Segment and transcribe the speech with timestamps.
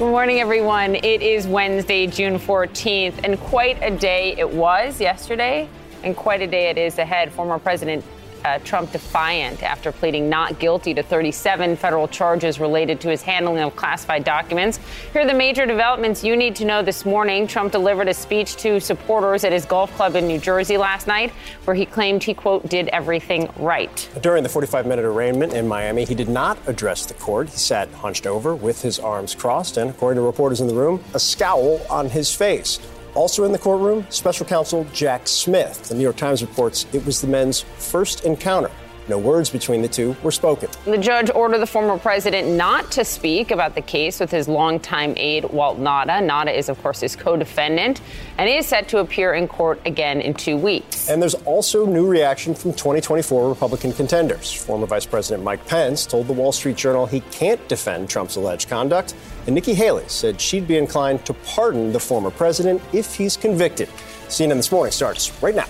[0.00, 0.94] Good morning, everyone.
[0.94, 5.68] It is Wednesday, June 14th, and quite a day it was yesterday,
[6.02, 7.30] and quite a day it is ahead.
[7.30, 8.02] Former President
[8.44, 13.62] uh, Trump defiant after pleading not guilty to 37 federal charges related to his handling
[13.62, 14.78] of classified documents.
[15.12, 17.46] Here are the major developments you need to know this morning.
[17.46, 21.30] Trump delivered a speech to supporters at his golf club in New Jersey last night,
[21.64, 24.08] where he claimed he, quote, did everything right.
[24.22, 27.48] During the 45 minute arraignment in Miami, he did not address the court.
[27.48, 31.02] He sat hunched over with his arms crossed and, according to reporters in the room,
[31.14, 32.78] a scowl on his face.
[33.14, 35.84] Also in the courtroom, special counsel Jack Smith.
[35.84, 38.70] The New York Times reports it was the men's first encounter
[39.08, 40.68] no words between the two were spoken.
[40.84, 45.14] The judge ordered the former president not to speak about the case with his longtime
[45.16, 46.20] aide, Walt Nauta.
[46.20, 48.00] Nauta is, of course, his co defendant
[48.38, 51.08] and he is set to appear in court again in two weeks.
[51.10, 54.52] And there's also new reaction from 2024 Republican contenders.
[54.52, 58.68] Former Vice President Mike Pence told the Wall Street Journal he can't defend Trump's alleged
[58.68, 59.14] conduct.
[59.46, 63.88] And Nikki Haley said she'd be inclined to pardon the former president if he's convicted.
[64.28, 65.66] CNN This Morning starts right now.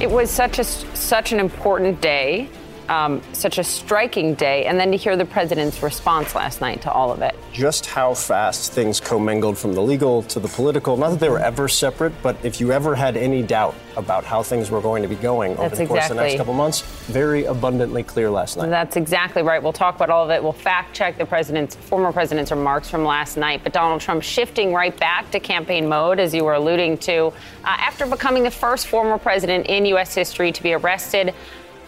[0.00, 2.48] It was such a such an important day
[2.88, 6.90] um, such a striking day, and then to hear the president's response last night to
[6.90, 7.34] all of it.
[7.52, 10.96] Just how fast things commingled from the legal to the political.
[10.96, 14.42] Not that they were ever separate, but if you ever had any doubt about how
[14.42, 16.16] things were going to be going over That's the course exactly.
[16.16, 18.70] of the next couple months, very abundantly clear last night.
[18.70, 19.62] That's exactly right.
[19.62, 20.42] We'll talk about all of it.
[20.42, 23.62] We'll fact check the president's former president's remarks from last night.
[23.64, 27.32] But Donald Trump shifting right back to campaign mode, as you were alluding to, uh,
[27.64, 30.14] after becoming the first former president in U.S.
[30.14, 31.34] history to be arrested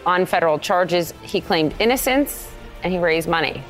[0.07, 1.13] on federal charges.
[1.23, 2.51] He claimed innocence
[2.83, 3.63] and he raised money.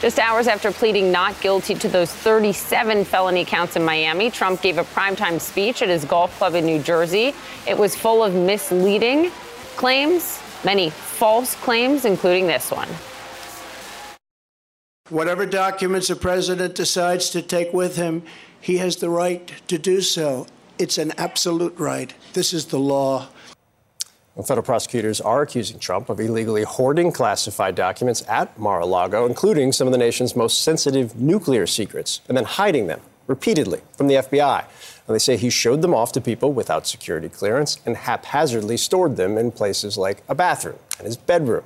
[0.00, 4.78] Just hours after pleading not guilty to those 37 felony counts in Miami, Trump gave
[4.78, 7.34] a primetime speech at his golf club in New Jersey.
[7.68, 9.30] It was full of misleading
[9.76, 12.88] claims, many false claims, including this one.
[15.10, 18.22] Whatever documents the president decides to take with him,
[18.60, 20.46] he has the right to do so.
[20.78, 22.12] It's an absolute right.
[22.32, 23.28] This is the law.
[24.34, 29.26] Well, federal prosecutors are accusing Trump of illegally hoarding classified documents at Mar a Lago,
[29.26, 34.06] including some of the nation's most sensitive nuclear secrets, and then hiding them repeatedly from
[34.06, 34.64] the FBI.
[35.10, 39.36] They say he showed them off to people without security clearance and haphazardly stored them
[39.36, 41.64] in places like a bathroom and his bedroom.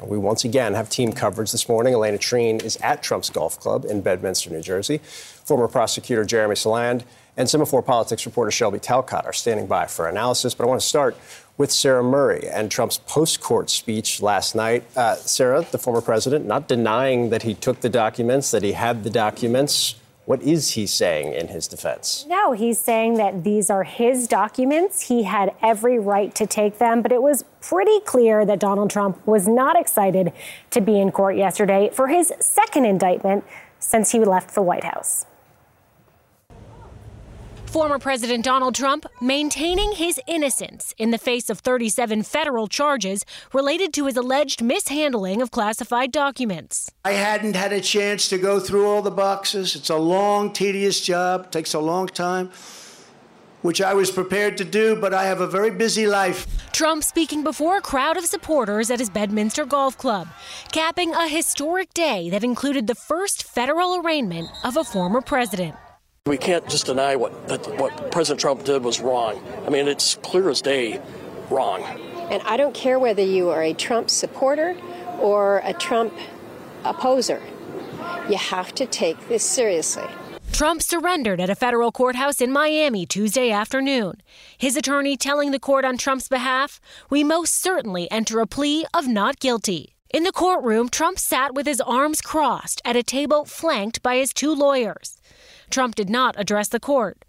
[0.00, 1.92] We once again have team coverage this morning.
[1.92, 4.98] Alayna Treene is at Trump's golf club in Bedminster, New Jersey.
[4.98, 7.02] Former prosecutor Jeremy Saland
[7.36, 10.54] and Semafor Politics reporter Shelby Talcott are standing by for analysis.
[10.54, 11.16] But I want to start
[11.56, 14.84] with Sarah Murray and Trump's post court speech last night.
[14.96, 19.02] Uh, Sarah, the former president, not denying that he took the documents, that he had
[19.02, 19.96] the documents.
[20.28, 22.26] What is he saying in his defense?
[22.28, 25.08] No, he's saying that these are his documents.
[25.08, 29.26] He had every right to take them, but it was pretty clear that Donald Trump
[29.26, 30.34] was not excited
[30.68, 33.42] to be in court yesterday for his second indictment
[33.78, 35.24] since he left the White House.
[37.68, 43.92] Former President Donald Trump maintaining his innocence in the face of 37 federal charges related
[43.92, 46.90] to his alleged mishandling of classified documents.
[47.04, 49.76] I hadn't had a chance to go through all the boxes.
[49.76, 52.50] It's a long, tedious job, takes a long time,
[53.60, 56.46] which I was prepared to do, but I have a very busy life.
[56.72, 60.26] Trump speaking before a crowd of supporters at his Bedminster Golf Club,
[60.72, 65.76] capping a historic day that included the first federal arraignment of a former president.
[66.28, 69.42] We can't just deny what that what President Trump did was wrong.
[69.66, 71.00] I mean, it's clear as day
[71.48, 71.82] wrong.
[72.30, 74.76] And I don't care whether you are a Trump supporter
[75.18, 76.12] or a Trump
[76.84, 77.42] opposer.
[78.28, 80.04] You have to take this seriously.
[80.52, 84.20] Trump surrendered at a federal courthouse in Miami Tuesday afternoon.
[84.58, 89.06] His attorney telling the court on Trump's behalf, We most certainly enter a plea of
[89.06, 89.94] not guilty.
[90.10, 94.32] In the courtroom, Trump sat with his arms crossed at a table flanked by his
[94.32, 95.17] two lawyers.
[95.70, 97.24] Trump did not address the court.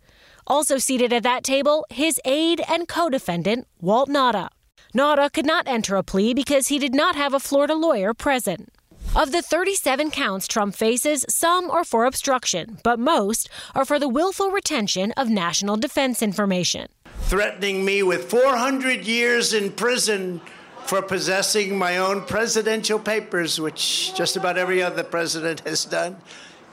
[0.47, 4.49] Also seated at that table, his aide and co defendant, Walt Nauta.
[4.95, 8.69] Nauta could not enter a plea because he did not have a Florida lawyer present.
[9.15, 14.09] Of the 37 counts Trump faces, some are for obstruction, but most are for the
[14.09, 16.87] willful retention of national defense information.
[17.21, 20.41] Threatening me with 400 years in prison
[20.85, 26.17] for possessing my own presidential papers, which just about every other president has done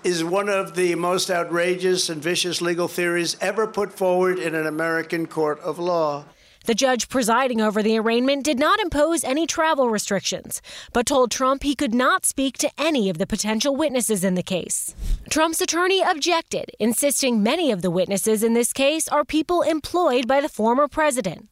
[0.07, 4.65] is one of the most outrageous and vicious legal theories ever put forward in an
[4.65, 6.25] American court of law.
[6.67, 10.63] The judge presiding over the arraignment did not impose any travel restrictions,
[10.93, 14.45] but told Trump he could not speak to any of the potential witnesses in the
[14.45, 14.95] case.
[15.29, 20.41] Trump's attorney objected, insisting many of the witnesses in this case are people employed by
[20.41, 21.49] the former president.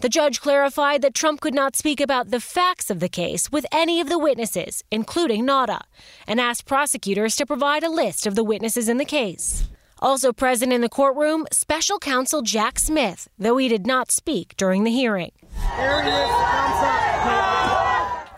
[0.00, 3.66] The judge clarified that Trump could not speak about the facts of the case with
[3.72, 5.80] any of the witnesses, including Nauta,
[6.24, 9.66] and asked prosecutors to provide a list of the witnesses in the case.
[9.98, 14.84] Also present in the courtroom, special counsel Jack Smith, though he did not speak during
[14.84, 15.32] the hearing.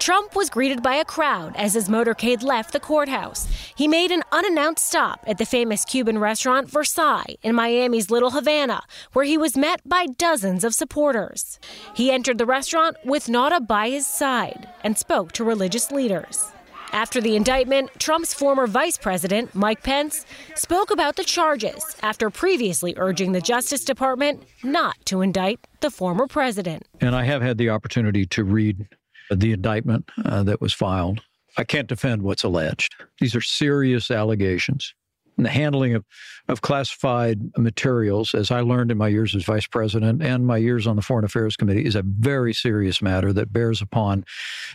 [0.00, 3.46] Trump was greeted by a crowd as his motorcade left the courthouse.
[3.74, 8.82] He made an unannounced stop at the famous Cuban restaurant Versailles in Miami's Little Havana,
[9.12, 11.60] where he was met by dozens of supporters.
[11.94, 16.50] He entered the restaurant with Nauta by his side and spoke to religious leaders.
[16.92, 20.24] After the indictment, Trump's former vice president, Mike Pence,
[20.54, 26.26] spoke about the charges after previously urging the Justice Department not to indict the former
[26.26, 26.84] president.
[27.02, 28.88] And I have had the opportunity to read
[29.30, 31.22] the indictment uh, that was filed.
[31.56, 32.94] I can't defend what's alleged.
[33.20, 34.94] These are serious allegations.
[35.36, 36.04] And the handling of,
[36.48, 40.86] of classified materials, as I learned in my years as vice president and my years
[40.86, 44.24] on the Foreign Affairs Committee, is a very serious matter that bears upon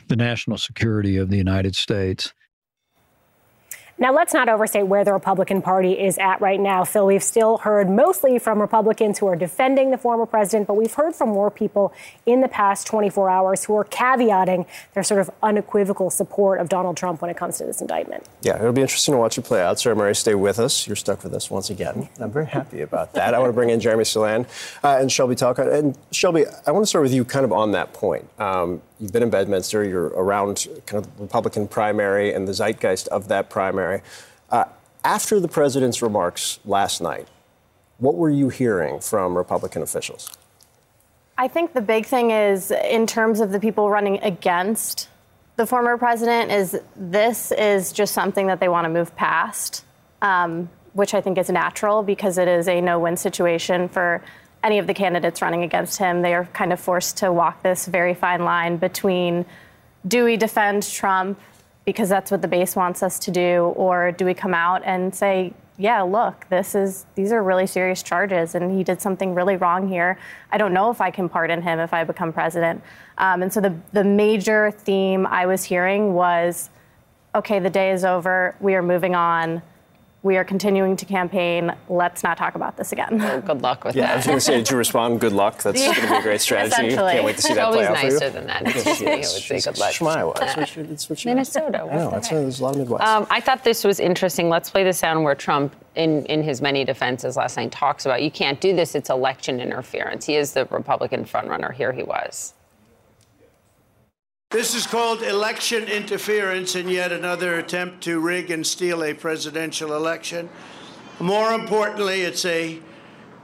[0.08, 2.34] the national security of the United States.
[3.98, 6.84] Now, let's not overstate where the Republican Party is at right now.
[6.84, 10.94] Phil, we've still heard mostly from Republicans who are defending the former president, but we've
[10.94, 11.94] heard from more people
[12.26, 14.66] in the past 24 hours who are caveating
[14.96, 18.26] their sort of unequivocal support of Donald Trump when it comes to this indictment.
[18.42, 19.80] Yeah, it'll be interesting to watch it play out.
[19.80, 20.86] Sarah Murray, stay with us.
[20.86, 22.10] You're stuck with us once again.
[22.20, 23.34] I'm very happy about that.
[23.34, 24.48] I want to bring in Jeremy Saland
[24.84, 25.70] uh, and Shelby Talcott.
[25.70, 28.28] And Shelby, I want to start with you kind of on that point.
[28.40, 29.84] Um, You've been in Bedminster.
[29.84, 33.85] You're around kind of the Republican primary and the zeitgeist of that primary.
[34.50, 34.66] Uh,
[35.04, 37.28] after the president's remarks last night,
[37.98, 40.30] what were you hearing from Republican officials?
[41.38, 45.10] I think the big thing is, in terms of the people running against
[45.58, 49.86] the former president, is this is just something that they want to move past,
[50.22, 54.22] um, which I think is natural because it is a no-win situation for
[54.64, 56.22] any of the candidates running against him.
[56.22, 59.46] They are kind of forced to walk this very fine line between
[60.08, 61.40] do we defend Trump
[61.86, 65.14] because that's what the base wants us to do, or do we come out and
[65.14, 69.58] say, yeah, look, this is these are really serious charges, and he did something really
[69.58, 70.18] wrong here.
[70.52, 72.82] I don't know if I can pardon him if I become president.
[73.18, 76.70] Um, and so the the major theme I was hearing was,
[77.36, 78.56] okay, the day is over.
[78.62, 79.62] We are moving on
[80.26, 81.72] we are continuing to campaign.
[81.88, 83.20] Let's not talk about this again.
[83.20, 84.14] Well, good luck with yeah, that.
[84.14, 85.20] I was going to say, did you respond?
[85.20, 85.62] Good luck.
[85.62, 85.94] That's yeah.
[85.94, 86.96] going to be a great strategy.
[86.96, 88.14] Can't wait to see that play out for you.
[88.14, 88.64] nicer than that.
[88.66, 89.94] It's yeah, would say good luck.
[89.94, 90.36] Schmiowa.
[90.36, 91.84] That's what she, what she Minnesota.
[91.84, 92.10] I know.
[92.10, 93.04] That's, there's a lot of Midwest.
[93.04, 94.50] Um, I thought this was interesting.
[94.50, 98.24] Let's play the sound where Trump, in, in his many defenses last night, talks about
[98.24, 98.96] you can't do this.
[98.96, 100.26] It's election interference.
[100.26, 101.72] He is the Republican frontrunner.
[101.72, 102.56] Here he was.
[104.56, 109.94] This is called election interference and yet another attempt to rig and steal a presidential
[109.94, 110.48] election.
[111.20, 112.80] More importantly, it's a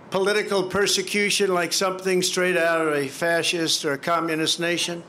[0.09, 5.03] political persecution like something straight out of a fascist or a communist nation.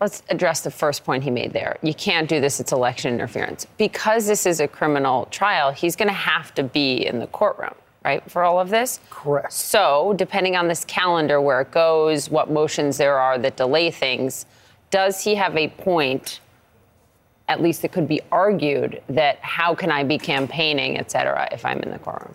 [0.00, 1.76] Let's address the first point he made there.
[1.82, 3.66] You can't do this, it's election interference.
[3.76, 7.74] Because this is a criminal trial, he's going to have to be in the courtroom,
[8.04, 9.00] right, for all of this?
[9.10, 9.52] Correct.
[9.52, 14.46] So, depending on this calendar, where it goes, what motions there are that delay things,
[14.90, 16.40] does he have a point
[17.48, 21.64] at least it could be argued that how can I be campaigning, et cetera, if
[21.66, 22.34] I'm in the courtroom?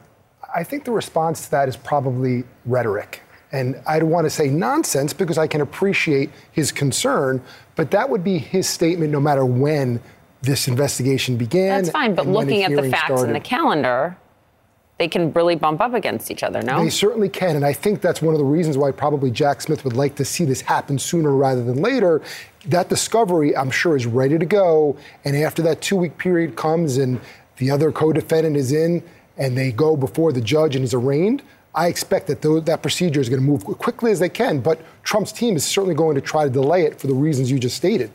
[0.54, 3.22] I think the response to that is probably rhetoric.
[3.52, 7.42] And I don't want to say nonsense because I can appreciate his concern,
[7.76, 10.02] but that would be his statement no matter when
[10.42, 11.84] this investigation began.
[11.84, 13.26] That's fine, but looking at the facts started.
[13.28, 14.18] and the calendar,
[14.98, 16.84] they can really bump up against each other, no?
[16.84, 17.56] They certainly can.
[17.56, 20.26] And I think that's one of the reasons why probably Jack Smith would like to
[20.26, 22.22] see this happen sooner rather than later.
[22.66, 24.98] That discovery, I'm sure, is ready to go.
[25.24, 27.22] And after that two week period comes and
[27.58, 29.04] the other co defendant is in
[29.38, 31.44] and they go before the judge and is arraigned,
[31.76, 34.62] I expect that th- that procedure is going to move quickly as they can.
[34.62, 37.60] But Trump's team is certainly going to try to delay it for the reasons you
[37.60, 38.12] just stated.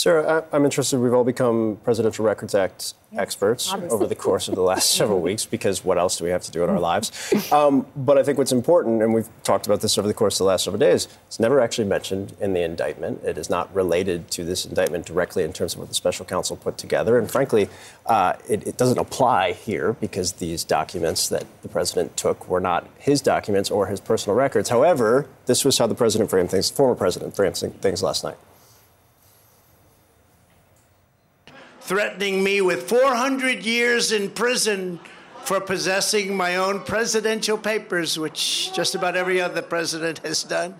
[0.00, 0.98] Sarah, I'm interested.
[0.98, 3.94] We've all become Presidential Records Act experts Obviously.
[3.94, 6.50] over the course of the last several weeks because what else do we have to
[6.50, 7.12] do in our lives?
[7.50, 10.44] Um, but I think what's important, and we've talked about this over the course of
[10.44, 13.24] the last several days, it's never actually mentioned in the indictment.
[13.24, 16.56] It is not related to this indictment directly in terms of what the special counsel
[16.56, 17.18] put together.
[17.18, 17.68] And frankly,
[18.06, 22.86] uh, it, it doesn't apply here because these documents that the president took were not
[22.98, 24.68] his documents or his personal records.
[24.68, 28.36] However, this was how the president framed things, former president framed things last night.
[31.90, 35.00] Threatening me with 400 years in prison
[35.42, 40.72] for possessing my own presidential papers, which just about every other president has done,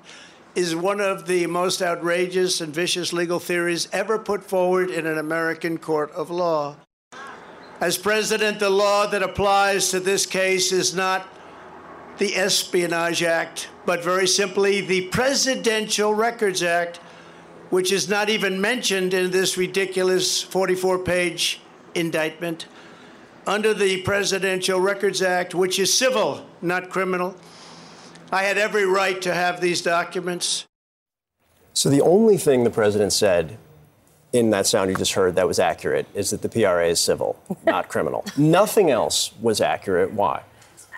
[0.55, 5.19] is one of the most outrageous and vicious legal theories ever put forward in an
[5.19, 6.77] American court of law.
[7.81, 11.27] As president, the law that applies to this case is not
[12.19, 17.01] the Espionage Act, but very simply the Presidential Records Act,
[17.71, 21.61] which is not even mentioned in this ridiculous 44 page
[21.95, 22.67] indictment.
[23.47, 27.35] Under the Presidential Records Act, which is civil, not criminal,
[28.31, 30.67] I had every right to have these documents.
[31.73, 33.57] So the only thing the president said
[34.33, 37.41] in that sound you just heard that was accurate is that the PRA is civil,
[37.65, 38.25] not criminal.
[38.37, 40.13] Nothing else was accurate.
[40.13, 40.43] Why?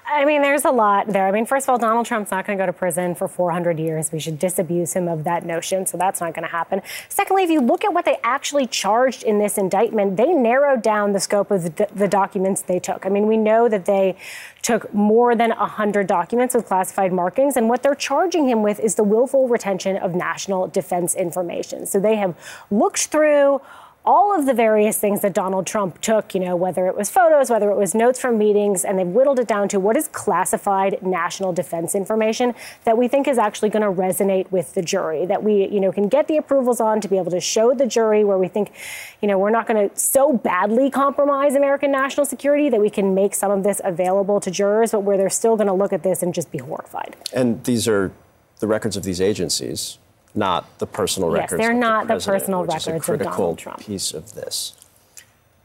[0.05, 1.27] I mean, there's a lot there.
[1.29, 3.79] I mean, first of all, Donald Trump's not going to go to prison for 400
[3.79, 4.11] years.
[4.11, 6.83] We should disabuse him of that notion, so that's not going to happen.
[7.09, 11.13] Secondly, if you look at what they actually charged in this indictment, they narrowed down
[11.13, 13.07] the scope of the, the documents they took.
[13.07, 14.17] I mean, we know that they
[14.61, 18.97] took more than 100 documents with classified markings, and what they're charging him with is
[18.97, 21.87] the willful retention of national defense information.
[21.87, 22.35] So they have
[22.71, 23.61] looked through
[24.05, 27.51] all of the various things that Donald Trump took, you know, whether it was photos,
[27.51, 31.01] whether it was notes from meetings, and they've whittled it down to what is classified
[31.03, 32.55] national defense information
[32.85, 35.93] that we think is actually going to resonate with the jury, that we, you know,
[35.93, 38.73] can get the approvals on to be able to show the jury where we think,
[39.21, 43.15] you know, we're not going to so badly compromise American national security that we can
[43.15, 46.03] make some of this available to jurors, but where they're still going to look at
[46.03, 47.15] this and just be horrified.
[47.33, 48.13] And these are
[48.59, 49.99] the records of these agencies
[50.35, 51.61] not the personal yes, records.
[51.61, 53.81] they're not the, the personal records is a critical of Donald Trump.
[53.81, 54.75] piece of this.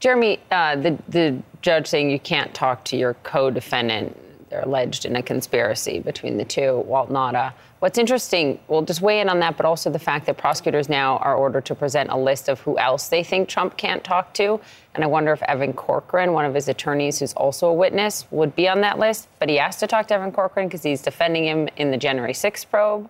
[0.00, 4.16] Jeremy, uh, the the judge saying you can't talk to your co-defendant.
[4.50, 7.52] They're alleged in a conspiracy between the two, Walt Nauta.
[7.80, 11.18] What's interesting, we'll just weigh in on that, but also the fact that prosecutors now
[11.18, 14.60] are ordered to present a list of who else they think Trump can't talk to.
[14.94, 18.56] And I wonder if Evan Corcoran, one of his attorneys who's also a witness, would
[18.56, 19.28] be on that list.
[19.38, 22.32] But he asked to talk to Evan Corcoran because he's defending him in the January
[22.32, 23.08] 6th probe.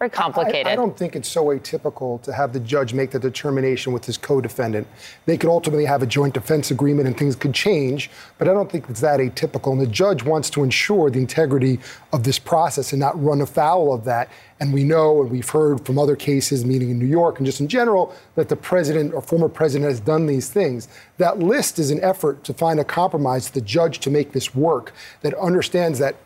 [0.00, 0.66] Very complicated.
[0.66, 4.06] I, I, don't think it's so atypical to have the judge make the determination with
[4.06, 4.86] his co-defendant.
[5.26, 8.72] They could ultimately have a joint defense agreement and things could change, but I don't
[8.72, 9.72] think it's that atypical.
[9.72, 11.80] And the judge wants to ensure the integrity
[12.14, 14.30] of this process and not run afoul of that.
[14.58, 17.60] And we know, and we've heard from other cases, meaning in New York and just
[17.60, 20.88] in general, that the president or former president has done these things.
[21.18, 24.94] That list is an effort to find a compromise, the judge to make this work,
[25.20, 26.16] that understands that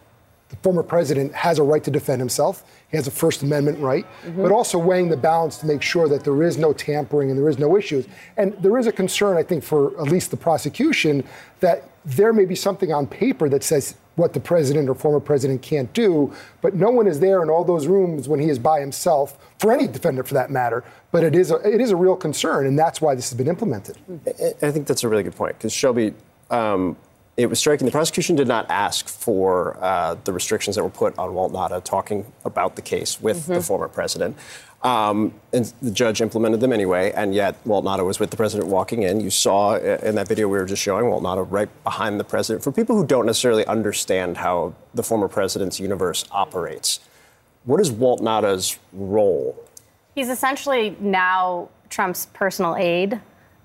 [0.54, 2.62] the former president has a right to defend himself.
[2.95, 4.41] He has a First Amendment right, mm-hmm.
[4.41, 7.49] but also weighing the balance to make sure that there is no tampering and there
[7.49, 8.07] is no issues.
[8.37, 11.25] And there is a concern, I think, for at least the prosecution
[11.59, 15.61] that there may be something on paper that says what the president or former president
[15.61, 16.33] can't do,
[16.63, 19.73] but no one is there in all those rooms when he is by himself, for
[19.73, 20.85] any defendant for that matter.
[21.11, 23.49] But it is a, it is a real concern, and that's why this has been
[23.49, 23.99] implemented.
[24.63, 26.15] I think that's a really good point, because Shelby,
[26.49, 26.97] um,
[27.37, 27.85] it was striking.
[27.85, 31.83] The prosecution did not ask for uh, the restrictions that were put on Walt Nauta
[31.83, 33.55] talking about the case with mm-hmm.
[33.55, 34.37] the former president.
[34.83, 38.69] Um, and the judge implemented them anyway, and yet Walt Nauta was with the president
[38.69, 39.19] walking in.
[39.19, 42.25] You saw uh, in that video we were just showing Walt Nauta right behind the
[42.25, 42.62] president.
[42.62, 47.00] For people who don't necessarily understand how the former president's universe operates,
[47.64, 49.59] what is Walt Nauta's role?
[50.14, 53.21] He's essentially now Trump's personal aide.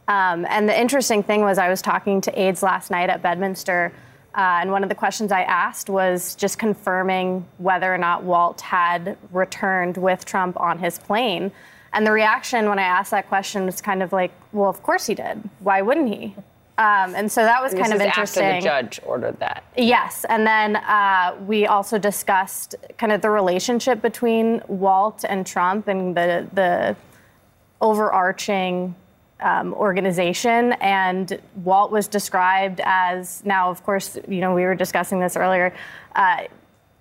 [0.09, 3.93] Um, and the interesting thing was, I was talking to aides last night at Bedminster,
[4.35, 8.59] uh, and one of the questions I asked was just confirming whether or not Walt
[8.61, 11.51] had returned with Trump on his plane.
[11.93, 15.05] And the reaction when I asked that question was kind of like, well, of course
[15.05, 15.47] he did.
[15.59, 16.35] Why wouldn't he?
[16.79, 18.43] Um, and so that was and kind of interesting.
[18.43, 19.63] After the judge ordered that.
[19.75, 25.87] Yes, and then uh, we also discussed kind of the relationship between Walt and Trump
[25.87, 26.95] and the the
[27.81, 28.95] overarching
[29.41, 30.73] um, organization.
[30.73, 35.73] And Walt was described as now, of course, you know, we were discussing this earlier,
[36.15, 36.43] uh,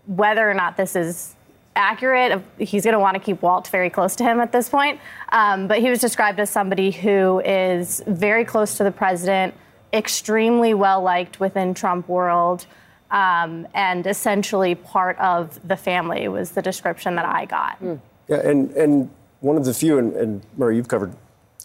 [0.06, 1.34] whether or not this is
[1.76, 2.42] accurate.
[2.58, 5.00] He's going to want to keep Walt very close to him at this point.
[5.30, 9.54] Um, but he was described as somebody who is very close to the president,
[9.92, 12.66] extremely well liked within Trump world.
[13.10, 17.80] Um, and essentially part of the family was the description that I got.
[17.82, 18.00] Mm.
[18.28, 21.14] Yeah, and, and one of the few, and, and Murray, you've covered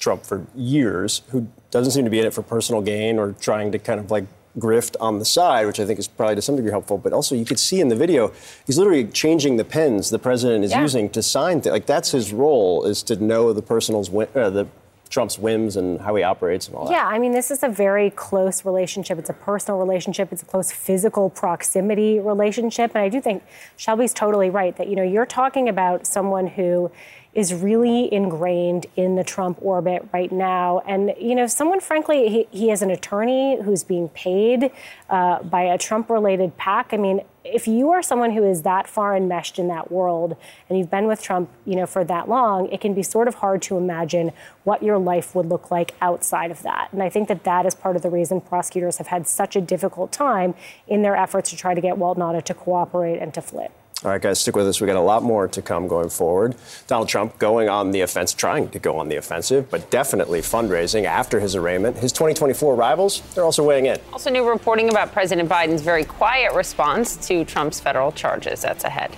[0.03, 3.71] Trump for years, who doesn't seem to be in it for personal gain or trying
[3.71, 4.25] to kind of like
[4.59, 6.97] grift on the side, which I think is probably to some degree helpful.
[6.97, 8.33] But also, you could see in the video,
[8.67, 10.81] he's literally changing the pens the president is yeah.
[10.81, 11.71] using to sign things.
[11.71, 14.67] Like that's his role is to know the personal's uh, the
[15.09, 16.91] Trump's whims and how he operates and all that.
[16.91, 19.19] Yeah, I mean, this is a very close relationship.
[19.19, 20.33] It's a personal relationship.
[20.33, 22.91] It's a close physical proximity relationship.
[22.95, 23.43] And I do think
[23.77, 26.91] Shelby's totally right that, you know, you're talking about someone who
[27.33, 30.81] is really ingrained in the Trump orbit right now.
[30.85, 34.71] And, you know, someone, frankly, he, he has an attorney who's being paid
[35.09, 36.93] uh, by a Trump related PAC.
[36.93, 40.37] I mean, if you are someone who is that far enmeshed in that world
[40.69, 43.35] and you've been with Trump, you know, for that long, it can be sort of
[43.35, 44.31] hard to imagine
[44.63, 46.89] what your life would look like outside of that.
[46.91, 49.61] And I think that that is part of the reason prosecutors have had such a
[49.61, 50.53] difficult time
[50.87, 53.71] in their efforts to try to get Walt Nauta to cooperate and to flip.
[54.03, 54.81] All right, guys, stick with us.
[54.81, 56.55] We got a lot more to come going forward.
[56.87, 61.05] Donald Trump going on the offense, trying to go on the offensive, but definitely fundraising
[61.05, 61.95] after his arraignment.
[61.95, 63.97] His 2024 rivals, they're also weighing in.
[64.11, 68.61] Also, new reporting about President Biden's very quiet response to Trump's federal charges.
[68.61, 69.15] That's ahead.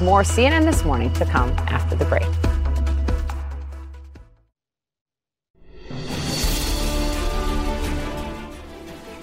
[0.00, 2.22] More CNN this morning to come after the break.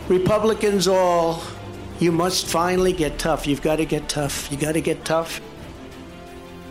[0.09, 1.41] Republicans all
[2.01, 3.45] you must finally get tough.
[3.45, 4.51] You've got to get tough.
[4.51, 5.39] You got to get tough.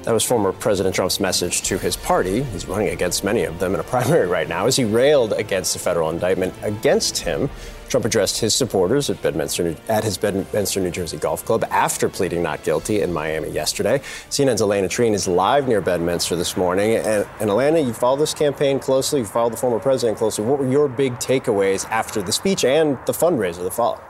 [0.02, 2.42] That was former President Trump's message to his party.
[2.42, 5.72] He's running against many of them in a primary right now as he railed against
[5.72, 7.48] the federal indictment against him.
[7.88, 12.42] Trump addressed his supporters at, Bedminster, at his Bedminster, New Jersey golf club after pleading
[12.42, 13.98] not guilty in Miami yesterday.
[14.30, 16.94] CNN's Alayna Treene is live near Bedminster this morning.
[16.96, 20.44] And, and Alayna, you follow this campaign closely, you followed the former president closely.
[20.44, 24.00] What were your big takeaways after the speech and the fundraiser that followed?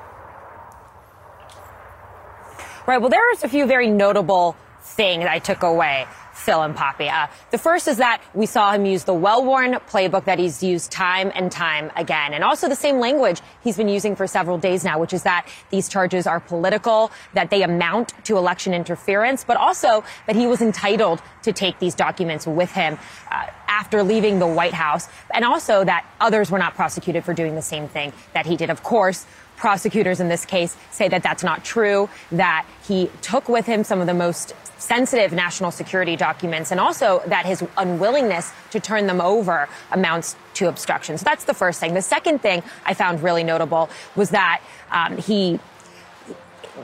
[2.87, 2.99] Right.
[2.99, 6.06] Well, there's a few very notable things I took away.
[6.32, 7.08] Phil and Poppy.
[7.08, 10.90] Uh, the first is that we saw him use the well-worn playbook that he's used
[10.90, 14.82] time and time again, and also the same language he's been using for several days
[14.82, 19.58] now, which is that these charges are political, that they amount to election interference, but
[19.58, 22.99] also that he was entitled to take these documents with him
[23.30, 27.54] uh, after leaving the White House, and also that others were not prosecuted for doing
[27.54, 28.70] the same thing that he did.
[28.70, 29.26] Of course,
[29.61, 34.00] prosecutors in this case say that that's not true, that he took with him some
[34.00, 39.21] of the most sensitive national security documents, and also that his unwillingness to turn them
[39.21, 41.19] over amounts to obstruction.
[41.19, 41.93] So that's the first thing.
[41.93, 45.61] The second thing I found really notable was that um, he,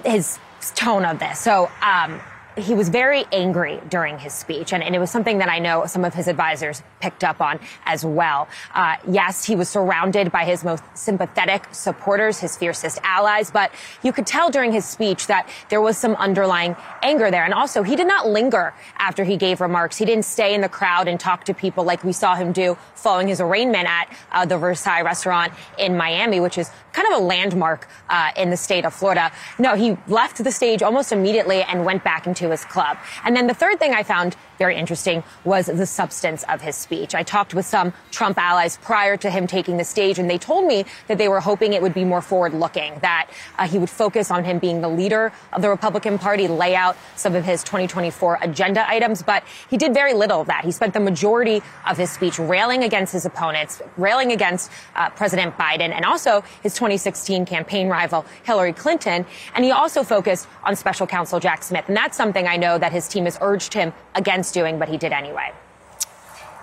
[0.04, 0.38] his
[0.74, 1.40] tone of this.
[1.40, 2.20] So, um,
[2.56, 5.84] he was very angry during his speech, and, and, it was something that I know
[5.86, 8.48] some of his advisors picked up on as well.
[8.74, 13.70] Uh, yes, he was surrounded by his most sympathetic supporters, his fiercest allies, but
[14.02, 17.44] you could tell during his speech that there was some underlying anger there.
[17.44, 19.98] And also, he did not linger after he gave remarks.
[19.98, 22.78] He didn't stay in the crowd and talk to people like we saw him do
[22.94, 27.24] following his arraignment at uh, the Versailles restaurant in Miami, which is kind of a
[27.24, 29.30] landmark uh, in the state of Florida.
[29.58, 32.98] No, he left the stage almost immediately and went back into his club.
[33.24, 37.14] And then the third thing I found very interesting was the substance of his speech.
[37.14, 40.66] I talked with some Trump allies prior to him taking the stage, and they told
[40.66, 43.90] me that they were hoping it would be more forward looking, that uh, he would
[43.90, 47.62] focus on him being the leader of the Republican Party, lay out some of his
[47.64, 49.22] 2024 agenda items.
[49.22, 50.64] But he did very little of that.
[50.64, 55.56] He spent the majority of his speech railing against his opponents, railing against uh, President
[55.56, 59.26] Biden, and also his 2016 campaign rival, Hillary Clinton.
[59.54, 61.84] And he also focused on special counsel Jack Smith.
[61.88, 64.96] And that's something I know that his team has urged him against doing, but he
[64.96, 65.52] did anyway.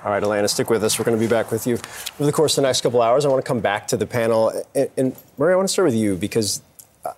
[0.03, 0.99] All right, Alayna, stick with us.
[0.99, 3.25] We're going to be back with you over the course of the next couple hours.
[3.25, 4.51] I want to come back to the panel.
[4.75, 6.61] And, and Murray, I want to start with you because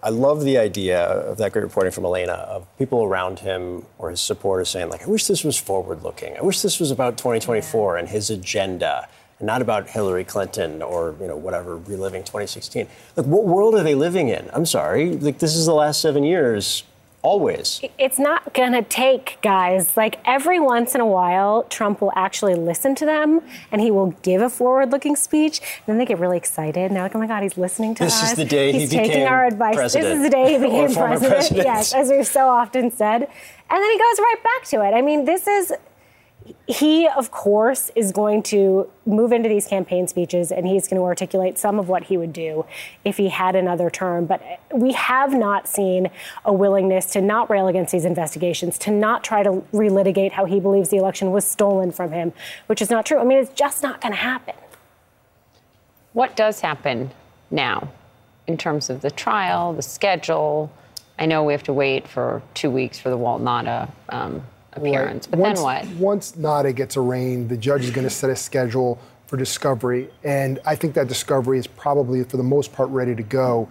[0.04, 4.12] I love the idea of that great reporting from Alayna of people around him or
[4.12, 6.38] his supporters saying, like, I wish this was forward looking.
[6.38, 9.08] I wish this was about 2024 and his agenda
[9.40, 12.88] and not about Hillary Clinton or, you know, whatever, reliving 2016.
[13.16, 14.48] Like, what world are they living in?
[14.54, 15.18] I'm sorry.
[15.18, 16.84] Like, this is the last seven years
[17.26, 17.82] always.
[17.98, 19.98] It's not going to take, guys.
[19.98, 24.12] Like every once in a while, Trump will actually listen to them and he will
[24.22, 25.60] give a forward looking speech.
[25.60, 26.86] And then they get really excited.
[26.86, 28.22] And they're like, oh my God, he's listening to this us.
[28.22, 29.76] This is the day he's he taking became our advice.
[29.76, 30.06] President.
[30.06, 31.34] This is the day he became president.
[31.34, 31.66] president.
[31.66, 33.24] Yes, as we've so often said.
[33.70, 34.94] And then he goes right back to it.
[34.94, 35.74] I mean, this is
[36.68, 41.04] he, of course, is going to move into these campaign speeches and he's going to
[41.04, 42.66] articulate some of what he would do
[43.04, 44.26] if he had another term.
[44.26, 46.10] But we have not seen
[46.44, 50.60] a willingness to not rail against these investigations, to not try to relitigate how he
[50.60, 52.32] believes the election was stolen from him,
[52.68, 53.18] which is not true.
[53.18, 54.56] I mean, it's just not going to happen.
[56.14, 57.12] What does happen
[57.50, 57.90] now
[58.46, 60.72] in terms of the trial, the schedule?
[61.18, 64.44] I know we have to wait for two weeks for the Walt Nauta um,
[64.76, 65.28] appearance.
[65.28, 65.32] Right.
[65.32, 65.88] But once, then what?
[66.00, 70.60] Once Nauta gets arraigned, the judge is going to set a schedule for discovery, and
[70.66, 73.68] I think that discovery is probably, for the most part, ready to go.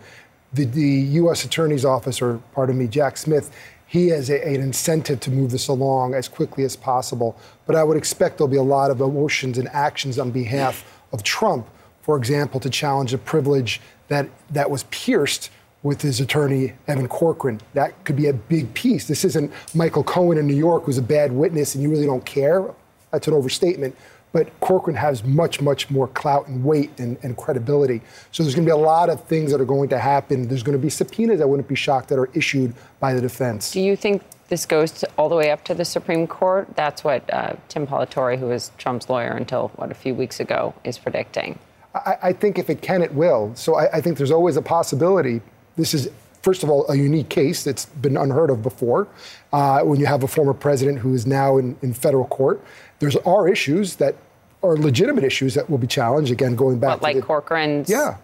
[0.53, 1.45] The, the U.S.
[1.45, 3.55] Attorney's Office, or pardon me, Jack Smith,
[3.87, 7.37] he has a, an incentive to move this along as quickly as possible.
[7.67, 11.23] But I would expect there'll be a lot of emotions and actions on behalf of
[11.23, 11.69] Trump,
[12.03, 15.51] for example, to challenge a privilege that, that was pierced
[15.85, 17.61] with his attorney, Evan Corcoran.
[17.75, 19.07] That could be a big piece.
[19.07, 22.25] This isn't Michael Cohen in New York, who's a bad witness and you really don't
[22.25, 22.65] care.
[23.13, 23.95] That's an overstatement.
[24.33, 28.01] But Corcoran has much, much more clout and weight and, and credibility.
[28.33, 30.49] So there's going to be a lot of things that are going to happen.
[30.49, 33.71] There's going to be subpoenas, I wouldn't be shocked, that are issued by the defense.
[33.71, 36.67] Do you think this goes to, all the way up to the Supreme Court?
[36.75, 40.75] That's what uh, Tim Parlatore, who was Trump's lawyer until, what, a few weeks ago,
[40.83, 41.59] is predicting.
[41.95, 43.55] I, I think if it can, it will.
[43.55, 45.43] So I, I think there's always a possibility.
[45.77, 46.11] This is
[46.45, 49.09] first of all, a unique case that's been unheard of before.
[49.51, 52.63] Uh, when you have a former president who is now in, in federal court,
[52.99, 54.15] there's are issues that
[54.63, 56.31] are legitimate issues that will be challenged.
[56.31, 58.19] Again, going back what, like the, Corcoran's yeah.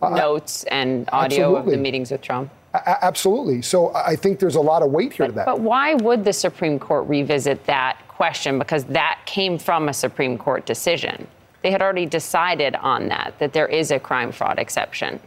[0.00, 1.58] notes and audio absolutely.
[1.58, 2.52] of the meetings with Trump.
[2.74, 3.62] A- absolutely.
[3.62, 5.46] So I think there's a lot of weight here but, to that.
[5.46, 8.60] But why would the Supreme Court revisit that question?
[8.60, 11.26] Because that came from a Supreme Court decision.
[11.62, 15.20] They had already decided on that, that there is a crime fraud exception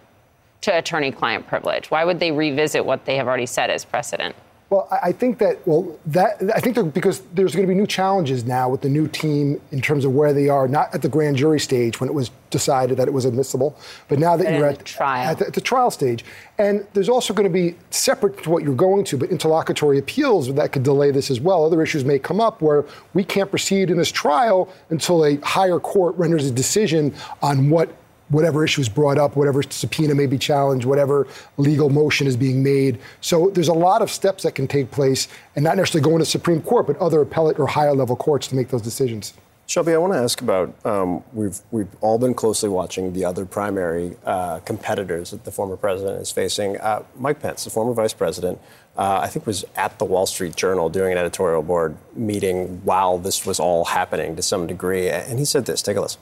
[0.63, 1.91] to attorney client privilege.
[1.91, 4.35] Why would they revisit what they have already set as precedent?
[4.69, 8.43] Well, I think that well, that I think because there's going to be new challenges
[8.43, 11.37] now with the new team in terms of where they are, not at the grand
[11.37, 14.67] jury stage when it was decided that it was admissible, but now that But you're
[14.67, 15.29] at the trial.
[15.29, 16.25] at the, at the trial stage,
[16.57, 20.51] and there's also going to be separate to what you're going to, but interlocutory appeals
[20.51, 21.65] that could delay this as well.
[21.65, 25.79] Other issues may come up where we can't proceed in this trial until a higher
[25.79, 27.93] court renders a decision on what
[28.33, 32.63] whatever issue is brought up, whatever subpoena may be challenged, whatever legal motion is being
[32.63, 32.99] made.
[33.21, 36.25] So there's a lot of steps that can take place, and not necessarily going to
[36.25, 39.33] Supreme Court, but other appellate or higher level courts to make those decisions.
[39.65, 43.45] Shelby, I want to ask about um, we've we've all been closely watching the other
[43.45, 46.77] primary uh, competitors that the former president is facing.
[46.77, 48.59] Uh, Mike Pence, the former vice president,
[48.97, 53.17] uh, I think was at the Wall Street Journal doing an editorial board meeting while
[53.17, 55.81] this was all happening to some degree, and he said this.
[55.81, 56.19] Take a listen.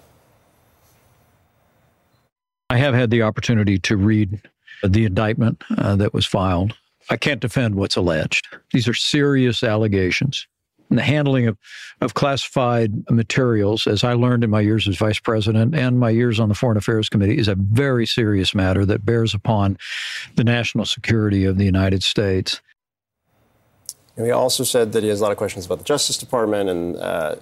[2.72, 4.42] I have had the opportunity to read
[4.82, 6.74] the indictment uh, that was filed.
[7.10, 8.48] I can't defend what's alleged.
[8.72, 10.48] These are serious allegations.
[10.90, 11.58] And the handling of,
[12.00, 16.40] of classified materials, as I learned in my years as vice president and my years
[16.40, 19.78] on the Foreign Affairs Committee, is a very serious matter that bears upon
[20.38, 22.62] the national security of the United States.
[24.16, 26.70] And he also said that he has a lot of questions about the Justice Department
[26.70, 27.36] and uh,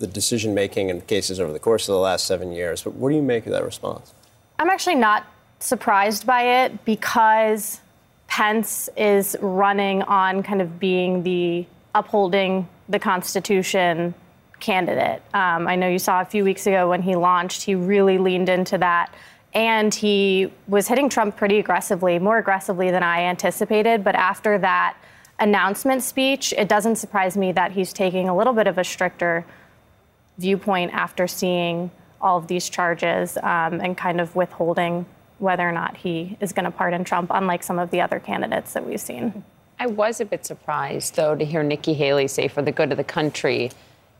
[0.00, 2.82] the decision making in cases over the course of the last seven years.
[2.82, 4.12] But what do you make of that response?
[4.58, 5.26] I'm actually not
[5.58, 7.80] surprised by it because
[8.26, 14.14] Pence is running on kind of being the upholding the Constitution
[14.60, 15.22] candidate.
[15.34, 18.48] Um, I know you saw a few weeks ago when he launched, he really leaned
[18.48, 19.14] into that.
[19.54, 24.04] And he was hitting Trump pretty aggressively, more aggressively than I anticipated.
[24.04, 24.96] But after that
[25.38, 29.46] announcement speech, it doesn't surprise me that he's taking a little bit of a stricter
[30.38, 31.90] viewpoint after seeing
[32.26, 35.06] all of these charges um, and kind of withholding
[35.38, 38.72] whether or not he is going to pardon Trump, unlike some of the other candidates
[38.72, 39.44] that we've seen.
[39.78, 42.96] I was a bit surprised, though, to hear Nikki Haley say, for the good of
[42.96, 43.70] the country,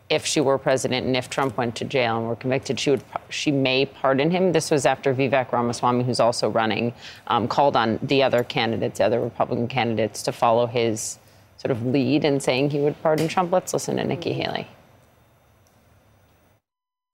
[0.08, 3.02] if she were president and if Trump went to jail and were convicted, she would
[3.28, 4.52] she may pardon him.
[4.52, 6.92] This was after Vivek Ramaswamy, who's also running,
[7.26, 11.18] um, called on the other candidates, the other Republican candidates, to follow his
[11.56, 13.50] sort of lead in saying he would pardon Trump.
[13.50, 14.68] Let's listen to Nikki Haley.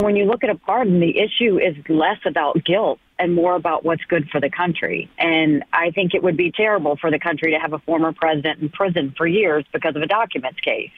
[0.02, 3.84] When you look at a pardon, the issue is less about guilt and more about
[3.84, 5.08] what's good for the country.
[5.16, 8.60] And I think it would be terrible for the country to have a former president
[8.60, 10.90] in prison for years because of a documents case.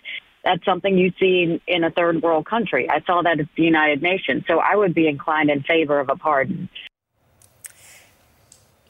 [0.42, 2.88] That's something you see in a third world country.
[2.88, 4.44] I saw that at the United Nations.
[4.48, 6.70] So I would be inclined in favor of a pardon.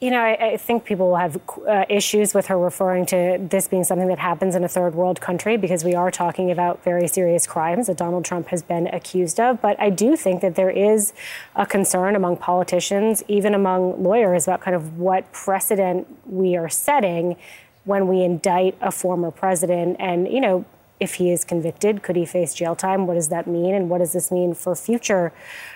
[0.00, 3.68] You know, I, I, think people will have uh, issues with her referring to this
[3.68, 7.06] being something that happens in a third world country because we are talking about very
[7.06, 9.62] serious crimes that Donald Trump has been accused of.
[9.62, 11.12] But I do think that there is
[11.54, 17.36] a concern among politicians, even among lawyers, about kind of what precedent we are setting
[17.84, 19.96] when we indict a former president.
[20.00, 20.64] And, you know,
[21.00, 23.06] if he is convicted, could he face jail time?
[23.06, 23.74] What does that mean?
[23.74, 25.32] And what does this mean for future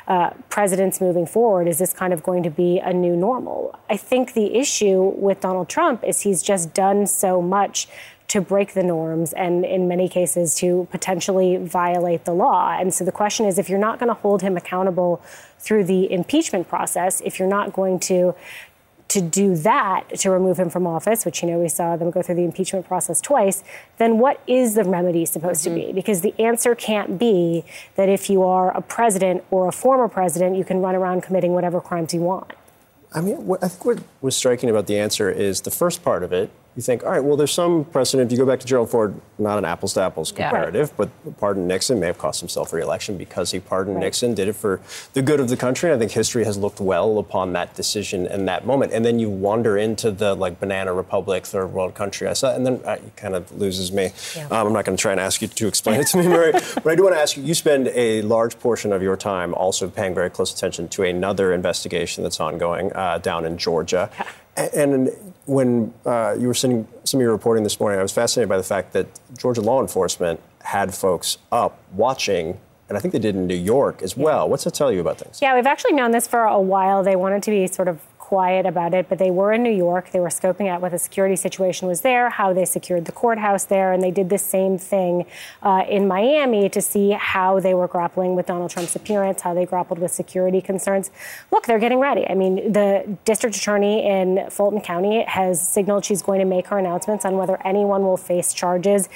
[0.07, 1.67] uh, presidents moving forward?
[1.67, 3.79] Is this kind of going to be a new normal?
[3.91, 7.89] I think the issue with Donald Trump is he's just done so much
[8.29, 12.77] to break the norms and in many cases to potentially violate the law.
[12.79, 15.23] And so the question is if you're not going to hold him accountable
[15.59, 18.35] through the impeachment process, if you're not going to
[19.09, 22.21] to do that to remove him from office, which you know we saw them go
[22.21, 23.65] through the impeachment process twice,
[23.97, 25.79] then what is the remedy supposed mm-hmm.
[25.79, 25.93] to be?
[25.93, 27.65] Because the answer can't be
[27.97, 31.53] that if you are a president or a former president, you can run around committing
[31.53, 32.53] whatever crimes you want.
[33.15, 36.23] I mean, what, I think what was striking about the answer is the first part
[36.23, 36.51] of it.
[36.79, 38.29] You think, all right, well, there's some precedent.
[38.31, 40.49] If you go back to Gerald Ford, not an apples to apples Yeah.
[40.49, 44.53] comparative, but pardon Nixon may have cost himself re-election because he pardoned Nixon, did it
[44.53, 44.79] for
[45.13, 45.93] the good of the country.
[45.93, 48.93] I think history has looked well upon that decision and that moment.
[48.93, 52.29] And then you wander into the like banana republic, third world country.
[52.29, 54.13] I saw, and then uh, it kind of loses me.
[54.49, 56.53] Um, I'm not going to try and ask you to explain it to me, Murray,
[56.75, 57.43] but I do want to ask you.
[57.43, 61.53] You spend a large portion of your time also paying very close attention to another
[61.53, 64.11] investigation that's ongoing uh, down in Georgia.
[64.59, 65.11] And
[65.47, 68.57] when uh, you were sending some of your reporting this morning, I was fascinated by
[68.57, 73.37] the fact that Georgia law enforcement had folks up watching, and I think they did
[73.37, 74.49] in New York as well.
[74.49, 75.41] What's that tell you about things?
[75.41, 77.03] Yeah, we've actually known this for a while.
[77.03, 80.11] They wanted to be sort of quiet about it, but they were in New York.
[80.11, 83.65] They were scoping out what the security situation was there, how they secured the courthouse
[83.65, 85.25] there, and they did the same thing
[85.63, 89.65] uh, in Miami to see how they were grappling with Donald Trump's appearance, how they
[89.65, 91.11] grappled with security concerns.
[91.51, 92.29] Look, they're getting ready.
[92.29, 96.79] I mean, the district attorney in Fulton County has signaled she's going to make her
[96.79, 99.09] announcements on whether anyone will face charges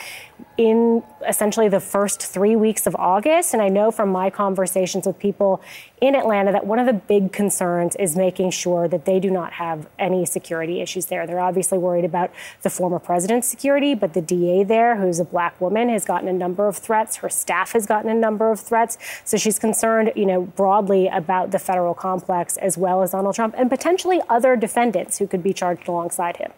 [0.57, 3.53] in essentially the first three weeks of August.
[3.53, 5.63] And I know from my conversations with people
[6.01, 9.55] in Atlanta that one of the big concerns is making sure that they do not
[9.55, 11.27] have any security issues there.
[11.27, 12.31] They're obviously worried about
[12.63, 16.33] the former president's security, but the DA there, who's a black woman, has gotten a
[16.33, 17.17] number of threats.
[17.17, 18.99] Her staff has gotten a number of threats.
[19.25, 23.55] So she's concerned, you know, broadly about the federal complex as well as Donald Trump
[23.57, 26.53] and potentially other defendants who could be charged alongside him.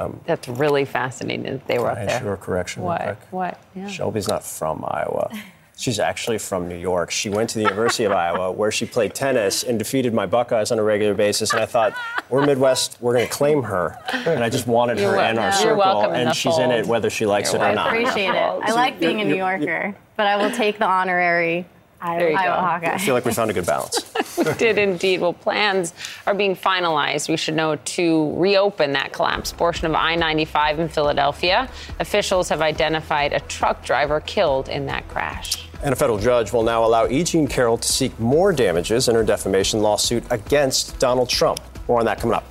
[0.00, 2.16] Um, that's really fascinating that they were up I there.
[2.18, 3.02] issue a correction real What?
[3.02, 3.18] quick?
[3.30, 3.60] What?
[3.74, 3.88] Yeah.
[3.88, 5.30] Shelby's not from Iowa.
[5.76, 7.10] She's actually from New York.
[7.10, 10.70] She went to the University of Iowa, where she played tennis and defeated my Buckeyes
[10.70, 11.52] on a regular basis.
[11.52, 11.94] And I thought,
[12.28, 13.98] we're Midwest, we're going to claim her.
[14.12, 16.58] And I just wanted You're her in our you're circle, welcome in and the she's
[16.58, 17.90] in it whether she likes You're it or not.
[17.90, 18.36] I appreciate it.
[18.36, 21.66] I like being a New Yorker, but I will take the honorary
[22.02, 22.60] There you Iowa go.
[22.60, 22.94] Hawkeye.
[22.94, 24.12] I feel like we found a good balance.
[24.36, 25.20] We did indeed.
[25.20, 25.92] Well, plans
[26.26, 30.88] are being finalized, we should know, to reopen that collapsed portion of I 95 in
[30.88, 31.68] Philadelphia.
[32.00, 35.68] Officials have identified a truck driver killed in that crash.
[35.82, 37.24] And a federal judge will now allow E.
[37.24, 41.60] Jean Carroll to seek more damages in her defamation lawsuit against Donald Trump.
[41.88, 42.44] More on that coming up.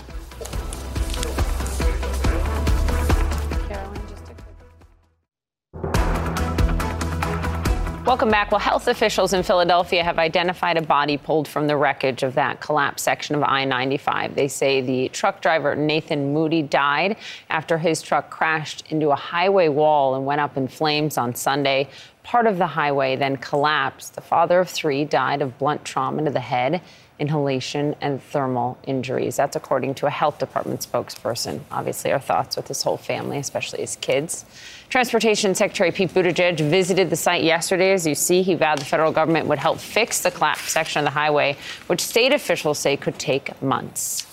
[8.04, 8.52] Welcome back.
[8.52, 12.60] Well, health officials in Philadelphia have identified a body pulled from the wreckage of that
[12.60, 14.34] collapsed section of I 95.
[14.34, 17.16] They say the truck driver, Nathan Moody, died
[17.52, 21.90] after his truck crashed into a highway wall and went up in flames on Sunday.
[22.24, 24.16] Part of the highway then collapsed.
[24.16, 26.82] The father of three died of blunt trauma to the head,
[27.20, 29.36] inhalation, and thermal injuries.
[29.36, 31.62] That's according to a health department spokesperson.
[31.72, 34.44] Obviously, our thoughts with his whole family, especially his kids.
[34.91, 37.93] Transportation Secretary Pete Buttigieg visited the site yesterday.
[37.93, 41.06] As you see, he vowed the federal government would help fix the collapsed section of
[41.06, 41.56] the highway,
[41.88, 44.27] which state officials say could take months.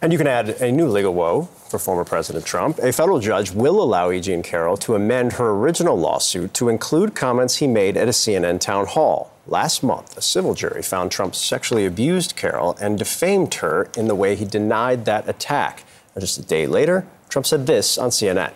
[0.00, 2.80] And you can add a new legal woe for former President Trump.
[2.80, 4.20] A federal judge will allow E.
[4.20, 8.58] Jean Carroll to amend her original lawsuit to include comments he made at a CNN
[8.58, 9.32] town hall.
[9.46, 14.16] Last month, a civil jury found Trump sexually abused Carroll and defamed her in the
[14.16, 15.84] way he denied that attack.
[16.18, 18.52] Just a day later, Trump said this on CNN.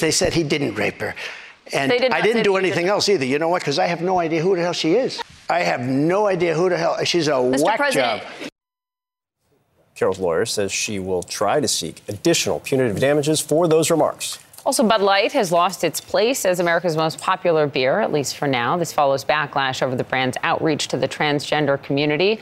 [0.00, 1.14] They said he didn't rape her.
[1.72, 2.90] And did I didn't do anything did.
[2.90, 3.24] else either.
[3.24, 3.62] You know what?
[3.62, 5.22] Because I have no idea who the hell she is.
[5.48, 7.02] I have no idea who the hell.
[7.04, 7.64] She's a Mr.
[7.64, 8.22] whack President.
[8.22, 8.50] job.
[9.94, 14.38] Carroll's lawyer says she will try to seek additional punitive damages for those remarks.
[14.64, 18.46] Also, Bud Light has lost its place as America's most popular beer, at least for
[18.46, 18.76] now.
[18.76, 22.40] This follows backlash over the brand's outreach to the transgender community.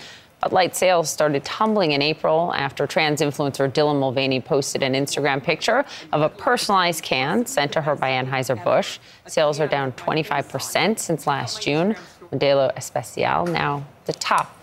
[0.50, 5.84] Light sales started tumbling in April after trans influencer Dylan Mulvaney posted an Instagram picture
[6.12, 8.98] of a personalized can sent to her by Anheuser-Busch.
[9.26, 11.96] Sales are down 25% since last June.
[12.32, 14.54] Modelo Especial now the top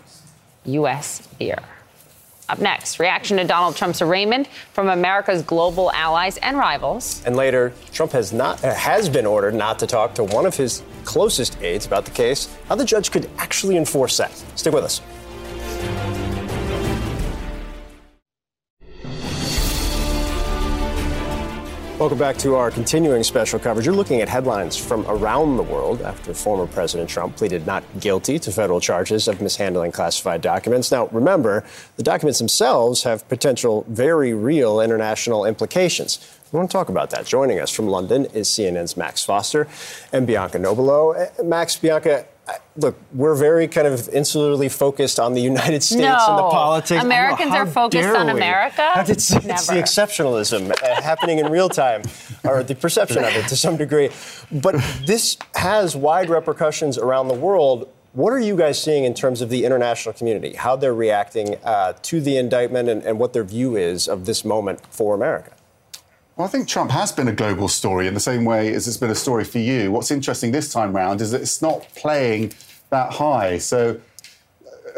[0.64, 1.26] U.S.
[1.38, 1.58] beer.
[2.48, 7.22] Up next, reaction to Donald Trump's arraignment from America's global allies and rivals.
[7.26, 10.56] And later, Trump has not uh, has been ordered not to talk to one of
[10.56, 12.48] his closest aides about the case.
[12.68, 14.30] How the judge could actually enforce that.
[14.54, 15.00] Stick with us.
[21.98, 23.86] Welcome back to our continuing special coverage.
[23.86, 28.38] You're looking at headlines from around the world after former President Trump pleaded not guilty
[28.38, 30.92] to federal charges of mishandling classified documents.
[30.92, 31.64] Now, remember,
[31.96, 36.18] the documents themselves have potential very real international implications.
[36.52, 37.24] We want to talk about that.
[37.24, 39.66] Joining us from London is CNN's Max Foster
[40.12, 41.16] and Bianca Nobilo.
[41.16, 42.26] Uh, Max, Bianca,
[42.76, 46.92] look, we're very kind of insularly focused on the United States and the politics.
[46.92, 48.28] I know, Americans are focused on?
[48.28, 48.92] America?
[49.08, 52.02] It's, it's the exceptionalism uh, happening in real time,
[52.44, 54.10] or the perception of it to some degree.
[54.52, 57.88] But this has wide repercussions around the world.
[58.12, 61.94] What are you guys seeing in terms of the international community, how they're reacting uh,
[62.02, 65.52] to the indictment, and, and what their view is of this moment for America?
[66.36, 68.98] Well, I think Trump has been a global story in the same way as it's
[68.98, 69.90] been a story for you.
[69.90, 72.52] What's interesting this time round is that it's not playing
[72.90, 73.56] that high.
[73.56, 73.98] So,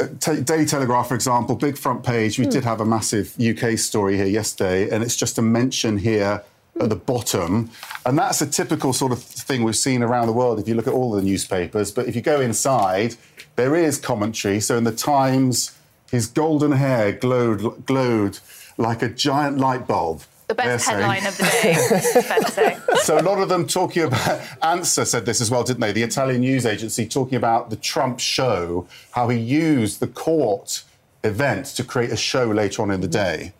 [0.00, 2.40] uh, Daily Telegraph, for example, big front page.
[2.40, 2.50] We mm.
[2.50, 6.42] did have a massive UK story here yesterday, and it's just a mention here
[6.80, 7.70] at the bottom.
[8.04, 10.88] And that's a typical sort of thing we've seen around the world if you look
[10.88, 11.92] at all the newspapers.
[11.92, 13.14] But if you go inside,
[13.54, 14.58] there is commentary.
[14.58, 15.78] So in the Times,
[16.10, 18.40] his golden hair glowed, glowed
[18.76, 20.22] like a giant light bulb.
[20.48, 25.26] The best headline of the day, So a lot of them talking about ANSA said
[25.26, 25.92] this as well, didn't they?
[25.92, 30.84] The Italian news agency talking about the Trump show, how he used the court
[31.22, 33.52] event to create a show later on in the day.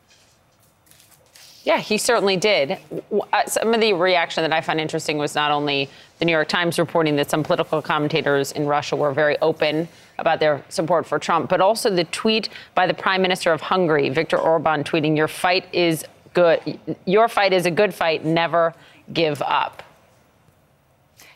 [1.65, 2.79] Yeah, he certainly did.
[3.13, 6.49] Uh, some of the reaction that I find interesting was not only the New York
[6.49, 9.87] Times reporting that some political commentators in Russia were very open
[10.19, 14.09] about their support for Trump, but also the tweet by the Prime Minister of Hungary,
[14.09, 16.07] Viktor Orban, tweeting, Your fight is
[16.39, 16.79] good.
[17.05, 18.25] Your fight is a good fight.
[18.25, 18.75] Never
[19.13, 19.83] give up.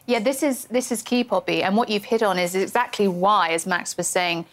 [0.07, 3.51] Yeah, this is this is key, Poppy, and what you've hit on is exactly why,
[3.51, 4.45] as Max was saying,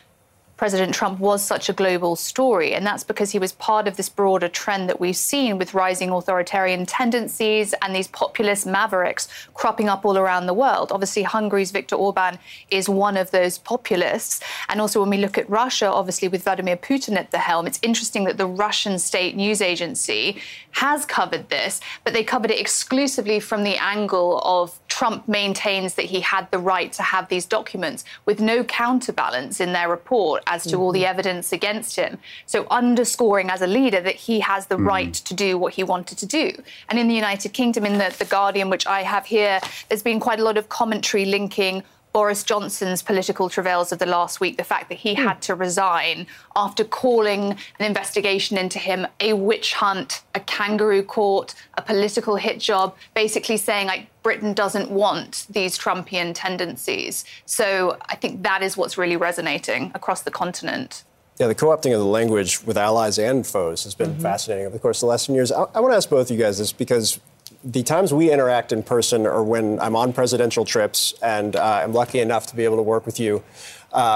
[0.59, 2.73] President Trump was such a global story.
[2.73, 6.09] And that's because he was part of this broader trend that we've seen with rising
[6.09, 10.91] authoritarian tendencies and these populist mavericks cropping up all around the world.
[10.91, 12.37] Obviously, Hungary's Viktor Orban
[12.71, 14.41] is one of those populists.
[14.67, 17.79] And also, when we look at Russia, obviously, with Vladimir Putin at the helm, it's
[17.81, 20.41] interesting that the Russian state news agency
[20.71, 26.05] has covered this, but they covered it exclusively from the angle of Trump maintains that
[26.05, 30.63] he had the right to have these documents with no counterbalance in their report as
[30.63, 30.81] to mm-hmm.
[30.81, 31.09] all the mm-hmm.
[31.09, 32.17] evidence against him.
[32.45, 34.87] So, underscoring as a leader that he has the mm-hmm.
[34.87, 36.51] right to do what he wanted to do.
[36.89, 40.19] And in the United Kingdom, in the, the Guardian, which I have here, there's been
[40.19, 44.63] quite a lot of commentary linking Boris Johnson's political travails of the last week, the
[44.63, 50.23] fact that he had to resign after calling an investigation into him a witch hunt,
[50.33, 56.31] a kangaroo court, a political hit job, basically saying like Britain doesn't want these Trumpian
[56.33, 57.25] tendencies.
[57.45, 61.03] So I think that is what's really resonating across the continent.
[61.39, 64.21] Yeah, the co-opting of the language with allies and foes has been mm-hmm.
[64.21, 65.53] fascinating over the course of the last few years.
[65.53, 67.19] I, I want to ask both of you guys this because
[67.63, 71.93] the times we interact in person are when I'm on presidential trips, and uh, I'm
[71.93, 73.43] lucky enough to be able to work with you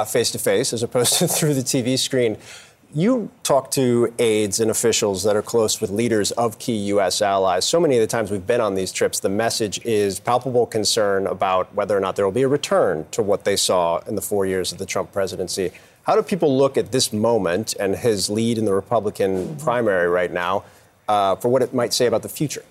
[0.08, 2.38] face to face as opposed to through the TV screen.
[2.96, 7.24] You talk to aides and officials that are close with leaders of key U.S.
[7.24, 7.66] allies.
[7.66, 11.26] So many of the times we've been on these trips, the message is palpable concern
[11.26, 14.22] about whether or not there will be a return to what they saw in the
[14.22, 15.72] four years of the Trump presidency.
[16.04, 20.32] How do people look at this moment and his lead in the Republican primary right
[20.32, 20.64] now
[21.08, 22.64] uh, for what it might say about the future?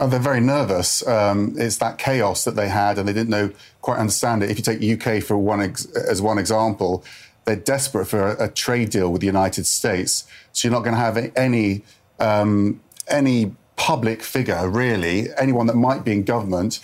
[0.00, 1.04] Oh, they're very nervous.
[1.06, 4.50] Um, it's that chaos that they had, and they didn't know quite understand it.
[4.50, 7.04] If you take UK for one ex- as one example,
[7.44, 10.24] they're desperate for a, a, trade deal with the United States.
[10.52, 11.82] So you're not going to have any
[12.20, 16.78] um, any public figure, really, anyone that might be in government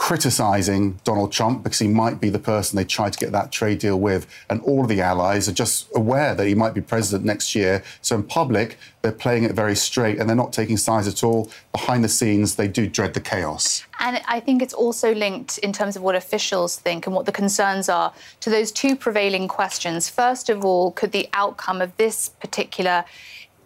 [0.00, 3.78] criticizing Donald Trump because he might be the person they try to get that trade
[3.80, 4.26] deal with.
[4.48, 7.84] And all of the allies are just aware that he might be president next year.
[8.00, 11.50] So in public, they're playing it very straight and they're not taking sides at all.
[11.72, 13.84] Behind the scenes, they do dread the chaos.
[14.00, 17.32] And I think it's also linked in terms of what officials think and what the
[17.32, 20.08] concerns are to those two prevailing questions.
[20.08, 23.04] First of all, could the outcome of this particular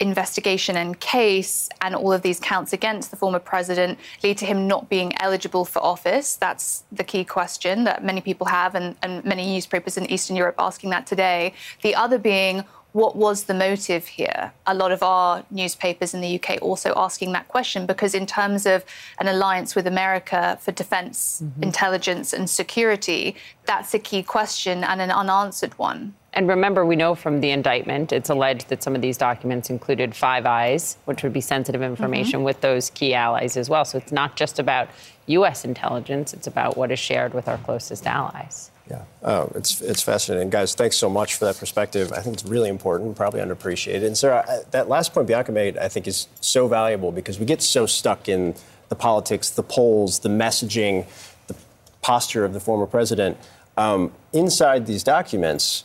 [0.04, 4.66] investigation and case and all of these counts against the former president lead to him
[4.66, 6.36] not being eligible for office?
[6.36, 10.56] That's the key question that many people have, and, and many newspapers in Eastern Europe
[10.58, 11.54] asking that today.
[11.82, 12.64] The other being,
[12.94, 14.52] what was the motive here?
[14.68, 18.66] A lot of our newspapers in the UK also asking that question because, in terms
[18.66, 18.84] of
[19.18, 21.64] an alliance with America for defense, mm-hmm.
[21.64, 26.14] intelligence, and security, that's a key question and an unanswered one.
[26.34, 30.14] And remember, we know from the indictment, it's alleged that some of these documents included
[30.14, 32.44] Five Eyes, which would be sensitive information mm-hmm.
[32.44, 33.84] with those key allies as well.
[33.84, 34.88] So it's not just about
[35.26, 35.64] U.S.
[35.64, 38.72] intelligence, it's about what is shared with our closest allies.
[38.90, 40.74] Yeah, oh, it's it's fascinating, guys.
[40.74, 42.12] Thanks so much for that perspective.
[42.12, 44.04] I think it's really important, probably underappreciated.
[44.04, 47.62] And Sarah, that last point Bianca made, I think, is so valuable because we get
[47.62, 48.54] so stuck in
[48.90, 51.06] the politics, the polls, the messaging,
[51.46, 51.56] the
[52.02, 53.38] posture of the former president.
[53.78, 55.84] Um, inside these documents,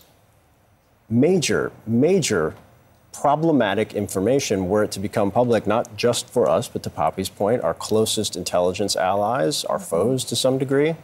[1.10, 2.56] major, major
[3.12, 7.63] problematic information were it to become public, not just for us, but to Poppy's point,
[7.63, 9.86] our closest intelligence allies, our mm-hmm.
[9.86, 10.95] foes to some degree?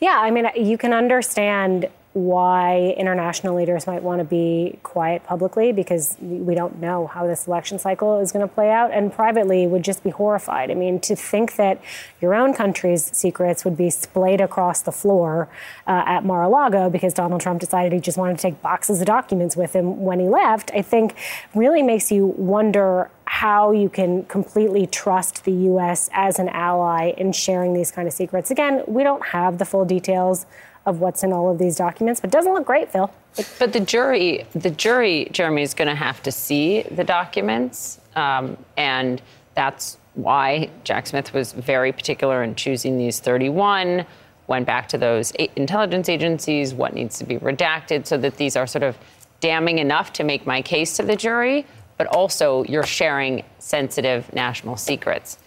[0.00, 5.70] Yeah, I mean, you can understand why international leaders might want to be quiet publicly
[5.70, 8.90] because we don't know how this election cycle is going to play out.
[8.90, 10.70] And privately would just be horrified.
[10.70, 11.78] I mean, to think that
[12.22, 15.50] your own country's secrets would be splayed across the floor
[15.86, 19.00] uh, at Mar a Lago because Donald Trump decided he just wanted to take boxes
[19.00, 21.14] of documents with him when he left, I think
[21.54, 26.08] really makes you wonder how you can completely trust the U.S.
[26.12, 28.50] as an ally in sharing these kind of secrets.
[28.50, 30.46] Again, we don't have the full details
[30.86, 33.10] of what's in all of these documents, but it doesn't look great, Phil.
[33.58, 38.56] But the jury, the jury, Jeremy, is going to have to see the documents, um,
[38.76, 39.20] and
[39.54, 44.06] that's why Jack Smith was very particular in choosing these 31.
[44.46, 48.66] Went back to those intelligence agencies, what needs to be redacted, so that these are
[48.66, 48.96] sort of
[49.40, 51.66] damning enough to make my case to the jury,
[51.98, 55.38] but also you're sharing sensitive national secrets.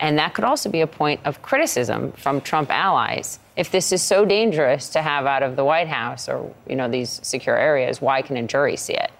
[0.00, 3.38] And that could also be a point of criticism from Trump allies.
[3.58, 6.88] If this is so dangerous to have out of the White House or, you know,
[6.88, 9.10] these secure areas, why can a jury see it?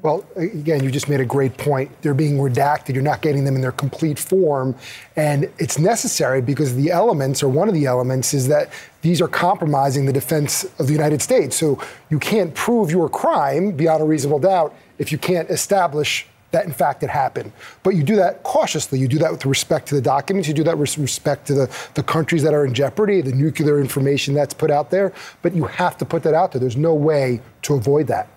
[0.00, 1.90] Well, again, you just made a great point.
[2.00, 2.94] They're being redacted.
[2.94, 4.74] You're not getting them in their complete form.
[5.16, 8.70] And it's necessary because the elements, or one of the elements, is that
[9.02, 11.54] these are compromising the defense of the United States.
[11.54, 11.78] So
[12.08, 16.72] you can't prove your crime beyond a reasonable doubt if you can't establish that in
[16.72, 17.52] fact it happened.
[17.82, 18.98] But you do that cautiously.
[18.98, 20.48] You do that with respect to the documents.
[20.48, 23.80] You do that with respect to the, the countries that are in jeopardy, the nuclear
[23.80, 25.12] information that's put out there.
[25.42, 26.60] But you have to put that out there.
[26.60, 28.28] There's no way to avoid that.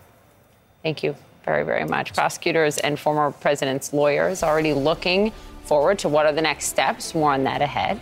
[0.81, 1.15] Thank you
[1.45, 2.13] very, very much.
[2.13, 5.31] Prosecutors and former president's lawyers already looking
[5.65, 7.13] forward to what are the next steps.
[7.13, 7.99] More on that ahead.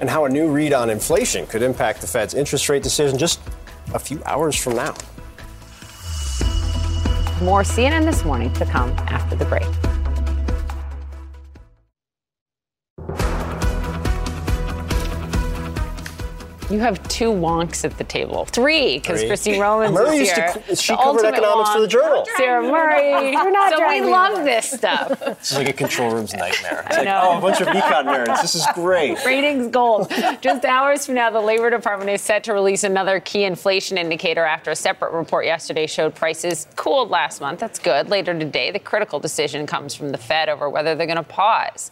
[0.00, 3.38] And how a new read on inflation could impact the Fed's interest rate decision just
[3.92, 4.94] a few hours from now.
[7.42, 9.66] More CNN this morning to come after the break.
[16.70, 18.44] You have two wonks at the table.
[18.44, 20.52] Three, because Christine Romans Murray is here.
[20.52, 21.74] To, she the covered economics wonk.
[21.74, 22.26] for the Journal.
[22.36, 23.32] Sarah Murray.
[23.32, 25.20] You're not so we love this stuff.
[25.40, 26.84] This is like a control room's nightmare.
[26.86, 28.42] It's like, oh, a bunch of econ nerds.
[28.42, 29.24] This is great.
[29.24, 30.12] Ratings gold.
[30.40, 34.44] Just hours from now, the Labor Department is set to release another key inflation indicator
[34.44, 37.58] after a separate report yesterday showed prices cooled last month.
[37.58, 38.08] That's good.
[38.08, 41.90] Later today, the critical decision comes from the Fed over whether they're going to pause.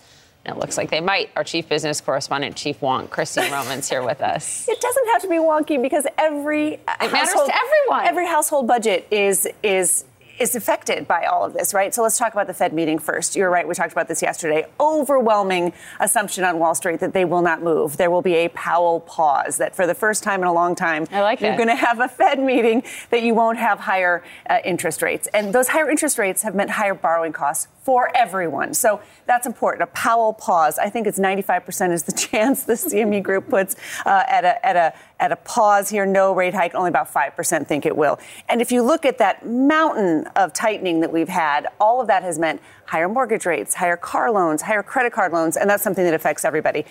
[0.49, 1.31] It looks like they might.
[1.37, 4.67] Our chief business correspondent, Chief Wonk, Christine Roman's here with us.
[4.69, 6.81] It doesn't have to be wonky because every it
[7.13, 8.07] matters to everyone.
[8.07, 10.05] Every household budget is is
[10.41, 11.95] is affected by all of this, right?
[11.95, 13.37] So let's talk about the Fed meeting first.
[13.37, 13.67] You're right.
[13.67, 14.67] We talked about this yesterday.
[14.79, 17.97] Overwhelming assumption on Wall Street that they will not move.
[17.97, 19.59] There will be a Powell pause.
[19.59, 22.01] That for the first time in a long time, I like you're going to have
[22.01, 26.19] a Fed meeting that you won't have higher uh, interest rates, and those higher interest
[26.19, 28.75] rates have meant higher borrowing costs for everyone.
[28.75, 29.83] So that's important.
[29.83, 30.79] A Powell pause.
[30.79, 34.77] I think it's 95% is the chance the CME group puts uh, at a at
[34.77, 36.05] a at a pause here.
[36.05, 36.75] No rate hike.
[36.75, 38.19] Only about 5% think it will.
[38.47, 42.23] And if you look at that mountain of tightening that we've had, all of that
[42.25, 46.05] has meant higher mortgage rates, higher car loans, higher credit card loans, and that's something
[46.05, 46.81] that affects everybody.
[46.81, 46.87] In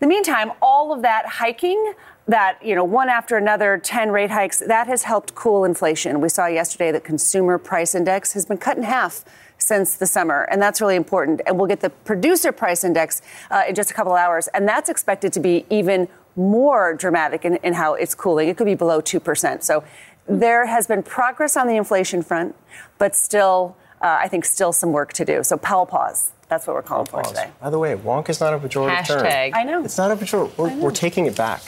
[0.00, 1.92] the meantime, all of that hiking
[2.26, 6.20] that, you know, one after another, 10 rate hikes, that has helped cool inflation.
[6.20, 9.24] We saw yesterday that consumer price index has been cut in half
[9.62, 11.40] since the summer, and that's really important.
[11.46, 14.88] And we'll get the producer price index uh, in just a couple hours, and that's
[14.88, 18.48] expected to be even more dramatic in, in how it's cooling.
[18.48, 19.62] It could be below 2%.
[19.62, 19.84] So
[20.26, 22.54] there has been progress on the inflation front,
[22.98, 25.42] but still, uh, I think, still some work to do.
[25.42, 26.32] So Powell pause.
[26.48, 27.38] That's what we're calling Powell for pause.
[27.38, 27.50] today.
[27.60, 29.50] By the way, wonk is not a pejorative Hashtag.
[29.52, 29.54] term.
[29.54, 29.84] I know.
[29.84, 30.56] It's not a pejorative.
[30.58, 31.62] We're, we're taking it back.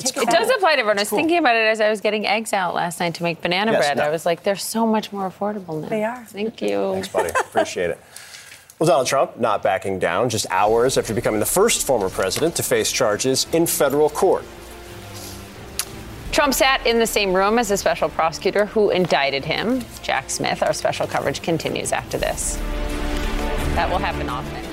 [0.00, 0.98] It's it does apply to everyone.
[0.98, 1.18] I was cool.
[1.18, 3.80] thinking about it as I was getting eggs out last night to make banana yes,
[3.80, 3.96] bread.
[3.98, 4.04] No.
[4.04, 5.88] I was like, they're so much more affordable now.
[5.88, 6.24] They are.
[6.24, 6.92] Thank you.
[6.92, 7.30] Thanks, buddy.
[7.30, 7.98] Appreciate it.
[8.78, 12.62] Well, Donald Trump not backing down just hours after becoming the first former president to
[12.62, 14.44] face charges in federal court.
[16.32, 20.62] Trump sat in the same room as the special prosecutor who indicted him, Jack Smith.
[20.62, 22.56] Our special coverage continues after this.
[23.74, 24.69] That will happen often.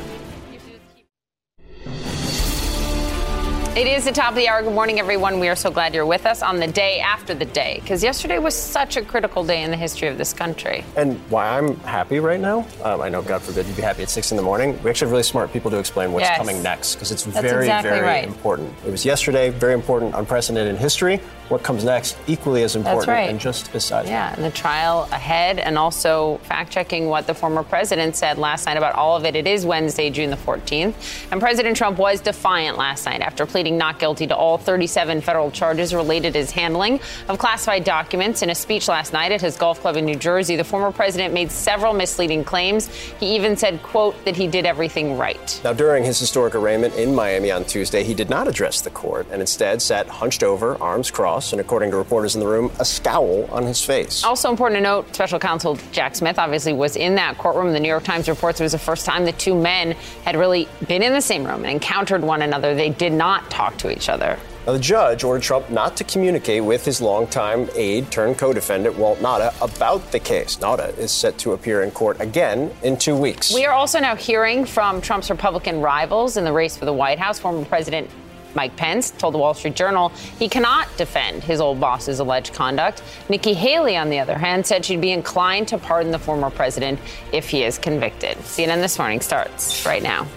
[3.77, 4.63] It is the top of the hour.
[4.63, 5.39] Good morning, everyone.
[5.39, 8.39] We are so glad you're with us on the day after the day, because yesterday
[8.39, 10.83] was such a critical day in the history of this country.
[10.95, 14.09] And why I'm happy right now, um, I know, God forbid, you'd be happy at
[14.09, 14.81] six in the morning.
[14.81, 16.39] We actually have really smart people to explain what's yes.
[16.39, 18.23] coming next, because it's That's very, exactly very right.
[18.23, 18.73] important.
[18.83, 21.21] It was yesterday, very important, unprecedented in history.
[21.49, 23.29] What comes next, equally as important right.
[23.29, 24.09] and just as sizable.
[24.09, 28.65] Yeah, and the trial ahead, and also fact checking what the former president said last
[28.65, 29.35] night about all of it.
[29.35, 30.95] It is Wednesday, June the 14th,
[31.31, 35.19] and President Trump was defiant last night after pleading pleading not guilty to all 37
[35.19, 38.41] federal charges related to his handling of classified documents.
[38.41, 41.33] In a speech last night at his golf club in New Jersey, the former president
[41.33, 42.87] made several misleading claims.
[43.19, 45.61] He even said, quote, that he did everything right.
[45.65, 49.27] Now, during his historic arraignment in Miami on Tuesday, he did not address the court
[49.31, 52.85] and instead sat hunched over, arms crossed, and according to reporters in the room, a
[52.85, 54.23] scowl on his face.
[54.23, 57.73] Also important to note, special counsel Jack Smith obviously was in that courtroom.
[57.73, 59.91] The New York Times reports it was the first time the two men
[60.23, 62.73] had really been in the same room and encountered one another.
[62.73, 64.37] They did not talk to each other.
[64.67, 68.97] Now, the judge ordered Trump not to communicate with his longtime aide turned co defendant,
[68.97, 70.57] Walt Nauta, about the case.
[70.57, 73.53] Nauta is set to appear in court again in two weeks.
[73.53, 77.17] We are also now hearing from Trump's Republican rivals in the race for the White
[77.17, 77.39] House.
[77.39, 78.09] Former President
[78.53, 83.01] Mike Pence told the Wall Street Journal he cannot defend his old boss's alleged conduct.
[83.29, 86.99] Nikki Haley, on the other hand, said she'd be inclined to pardon the former president
[87.31, 88.37] if he is convicted.
[88.39, 90.27] CNN This Morning starts right now.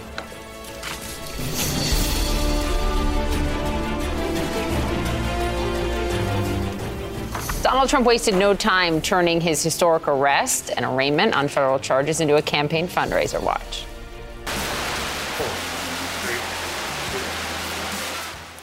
[7.61, 12.35] Donald Trump wasted no time turning his historic arrest and arraignment on federal charges into
[12.35, 13.39] a campaign fundraiser.
[13.39, 13.85] Watch.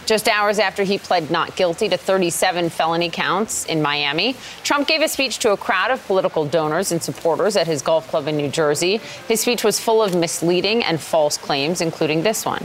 [0.04, 4.34] Just hours after he pled not guilty to 37 felony counts in Miami,
[4.64, 8.08] Trump gave a speech to a crowd of political donors and supporters at his golf
[8.08, 8.96] club in New Jersey.
[9.28, 12.64] His speech was full of misleading and false claims, including this one.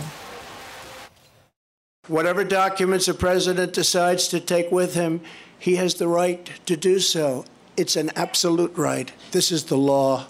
[2.08, 5.22] Whatever documents the president decides to take with him,
[5.64, 7.46] he has the right to do so.
[7.78, 9.10] It's an absolute right.
[9.32, 10.26] This is the law.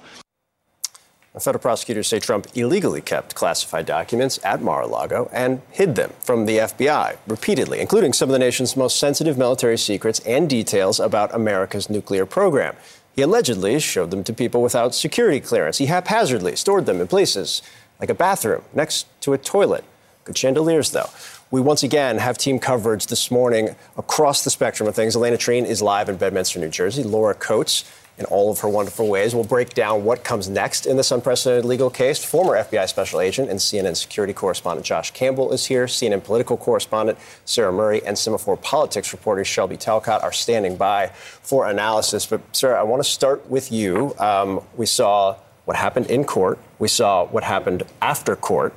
[1.40, 6.12] Federal prosecutors say Trump illegally kept classified documents at Mar a Lago and hid them
[6.20, 11.00] from the FBI repeatedly, including some of the nation's most sensitive military secrets and details
[11.00, 12.76] about America's nuclear program.
[13.16, 15.80] He allegedly showed them to people without security clearance.
[15.80, 17.64] He haphazardly stored them in places
[18.00, 19.84] like a bathroom next to a toilet.
[20.26, 21.10] Good chandeliers, though.
[21.54, 25.16] We once again have team coverage this morning across the spectrum of things.
[25.16, 27.04] Alayna Treene is live in Bedminster, New Jersey.
[27.04, 27.86] Laura Coates,
[28.18, 31.64] in all of her wonderful ways, will break down what comes next in this unprecedented
[31.64, 32.24] legal case.
[32.24, 35.86] Former FBI special agent and CNN security correspondent Josh Campbell is here.
[35.86, 41.10] CNN political correspondent Sarah Murray and Semafor politics reporter Shelby Talcott are standing by
[41.44, 42.26] for analysis.
[42.26, 44.16] But, Sarah, I want to start with you.
[44.18, 45.36] Um, we saw
[45.66, 46.58] what happened in court.
[46.80, 48.74] We saw what happened after court.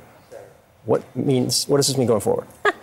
[0.87, 1.67] What means?
[1.67, 2.47] What does this mean going forward?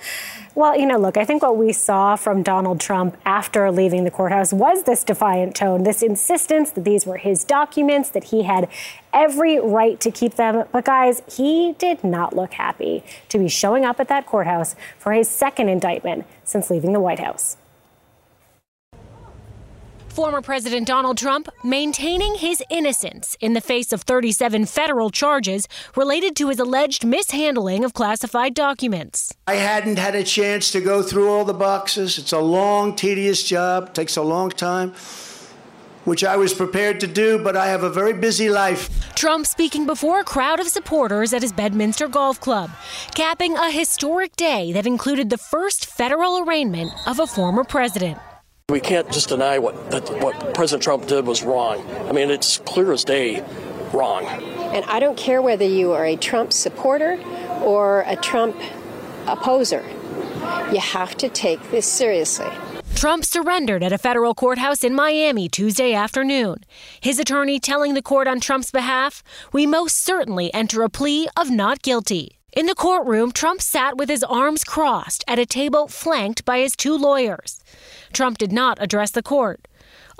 [0.56, 4.10] Well, you know, look, I think what we saw from Donald Trump after leaving the
[4.12, 8.68] courthouse was this defiant tone, this insistence that these were his documents, that he had
[9.12, 10.64] every right to keep them.
[10.70, 15.12] But guys, he did not look happy to be showing up at that courthouse for
[15.12, 17.56] his second indictment since leaving the White House.
[20.14, 26.36] Former President Donald Trump maintaining his innocence in the face of 37 federal charges related
[26.36, 29.34] to his alleged mishandling of classified documents.
[29.48, 32.16] I hadn't had a chance to go through all the boxes.
[32.16, 34.94] It's a long, tedious job, it takes a long time.
[36.04, 38.88] Which I was prepared to do, but I have a very busy life.
[39.16, 42.70] Trump speaking before a crowd of supporters at his Bedminster Golf Club,
[43.16, 48.18] capping a historic day that included the first federal arraignment of a former president.
[48.70, 51.86] We can't just deny what that what President Trump did was wrong.
[52.08, 53.44] I mean, it's clear as day
[53.92, 54.24] wrong.
[54.24, 57.20] And I don't care whether you are a Trump supporter
[57.60, 58.56] or a Trump
[59.26, 59.84] opposer.
[60.72, 62.48] You have to take this seriously.
[62.94, 66.64] Trump surrendered at a federal courthouse in Miami Tuesday afternoon.
[67.02, 71.50] His attorney telling the court on Trump's behalf, We most certainly enter a plea of
[71.50, 72.38] not guilty.
[72.56, 76.76] In the courtroom, Trump sat with his arms crossed at a table flanked by his
[76.76, 77.60] two lawyers.
[78.12, 79.66] Trump did not address the court.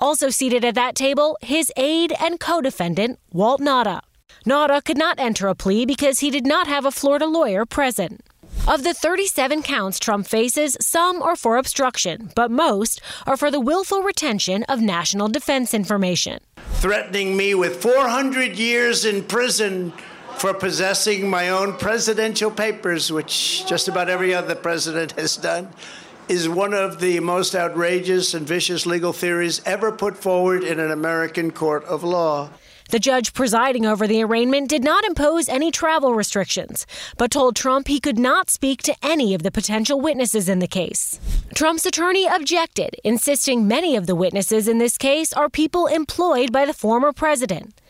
[0.00, 4.00] Also seated at that table, his aide and co defendant, Walt Nauta.
[4.44, 8.20] Nauta could not enter a plea because he did not have a Florida lawyer present.
[8.66, 13.60] Of the 37 counts Trump faces, some are for obstruction, but most are for the
[13.60, 16.40] willful retention of national defense information.
[16.74, 19.92] Threatening me with 400 years in prison
[20.38, 25.68] for possessing my own presidential papers, which just about every other president has done,
[26.28, 30.90] is one of the most outrageous and vicious legal theories ever put forward in an
[30.90, 32.48] American court of law.
[32.90, 37.88] The judge presiding over the arraignment did not impose any travel restrictions, but told Trump
[37.88, 41.18] he could not speak to any of the potential witnesses in the case.
[41.54, 46.66] Trump's attorney objected, insisting many of the witnesses in this case are people employed by
[46.66, 47.80] the former president.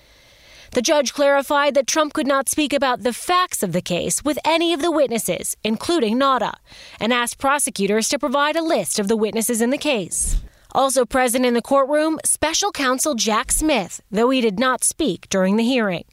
[0.75, 4.41] The judge clarified that Trump could not speak about the facts of the case with
[4.45, 6.55] any of the witnesses, including Nauta,
[6.99, 10.43] and asked prosecutors to provide a list of the witnesses in the case.
[10.73, 15.55] Also present in the courtroom, special counsel Jack Smith, though he did not speak during
[15.55, 16.07] the hearing.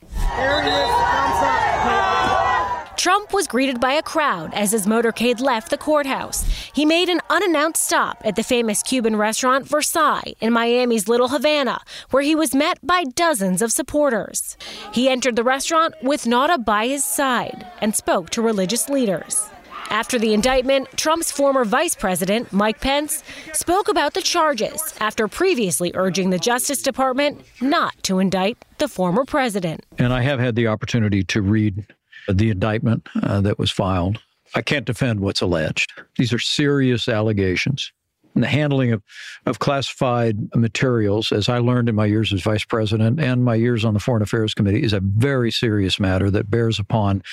[3.01, 6.43] Trump was greeted by a crowd as his motorcade left the courthouse.
[6.71, 11.79] He made an unannounced stop at the famous Cuban restaurant Versailles in Miami's Little Havana,
[12.11, 14.55] where he was met by dozens of supporters.
[14.93, 19.49] He entered the restaurant with Nauta by his side and spoke to religious leaders.
[19.89, 25.91] After the indictment, Trump's former vice president, Mike Pence, spoke about the charges after previously
[25.95, 29.83] urging the Justice Department not to indict the former president.
[29.97, 31.87] And I have had the opportunity to read
[32.27, 34.19] the indictment uh, that was filed.
[34.55, 35.93] I can't defend what's alleged.
[36.17, 37.91] These are serious allegations.
[38.33, 39.03] And the handling of,
[39.45, 43.83] of classified materials, as I learned in my years as vice president and my years
[43.83, 47.23] on the Foreign Affairs Committee, is a very serious matter that bears upon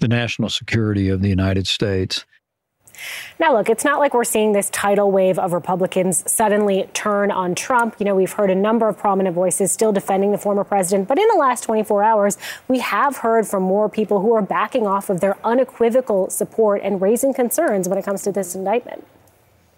[0.00, 2.24] the national security of the United States.
[3.38, 7.54] Now, look, it's not like we're seeing this tidal wave of Republicans suddenly turn on
[7.54, 7.96] Trump.
[7.98, 11.18] You know, we've heard a number of prominent voices still defending the former president, but
[11.18, 12.38] in the last 24 hours,
[12.68, 17.00] we have heard from more people who are backing off of their unequivocal support and
[17.00, 19.06] raising concerns when it comes to this indictment.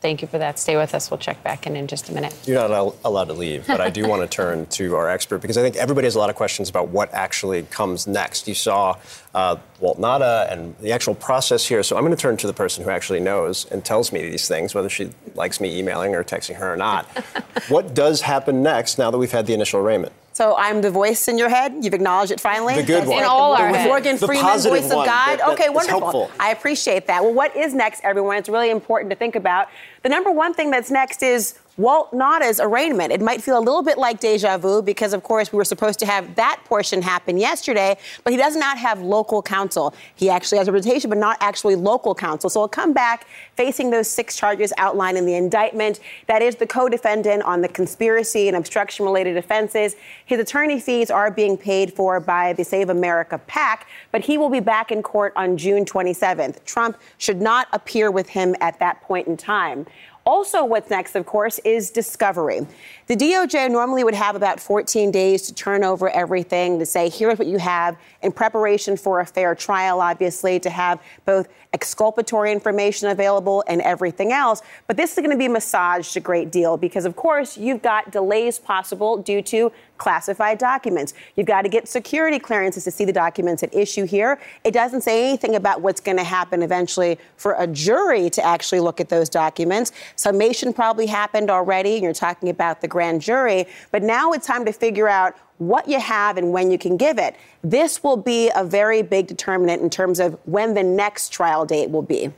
[0.03, 0.59] Thank you for that.
[0.59, 1.13] Stay with us.
[1.13, 2.37] We'll check back in in just a minute.
[2.45, 5.57] You're not allowed to leave, but I do want to turn to our expert because
[5.57, 8.49] I think everybody has a lot of questions about what actually comes next.
[8.49, 8.99] You saw
[9.33, 11.85] uh, Walt Nauta and the actual process here.
[11.85, 14.49] So I'm going to turn to the person who actually knows and tells me these
[14.49, 17.07] things, whether she likes me emailing or texting her or not.
[17.69, 20.13] what does happen next now that we've had the initial arraignment?
[20.33, 21.85] So I'm the voice in your head.
[21.85, 22.75] You've acknowledged it finally.
[22.77, 23.19] The good one.
[23.19, 25.07] In all our the Morgan the Freeman voice of God.
[25.07, 26.01] That, that okay, wonderful.
[26.01, 26.31] Helpful.
[26.41, 27.23] I appreciate that.
[27.23, 28.39] Well, what is next, everyone?
[28.39, 29.69] It's really important to think about.
[30.03, 33.13] The number one thing that's next is Walt Nauta's arraignment.
[33.13, 35.99] It might feel a little bit like deja vu because, of course, we were supposed
[36.01, 39.95] to have that portion happen yesterday, but he does not have local counsel.
[40.15, 42.51] He actually has representation, but not actually local counsel.
[42.51, 46.01] So he'll come back facing those six charges outlined in the indictment.
[46.27, 49.97] That is the co defendant on the conspiracy and obstruction related offenses.
[50.27, 54.51] His attorney fees are being paid for by the Save America PAC, but he will
[54.51, 56.63] be back in court on June 27th.
[56.67, 59.87] Trump should not appear with him at that point in time.
[60.25, 62.65] Also, what's next, of course, is discovery.
[63.09, 67.39] The DOJ normally would have about 14 days to turn over everything, to say, here's
[67.39, 73.09] what you have in preparation for a fair trial, obviously, to have both exculpatory information
[73.09, 74.63] available and everything else.
[74.87, 78.11] But this is going to be massaged a great deal because, of course, you've got
[78.11, 81.15] delays possible due to classified documents.
[81.37, 84.41] You've got to get security clearances to see the documents at issue here.
[84.65, 88.81] It doesn't say anything about what's going to happen eventually for a jury to actually
[88.81, 89.93] look at those documents.
[90.17, 93.67] Summation probably happened already, and you're talking about the grand jury.
[93.93, 97.19] But now it's time to figure out what you have and when you can give
[97.19, 97.37] it.
[97.63, 101.91] This will be a very big determinant in terms of when the next trial date
[101.91, 102.33] will be.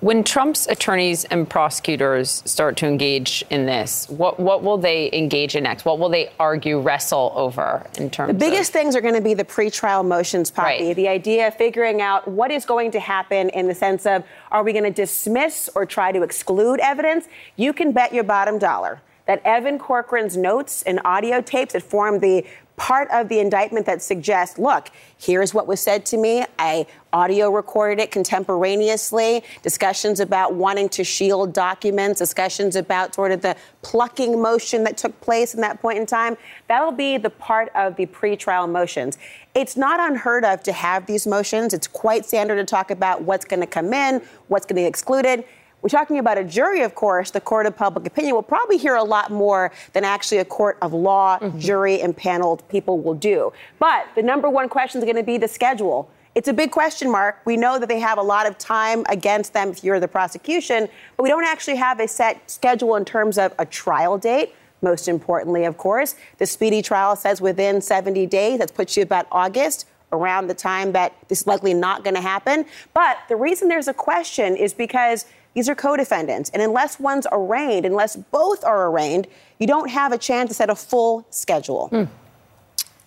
[0.00, 5.54] When Trump's attorneys and prosecutors start to engage in this, what, what will they engage
[5.54, 5.84] in next?
[5.84, 9.14] What will they argue, wrestle over in terms of The biggest of- things are going
[9.14, 10.86] to be the pretrial motions, Poppy.
[10.88, 10.96] Right.
[10.96, 14.64] The idea of figuring out what is going to happen in the sense of are
[14.64, 17.26] we going to dismiss or try to exclude evidence?
[17.54, 22.18] You can bet your bottom dollar that Evan Corcoran's notes and audio tapes that form
[22.18, 22.44] the
[22.76, 26.44] part of the indictment that suggests, look, here's what was said to me.
[26.58, 29.44] I audio recorded it contemporaneously.
[29.62, 35.20] Discussions about wanting to shield documents, discussions about sort of the plucking motion that took
[35.20, 36.36] place in that point in time.
[36.66, 39.18] That'll be the part of the pretrial motions.
[39.54, 41.74] It's not unheard of to have these motions.
[41.74, 44.86] It's quite standard to talk about what's going to come in, what's going to be
[44.86, 45.44] excluded.
[45.82, 48.94] We're talking about a jury, of course, the court of public opinion will probably hear
[48.94, 51.58] a lot more than actually a court of law, Mm-hmm.
[51.58, 53.52] jury, and paneled people will do.
[53.80, 56.08] But the number one question is going to be the schedule.
[56.36, 57.40] It's a big question mark.
[57.44, 60.88] We know that they have a lot of time against them if you're the prosecution,
[61.16, 64.54] but we don't actually have a set schedule in terms of a trial date.
[64.82, 68.60] Most importantly, of course, the speedy trial says within 70 days.
[68.60, 72.20] That puts you about August around the time that this is likely not going to
[72.20, 72.66] happen.
[72.94, 75.24] But the reason there's a question is because
[75.54, 76.50] these are co defendants.
[76.50, 79.26] And unless one's arraigned, unless both are arraigned,
[79.58, 82.08] you don't have a chance to set a full schedule.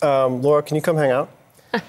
[0.02, 1.30] Um, Laura, can you come hang out?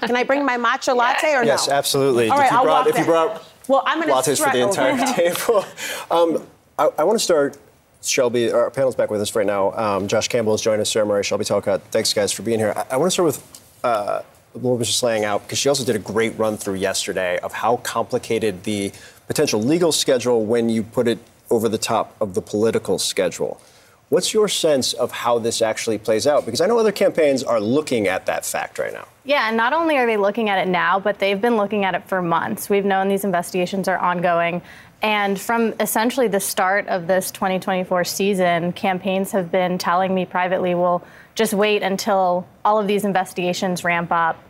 [0.00, 1.74] Can I bring my matcha latte or yes, no?
[1.74, 2.28] absolutely.
[2.28, 4.42] All if right, you I'll brought, walk if you brought Well, I'm going to lattes
[4.42, 5.64] for the entire table.
[6.10, 6.46] Um,
[6.78, 7.56] I, I want to start.
[8.02, 9.72] Shelby, our panel's back with us right now.
[9.72, 10.90] Um, Josh Campbell is joining us.
[10.90, 11.82] Sarah Murray, Shelby Talcott.
[11.90, 12.72] Thanks, guys, for being here.
[12.76, 14.22] I, I want to start with uh,
[14.54, 17.52] Laura was just laying out because she also did a great run through yesterday of
[17.52, 18.92] how complicated the
[19.26, 21.18] potential legal schedule when you put it
[21.50, 23.60] over the top of the political schedule.
[24.08, 26.44] What's your sense of how this actually plays out?
[26.44, 29.08] Because I know other campaigns are looking at that fact right now.
[29.24, 31.96] Yeah, and not only are they looking at it now, but they've been looking at
[31.96, 32.70] it for months.
[32.70, 34.62] We've known these investigations are ongoing.
[35.02, 40.76] And from essentially the start of this 2024 season, campaigns have been telling me privately,
[40.76, 41.02] well,
[41.34, 44.40] just wait until all of these investigations ramp up.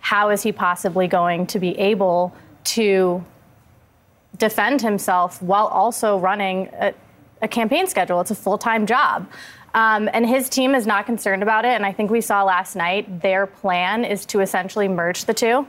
[0.00, 2.32] how is he possibly going to be able
[2.62, 3.24] to
[4.38, 6.94] defend himself while also running a,
[7.42, 8.20] a campaign schedule?
[8.20, 9.28] It's a full time job.
[9.74, 11.72] Um, and his team is not concerned about it.
[11.72, 15.66] And I think we saw last night their plan is to essentially merge the two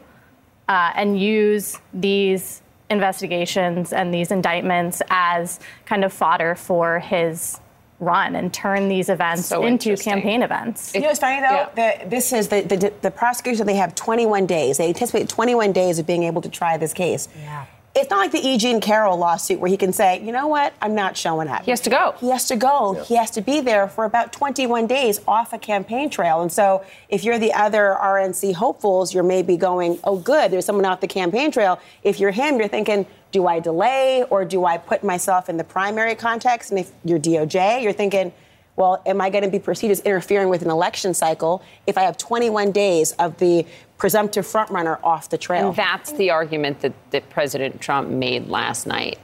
[0.69, 7.59] uh, and use these investigations and these indictments as kind of fodder for his
[7.99, 10.93] run and turn these events So into campaign events.
[10.93, 11.69] You know it's funny though?
[11.75, 13.65] The, this is the, the the prosecutors.
[13.65, 14.77] They have 21 days.
[14.77, 17.27] They anticipate 21 days of being able to try this case.
[17.37, 17.65] Yeah.
[17.97, 18.59] It's not like the E.
[18.59, 21.63] Jean Carroll lawsuit where he can say, you know what, I'm not showing up.
[21.63, 22.13] He has to go.
[22.19, 22.93] He has to go.
[23.07, 26.43] He has to be there for about 21 days off a campaign trail.
[26.43, 30.85] And so if you're the other RNC hopefuls, you're maybe going, oh, good, there's someone
[30.85, 31.79] off the campaign trail.
[32.03, 35.63] If you're him, you're thinking, do I delay or do I put myself in the
[35.63, 36.69] primary context?
[36.69, 38.31] And if you're DOJ, you're thinking,
[38.77, 42.03] well, am I going to be perceived as interfering with an election cycle if I
[42.03, 43.65] have 21 days of the
[43.97, 45.69] presumptive frontrunner off the trail?
[45.69, 49.17] And that's the argument that, that President Trump made last night,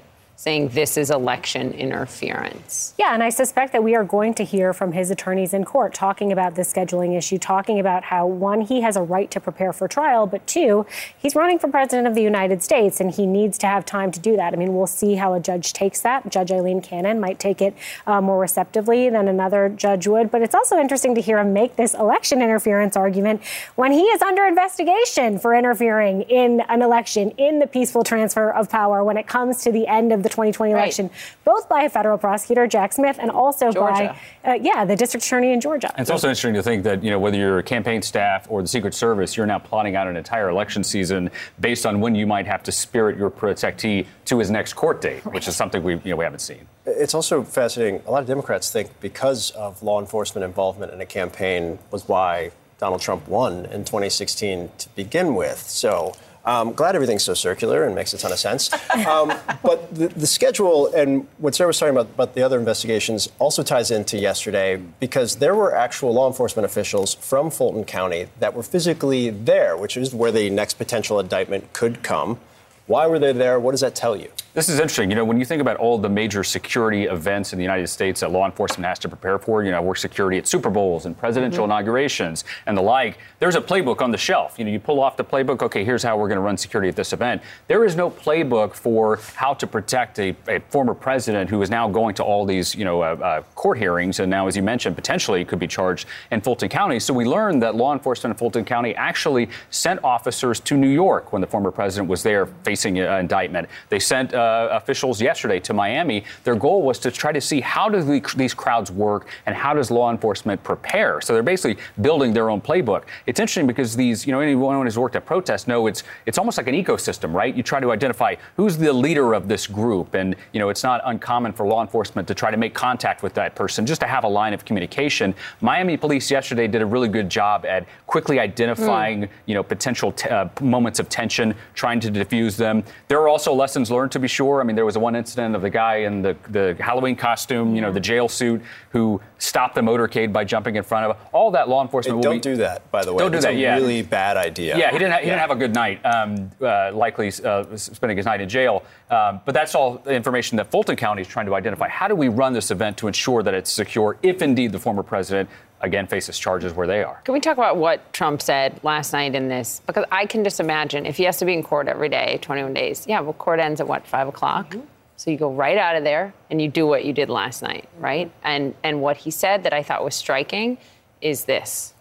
[0.44, 2.94] saying this is election interference.
[2.98, 5.94] Yeah, and I suspect that we are going to hear from his attorneys in court
[5.94, 9.72] talking about this scheduling issue, talking about how, one, he has a right to prepare
[9.72, 10.86] for trial, but two,
[11.18, 14.20] he's running for president of the United States and he needs to have time to
[14.20, 14.52] do that.
[14.52, 16.30] I mean, we'll see how a judge takes that.
[16.30, 17.74] Judge Aileen Cannon might take it
[18.06, 21.78] uh, more receptively than another judge would, but it's also interesting to hear him make
[21.78, 23.42] this election interference argument
[23.76, 28.70] when he is under investigation for interfering in an election, in the peaceful transfer of
[28.70, 30.82] power when it comes to the end of the 2020 Right.
[30.82, 31.10] election,
[31.46, 34.16] both by a federal prosecutor, Jack Smith, and also Georgia.
[34.44, 35.90] by, uh, yeah, the district attorney in Georgia.
[35.92, 38.62] And it's also interesting to think that, you know, whether you're a campaign staff or
[38.62, 41.30] the Secret Service, you're now plotting out an entire election season
[41.60, 45.24] based on when you might have to spirit your protectee to his next court date,
[45.26, 46.68] which is something we, you know, we haven't seen.
[46.86, 48.02] It's also fascinating.
[48.08, 52.52] A lot of Democrats think because of law enforcement involvement in a campaign was why
[52.80, 55.60] Donald Trump won in 2016 to begin with.
[55.60, 56.14] So
[56.46, 58.70] I'm glad everything's so circular and makes a ton of sense.
[59.08, 59.34] Um,
[59.64, 63.64] but the, the schedule and what Sarah was talking about, about the other investigations also
[63.64, 68.64] ties into yesterday because there were actual law enforcement officials from Fulton County that were
[68.64, 72.40] physically there, which is where the next potential indictment could come.
[72.88, 73.60] Why were they there?
[73.60, 74.30] What does that tell you?
[74.54, 75.10] This is interesting.
[75.10, 78.20] You know, when you think about all the major security events in the United States
[78.20, 81.18] that law enforcement has to prepare for, you know, work security at Super Bowls and
[81.18, 81.72] presidential Mm-hmm.
[81.72, 81.80] Mhm.
[81.80, 84.60] inaugurations and the like, there's a playbook on the shelf.
[84.60, 86.88] You know, you pull off the playbook, okay, here's how we're going to run security
[86.88, 87.42] at this event.
[87.68, 91.90] There is no playbook for how to protect a, a former president who is now
[91.90, 94.96] going to all these, you know, uh, uh, court hearings and now, as you mentioned,
[94.96, 97.00] potentially could be charged in Fulton County.
[97.00, 101.34] So we learned that law enforcement in Fulton County actually sent officers to New York
[101.34, 103.68] when the former president was there facing uh, indictment.
[103.90, 106.24] They sent uh, officials yesterday to Miami.
[106.44, 109.74] Their goal was to try to see how do the, these crowds work and how
[109.74, 111.22] does law enforcement prepare.
[111.22, 113.04] So they're basically building their own playbook.
[113.26, 116.58] It's interesting because these, you know, anyone who's worked at protests know it's it's almost
[116.58, 117.54] like an ecosystem, right?
[117.56, 121.02] You try to identify who's the leader of this group, and you know, it's not
[121.06, 124.24] uncommon for law enforcement to try to make contact with that person just to have
[124.24, 125.34] a line of communication.
[125.62, 130.30] Miami police yesterday did a really good job at quickly identifying, you know, potential t-
[130.30, 132.84] uh, moments of tension, trying to diffuse them.
[133.08, 134.60] There are also lessons learned, to be sure.
[134.60, 137.82] I mean, there was one incident of the guy in the, the Halloween costume, you
[137.82, 141.70] know, the jail suit, who stopped the motorcade by jumping in front of all that
[141.70, 142.18] law enforcement.
[142.18, 143.20] Hey, don't be- do that, by the way.
[143.20, 143.54] Don't do It's that.
[143.54, 144.78] a yeah, really bad idea.
[144.78, 145.12] Yeah, he didn't.
[145.12, 145.34] Ha- he Yeah.
[145.34, 146.04] didn't have a good night.
[146.06, 148.84] Um, uh, likely uh, spending his night in jail.
[149.10, 151.88] Um, but that's all information that Fulton County is trying to identify.
[151.88, 155.04] How do we run this event to ensure that it's secure, if indeed the former
[155.04, 155.50] president
[155.84, 157.22] again faces charges where they are?
[157.26, 159.82] Can we talk about what Trump said last night in this?
[159.86, 162.74] Because I can just imagine if he has to be in court every day, 21
[162.74, 163.06] days.
[163.08, 164.70] Yeah, well, court ends at what, 5 o'clock?
[164.72, 164.88] Mm-hmm.
[165.18, 167.88] So you go right out of there and you do what you did last night,
[168.00, 168.32] right?
[168.44, 170.78] And, and what he said that I thought was striking
[171.22, 171.94] is this.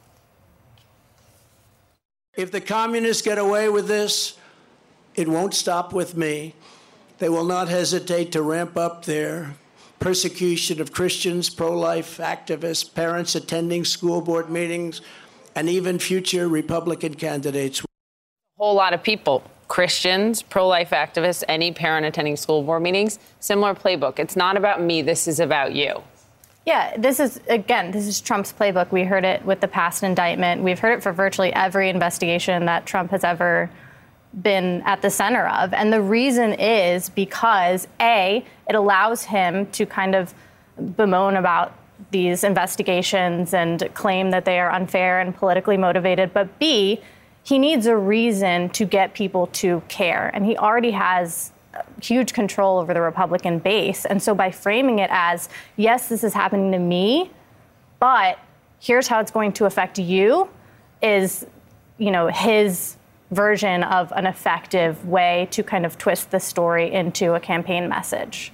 [2.35, 4.39] If the communists get away with this,
[5.15, 6.55] it won't stop with me.
[7.19, 9.55] They will not hesitate to ramp up their
[10.03, 15.01] persecution of Christians, pro life activists, parents attending school board meetings,
[15.55, 17.81] and even future Republican candidates.
[17.81, 17.85] A
[18.59, 23.75] whole lot of people, Christians, pro life activists, any parent attending school board meetings, similar
[23.75, 24.19] playbook.
[24.19, 26.03] It's not about me, this is about you.
[26.67, 28.91] Yeah, this is, again, this is Trump's playbook.
[28.91, 30.63] We heard it with the past indictment.
[30.63, 33.71] We've heard it for virtually every investigation that Trump has ever
[34.41, 35.75] been at the center of.
[35.75, 40.33] And the reason is because, A, it allows him to kind of
[40.97, 41.77] bemoan about
[42.11, 46.33] these investigations and claim that they are unfair and politically motivated.
[46.33, 47.01] But B,
[47.45, 50.31] he needs a reason to get people to care.
[50.33, 51.53] And he already has
[52.03, 54.05] huge control over the Republican base.
[54.05, 57.31] And so by framing it as, yes, this is happening to me,
[57.99, 58.39] but
[58.79, 60.49] here's how it's going to affect you,
[61.03, 61.47] is,
[61.99, 62.97] you know, his
[63.33, 68.53] version of an effective way to kind of twist the story into a campaign message.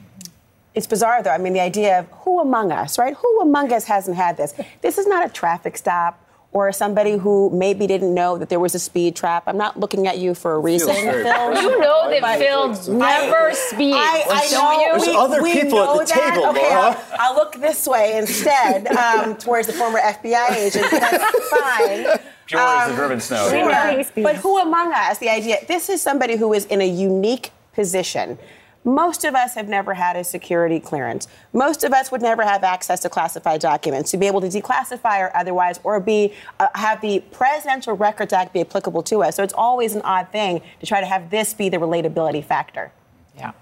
[0.74, 1.31] It's bizarre, though.
[1.31, 3.14] I mean, the idea of who among us, right?
[3.14, 4.55] Who among us hasn't had this?
[4.81, 8.74] This is not a traffic stop or somebody who maybe didn't know that there was
[8.74, 9.43] a speed trap.
[9.47, 11.16] I'm not looking at you for a reason, Phil.
[11.62, 14.95] You know that Phil never speeds, I, I don't know.
[14.95, 15.05] you?
[15.05, 16.35] There's other people at know the that.
[16.35, 16.97] table, okay, Laura.
[16.97, 20.91] I'll, I'll look this way instead um, towards the former FBI agent.
[20.91, 22.07] That's fine.
[22.49, 23.49] Pure as the driven snow.
[23.53, 24.03] Yeah.
[24.16, 28.38] But who among us, the idea, this is somebody who is in a unique position.
[28.84, 31.28] Most of us have never had a security clearance.
[31.53, 35.20] Most of us would never have access to classified documents to be able to declassify
[35.20, 39.36] or otherwise, or be uh, have the Presidential Records Act be applicable to us.
[39.36, 42.90] So it's always an odd thing to try to have this be the relatability factor.
[43.36, 43.53] Yeah.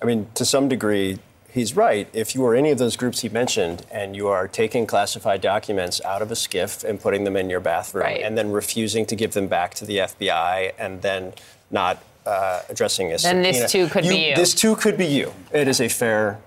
[0.00, 1.20] I mean, to some degree,
[1.52, 2.08] he's right.
[2.12, 6.00] If you are any of those groups he mentioned and you are taking classified documents
[6.04, 8.22] out of a SCIF and putting them in your bathroom Right.
[8.22, 11.32] and then refusing to give them back to the FBI and then
[11.70, 14.34] not uh, addressing a Then this too could be you.
[14.36, 15.32] This too could be you.
[15.52, 16.38] It is a fair,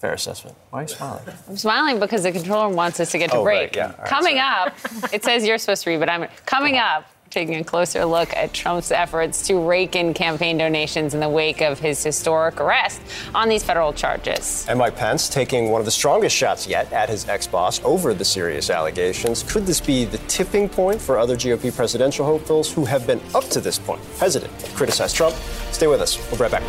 [0.00, 0.56] fair assessment.
[0.70, 1.24] Why are you smiling?
[1.48, 3.70] I'm smiling because the controller wants us to get to Oh, break.
[3.70, 4.72] right, yeah, right, coming up,
[5.12, 7.04] it says you're supposed to read, but I'm coming up.
[7.34, 11.62] Taking a closer look at Trump's efforts to rake in campaign donations in the wake
[11.62, 13.00] of his historic arrest
[13.34, 14.64] on these federal charges.
[14.68, 18.14] And Mike Pence taking one of the strongest shots yet at his ex boss over
[18.14, 19.42] the serious allegations.
[19.42, 23.42] Could this be the tipping point for other GOP presidential hopefuls who have been up
[23.46, 25.34] to this point hesitant to criticize Trump?
[25.72, 26.16] Stay with us.
[26.30, 26.62] We'll be right back.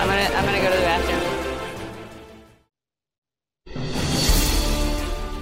[0.00, 1.20] I'm gonna, I'm gonna go to the bathroom.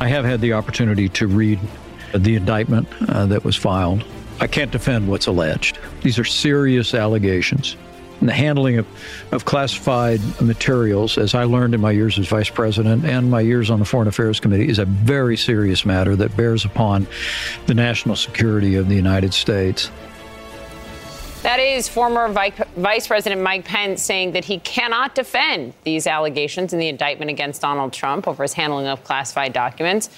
[0.00, 1.60] I have had the opportunity to read
[2.12, 4.04] the indictment uh, that was filed.
[4.40, 5.78] I can't defend what's alleged.
[6.02, 7.76] These are serious allegations.
[8.20, 8.86] And the handling of,
[9.32, 13.68] of classified materials, as I learned in my years as vice president and my years
[13.68, 17.08] on the Foreign Affairs Committee, is a very serious matter that bears upon
[17.66, 19.90] the national security of the United States.
[21.42, 26.78] That is former Vice President Mike Pence saying that he cannot defend these allegations in
[26.78, 30.08] the indictment against Donald Trump over his handling of classified documents.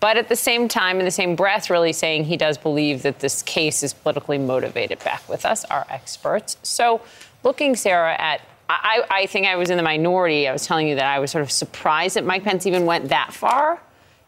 [0.00, 3.20] But at the same time, in the same breath, really saying he does believe that
[3.20, 4.98] this case is politically motivated.
[5.02, 6.56] Back with us, our experts.
[6.62, 7.00] So,
[7.42, 10.48] looking, Sarah, at I, I think I was in the minority.
[10.48, 13.08] I was telling you that I was sort of surprised that Mike Pence even went
[13.08, 13.80] that far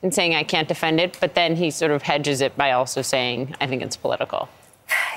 [0.03, 1.17] in saying I can't defend it.
[1.21, 4.49] But then he sort of hedges it by also saying I think it's political.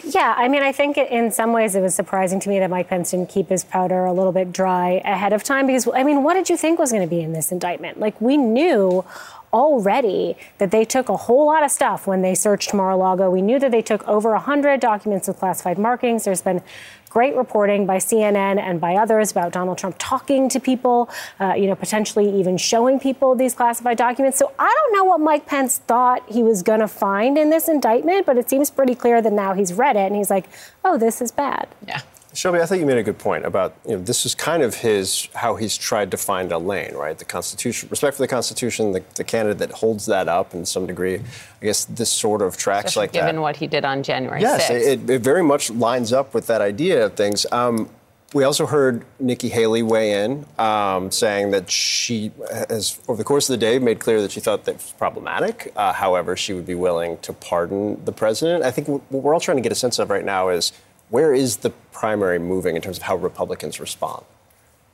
[0.03, 2.87] Yeah, I mean, I think in some ways it was surprising to me that Mike
[2.87, 6.23] Pence didn't keep his powder a little bit dry ahead of time because, I mean,
[6.23, 7.99] what did you think was going to be in this indictment?
[7.99, 9.05] Like, we knew
[9.53, 13.29] already that they took a whole lot of stuff when they searched Mar-a-Lago.
[13.29, 16.25] We knew that they took over 100 documents with classified markings.
[16.25, 16.61] There's been
[17.09, 21.67] great reporting by CNN and by others about Donald Trump talking to people, uh, you
[21.67, 24.37] know, potentially even showing people these classified documents.
[24.37, 27.67] So I don't know what Mike Pence thought he was going to find in this
[27.67, 30.45] indictment, but it seems pretty clear that now he's read it and he's like,
[30.85, 31.67] oh, this is bad.
[31.87, 32.01] Yeah.
[32.39, 34.75] Shelby, I thought you made a good point about you know this is kind of
[34.75, 37.17] his how he's tried to find a lane, right?
[37.17, 40.87] The Constitution, respect for the Constitution, the, the candidate that holds that up in some
[40.87, 41.15] degree.
[41.61, 43.41] I guess this sort of tracks Especially like given that.
[43.41, 44.87] what he did on January Yes, 6th.
[44.87, 47.45] it, it very much lines up with that idea of things.
[47.51, 47.89] Um,
[48.33, 52.31] we also heard Nikki Haley weigh in, um, saying that she
[52.69, 55.73] has, over the course of the day, made clear that she thought that was problematic.
[55.75, 58.63] Uh, however, she would be willing to pardon the president.
[58.63, 60.71] I think what we're all trying to get a sense of right now is
[61.09, 64.25] where is the primary moving in terms of how Republicans respond?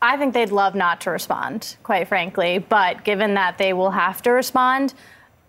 [0.01, 2.59] I think they'd love not to respond, quite frankly.
[2.59, 4.93] But given that they will have to respond,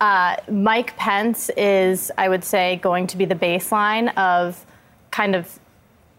[0.01, 4.65] uh, Mike Pence is, I would say, going to be the baseline of
[5.11, 5.59] kind of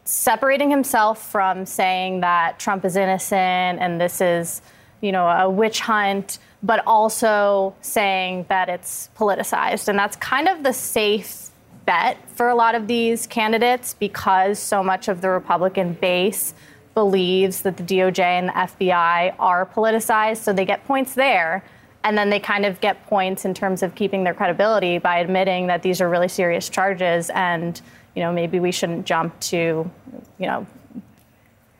[0.04, 4.62] separating himself from saying that Trump is innocent and this is,
[5.00, 9.88] you know, a witch hunt, but also saying that it's politicized.
[9.88, 11.50] And that's kind of the safe
[11.88, 16.52] bet for a lot of these candidates because so much of the Republican base
[16.92, 20.36] believes that the DOJ and the FBI are politicized.
[20.42, 21.64] So they get points there.
[22.04, 25.68] And then they kind of get points in terms of keeping their credibility by admitting
[25.68, 27.80] that these are really serious charges and,
[28.14, 29.90] you know, maybe we shouldn't jump to,
[30.38, 30.66] you know,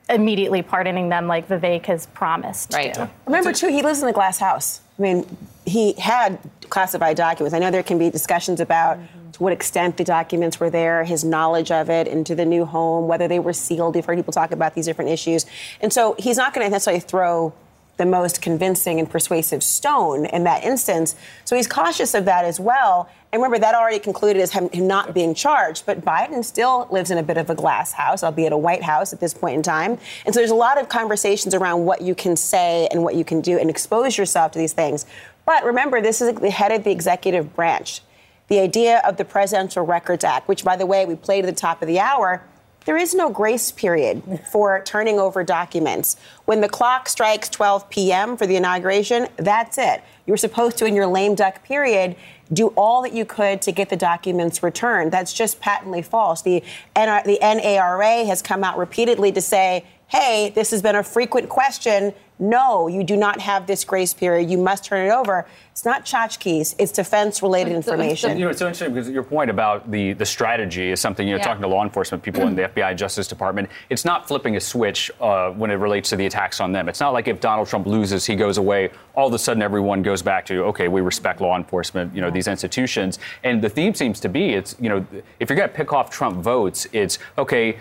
[0.09, 2.95] immediately pardoning them like Vivek has promised Right.
[2.95, 3.11] to.
[3.27, 4.81] Remember, too, he lives in a glass house.
[4.99, 5.37] I mean,
[5.67, 6.39] he had
[6.71, 7.55] classified documents.
[7.55, 8.99] I know there can be discussions about
[9.33, 13.09] to what extent the documents were there, his knowledge of it, into the new home,
[13.09, 13.97] whether they were sealed.
[13.97, 15.47] You've heard people talk about these different issues.
[15.81, 17.53] And so he's not going to necessarily throw
[17.99, 21.17] the most convincing and persuasive stone in that instance.
[21.45, 23.11] So he's cautious of that as well.
[23.33, 25.85] And remember, that already concluded as him not being charged.
[25.85, 29.13] But Biden still lives in a bit of a glass house, albeit a White House
[29.13, 29.99] at this point in time.
[30.25, 33.25] And so there's a lot of conversations around what you can say and what you
[33.25, 35.05] can do and expose yourself to these things.
[35.45, 38.01] But remember, this is the head of the executive branch.
[38.49, 41.61] The idea of the Presidential Records Act, which, by the way, we played at the
[41.61, 42.43] top of the hour,
[42.87, 46.17] there is no grace period for turning over documents.
[46.47, 48.37] When the clock strikes 12 p.m.
[48.37, 50.03] for the inauguration, that's it.
[50.27, 52.17] You were supposed to, in your lame duck period,
[52.51, 55.13] do all that you could to get the documents returned.
[55.13, 56.41] That's just patently false.
[56.41, 56.65] The,
[56.97, 61.49] NR- the NARA has come out repeatedly to say, hey, this has been a frequent
[61.49, 62.13] question.
[62.41, 64.49] No, you do not have this grace period.
[64.49, 65.45] You must turn it over.
[65.73, 66.77] It's not tchotchkes.
[66.79, 68.39] It's defense-related information.
[68.39, 71.35] You know, it's so interesting because your point about the, the strategy is something, you
[71.35, 71.45] know, Yeah.
[71.45, 75.11] talking to law enforcement people in the FBI Justice Department, it's not flipping a switch
[75.21, 76.89] uh, when it relates to the attacks on them.
[76.89, 80.03] It's not like if Donald Trump loses, he goes away, all of a sudden everyone
[80.03, 83.19] goes back to, okay, we respect law enforcement, you know, these institutions.
[83.43, 85.05] And the theme seems to be, it's, you know,
[85.41, 87.79] if you're going to pick off Trump votes, it's, okay,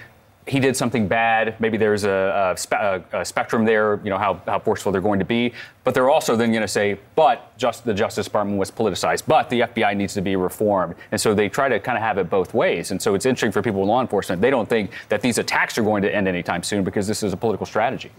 [0.47, 1.59] he did something bad.
[1.59, 5.19] Maybe there's a, a, spe- a, spectrum there, you know, how, how forceful they're going
[5.19, 5.53] to be.
[5.83, 9.49] But they're also then going to say, but just the Justice Department was politicized, but
[9.49, 10.95] the FBI needs to be reformed.
[11.11, 12.91] And so they try to kind of have it both ways.
[12.91, 14.41] And so it's interesting for people in law enforcement.
[14.41, 17.33] They don't think that these attacks are going to end anytime soon because this is
[17.33, 18.11] a political strategy.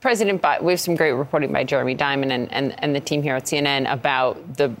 [0.00, 3.22] President, Bi- we have some great reporting by Jeremy Diamond and, and, and the team
[3.22, 4.72] here at CNN about the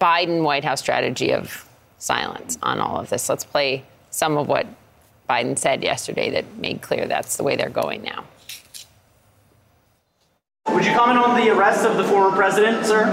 [0.00, 3.28] Biden White House strategy of silence on all of this.
[3.28, 4.66] Let's play some of what
[5.28, 8.24] Biden said yesterday that made clear that's the way they're going now.
[10.72, 13.04] Would you comment on the arrest of the former president, sir?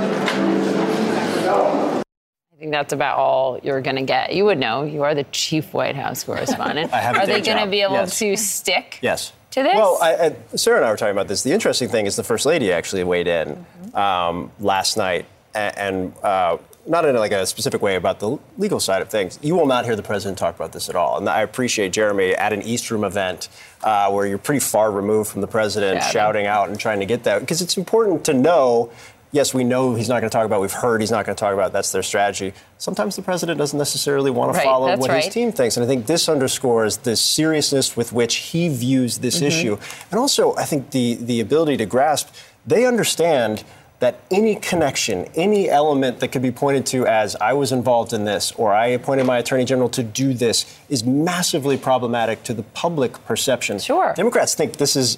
[1.47, 4.33] I think that's about all you're going to get.
[4.33, 4.83] You would know.
[4.83, 6.93] You are the chief White House correspondent.
[6.93, 8.17] I have a are they going to be able yes.
[8.19, 9.33] to stick Yes.
[9.51, 9.75] to this?
[9.75, 10.13] Well, I,
[10.51, 11.43] I, Sarah and I were talking about this.
[11.43, 13.95] The interesting thing is the first lady actually weighed in Mm-hmm.
[13.97, 16.57] um, last night, and, and uh,
[16.87, 19.39] not in like a specific way about the legal side of things.
[19.41, 21.17] You will not hear the president talk about this at all.
[21.17, 23.49] And I appreciate Jeremy at an East Room event
[23.83, 26.11] uh, where you're pretty far removed from the president, Shouting.
[26.13, 28.91] shouting out and trying to get that because it's important to know.
[29.31, 30.61] Yes, we know he's not going to talk about.
[30.61, 31.73] We've heard he's not going to talk about.
[31.73, 32.53] That's their strategy.
[32.77, 35.23] Sometimes the president doesn't necessarily want to Right, follow what right.
[35.25, 35.75] his team thinks.
[35.75, 39.47] And I think this underscores the seriousness with which he views this Mhm.
[39.47, 39.77] issue.
[40.09, 42.29] And also, I think the, the ability to grasp,
[42.65, 43.65] they understand
[43.99, 48.25] that any connection, any element that could be pointed to as I was involved in
[48.25, 52.63] this or I appointed my attorney general to do this is massively problematic to the
[52.63, 53.79] public perception.
[53.79, 54.13] Sure.
[54.15, 55.17] Democrats think this is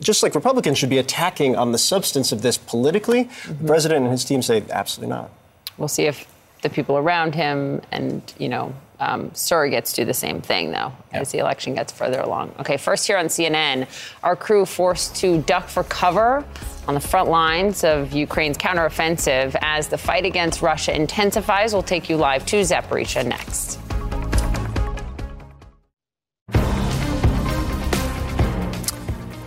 [0.00, 3.28] just like Republicans should be attacking on the substance of this politically.
[3.46, 5.30] The president and his team say absolutely not.
[5.76, 6.26] We'll see if
[6.62, 11.30] the people around him and, you know, um, surrogates do the same thing, though, as
[11.30, 12.52] the election gets further along.
[12.58, 13.86] Okay, first here on CNN,
[14.24, 16.44] our crew forced to duck for cover
[16.88, 21.74] on the front lines of Ukraine's counteroffensive as the fight against Russia intensifies.
[21.74, 23.78] We'll take you live to Zaporizhia next.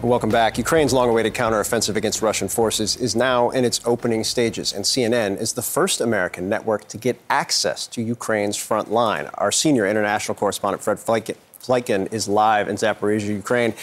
[0.04, 0.58] Welcome back.
[0.58, 5.39] Ukraine's long awaited counteroffensive against Russian forces is now in its opening stages, and CNN
[5.39, 9.30] is the first American network to get access to Ukraine's front line.
[9.36, 13.74] Our senior international correspondent, Fred Pleitgen is live in Zaporizhia, Ukraine.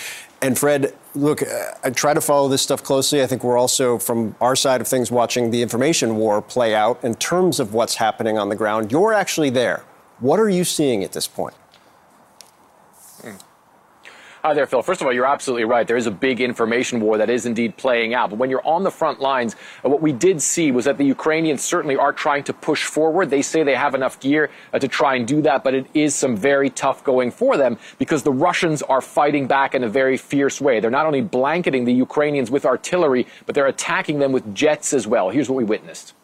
[0.42, 3.22] And Fred, look, uh, I try to follow this stuff closely.
[3.22, 7.02] I think we're also, from our side of things, watching the information war play out
[7.04, 8.92] in terms of what's happening on the ground.
[8.92, 9.84] You're actually there.
[10.20, 11.54] What are you seeing at this point?
[14.44, 14.82] Hi there, Phil.
[14.82, 15.84] First of all, you're absolutely right.
[15.84, 18.30] There is a big information war that is indeed playing out.
[18.30, 21.04] But when you're on the front lines, uh, what we did see was that the
[21.04, 23.30] Ukrainians certainly are trying to push forward.
[23.30, 26.14] They say they have enough gear uh, to try and do that, but it is
[26.14, 30.16] some very tough going for them because the Russians are fighting back in a very
[30.16, 30.78] fierce way.
[30.78, 35.04] They're not only blanketing the Ukrainians with artillery, but they're attacking them with jets as
[35.04, 35.30] well.
[35.30, 36.14] Here's what we witnessed.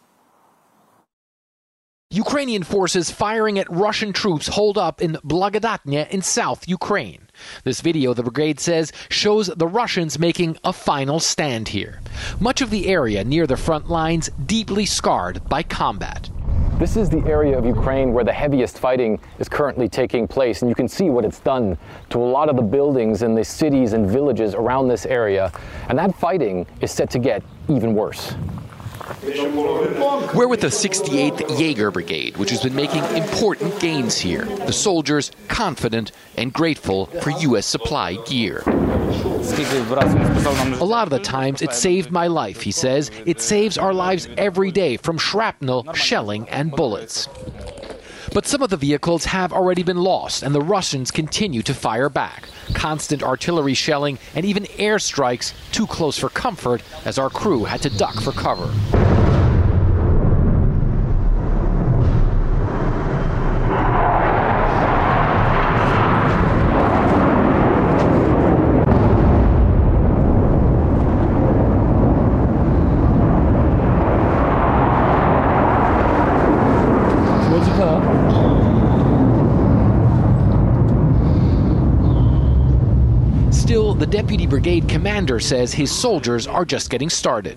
[2.10, 7.23] Ukrainian forces firing at Russian troops holed up in Blagodatnya in South Ukraine.
[7.64, 12.00] This video, the brigade says, shows the Russians making a final stand here.
[12.40, 16.30] Much of the area near the front lines deeply scarred by combat.
[16.78, 20.68] This is the area of Ukraine where the heaviest fighting is currently taking place, and
[20.68, 21.78] you can see what it's done
[22.10, 25.52] to a lot of the buildings in the cities and villages around this area.
[25.88, 28.34] And that fighting is set to get even worse.
[29.24, 34.44] We're with the 68th Jaeger Brigade, which has been making important gains here.
[34.44, 37.64] The soldiers confident and grateful for U.S.
[37.64, 38.62] supply gear.
[38.66, 38.70] A
[40.84, 43.10] lot of the times it saved my life, he says.
[43.24, 47.28] It saves our lives every day from shrapnel, shelling, and bullets.
[48.34, 52.08] But some of the vehicles have already been lost, and the Russians continue to fire
[52.08, 52.48] back.
[52.74, 57.90] Constant artillery shelling and even airstrikes too close for comfort as our crew had to
[57.90, 58.68] duck for cover.
[84.44, 87.56] The brigade commander says his soldiers are just getting started.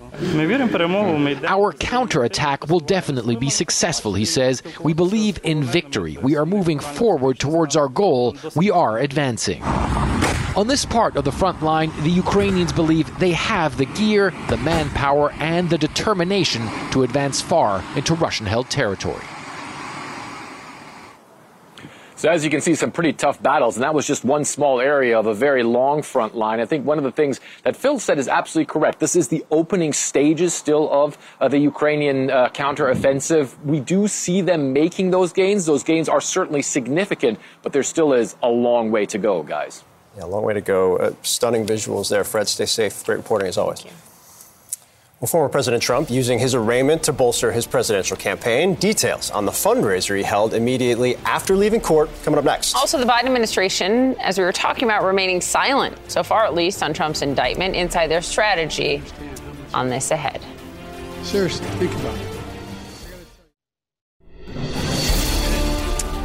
[1.44, 4.62] Our counterattack will definitely be successful, he says.
[4.80, 6.16] We believe in victory.
[6.22, 8.38] We are moving forward towards our goal.
[8.56, 9.62] We are advancing.
[9.62, 14.56] On this part of the front line, the Ukrainians believe they have the gear, the
[14.56, 19.24] manpower, and the determination to advance far into Russian held territory.
[22.18, 24.80] So as you can see, some pretty tough battles, and that was just one small
[24.80, 26.58] area of a very long front line.
[26.58, 28.98] I think one of the things that Phil said is absolutely correct.
[28.98, 33.56] This is the opening stages still of uh, the Ukrainian uh, counteroffensive.
[33.62, 35.64] We do see them making those gains.
[35.64, 39.84] Those gains are certainly significant, but there still is a long way to go, guys.
[40.16, 40.96] Yeah, a long way to go.
[40.96, 42.24] Uh, stunning visuals there.
[42.24, 43.04] Fred, stay safe.
[43.04, 43.84] Great reporting as always.
[45.20, 48.74] Well, former President Trump using his arraignment to bolster his presidential campaign.
[48.74, 52.76] Details on the fundraiser he held immediately after leaving court coming up next.
[52.76, 56.84] Also, the Biden administration, as we were talking about, remaining silent, so far at least,
[56.84, 59.02] on Trump's indictment, inside their strategy
[59.74, 60.40] on this ahead.
[61.24, 62.34] Seriously, think about it.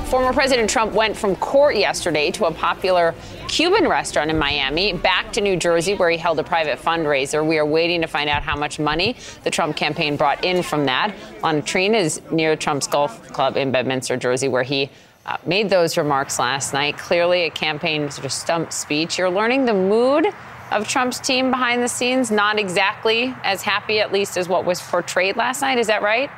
[0.06, 3.16] Former President Trump went from court yesterday to a popular
[3.54, 7.48] Cuban restaurant in Miami, back to New Jersey, where he held a private fundraiser.
[7.48, 10.86] We are waiting to find out how much money the Trump campaign brought in from
[10.86, 11.14] that.
[11.42, 14.90] Alayna Treene is near Trump's golf club in Bedminster, Jersey, where he
[15.28, 16.98] uh, made those remarks last night.
[16.98, 19.20] Clearly, a campaign sort of stump speech.
[19.20, 20.26] You're learning the mood
[20.72, 24.82] of Trump's team behind the scenes, not exactly as happy, at least, as what was
[24.82, 25.78] portrayed last night.
[25.78, 26.32] Is that right?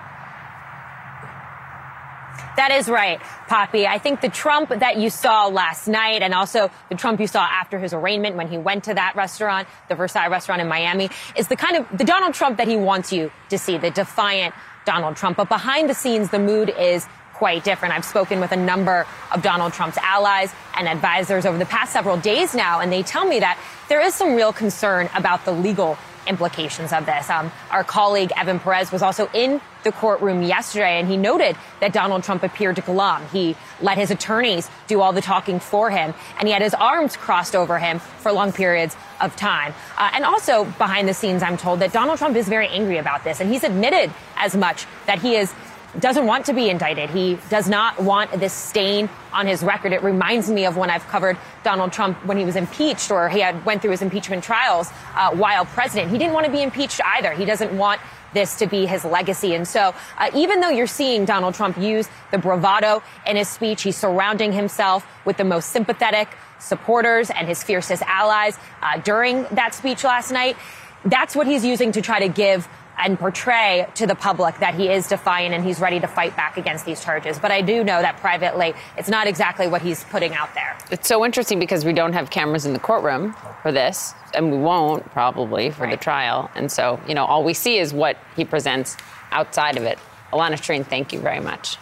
[2.55, 3.85] That is right, Poppy.
[3.85, 7.41] I think the Trump that you saw last night and also the Trump you saw
[7.41, 11.49] after his arraignment when he went to that restaurant, the Versailles restaurant in Miami, is
[11.49, 15.17] the kind of the Donald Trump that he wants you to see, the defiant Donald
[15.17, 15.35] Trump.
[15.35, 17.93] But behind the scenes, the mood is quite different.
[17.93, 22.15] I've spoken with a number of Donald Trump's allies and advisors over the past several
[22.15, 25.97] days now, and they tell me that there is some real concern about the legal
[26.27, 27.29] implications of this.
[27.29, 31.93] Um, our colleague Evan Perez was also in the courtroom yesterday, and he noted that
[31.93, 33.25] Donald Trump appeared to glum.
[33.31, 37.15] He let his attorneys do all the talking for him, and he had his arms
[37.15, 39.73] crossed over him for long periods of time.
[39.97, 43.23] Uh, and also, behind the scenes, I'm told that Donald Trump is very angry about
[43.23, 45.53] this, and he's admitted as much that he is
[45.99, 47.09] doesn't want to be indicted.
[47.09, 49.93] He does not want this stain on his record.
[49.93, 53.39] It reminds me of when I've covered Donald Trump when he was impeached or he
[53.39, 56.11] had went through his impeachment trials uh, while president.
[56.11, 57.31] He didn't want to be impeached either.
[57.33, 58.01] He doesn't want
[58.33, 59.55] this to be his legacy.
[59.55, 63.83] And so, uh, even though you're seeing Donald Trump use the bravado in his speech,
[63.83, 66.27] he's surrounding himself with the most sympathetic
[66.59, 70.57] supporters and his fiercest allies uh, during that speech last night.
[71.05, 72.67] That's what he's using to try to give
[72.97, 76.57] and portray to the public that he is defiant and he's ready to fight back
[76.57, 77.39] against these charges.
[77.39, 80.77] But I do know that privately, it's not exactly what he's putting out there.
[80.91, 84.57] It's so interesting because we don't have cameras in the courtroom for this, and we
[84.57, 85.91] won't probably for right.
[85.91, 86.49] the trial.
[86.55, 88.97] And so, you know, all we see is what he presents
[89.31, 89.99] outside of it.
[90.31, 91.77] Alayna Treene, thank you very much.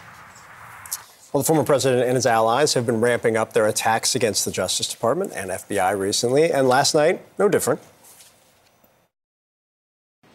[1.32, 4.52] Well, the former president and his allies have been ramping up their attacks against the
[4.52, 7.80] Justice Department and FBI recently, and last night, no different.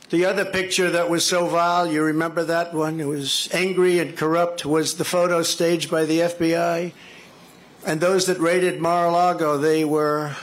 [0.09, 2.99] The other picture that was so vile, you remember that one?
[2.99, 6.93] It was angry and corrupt, was the photo staged by the FBI.
[7.85, 10.35] And those that raided Mar-a-Lago, they were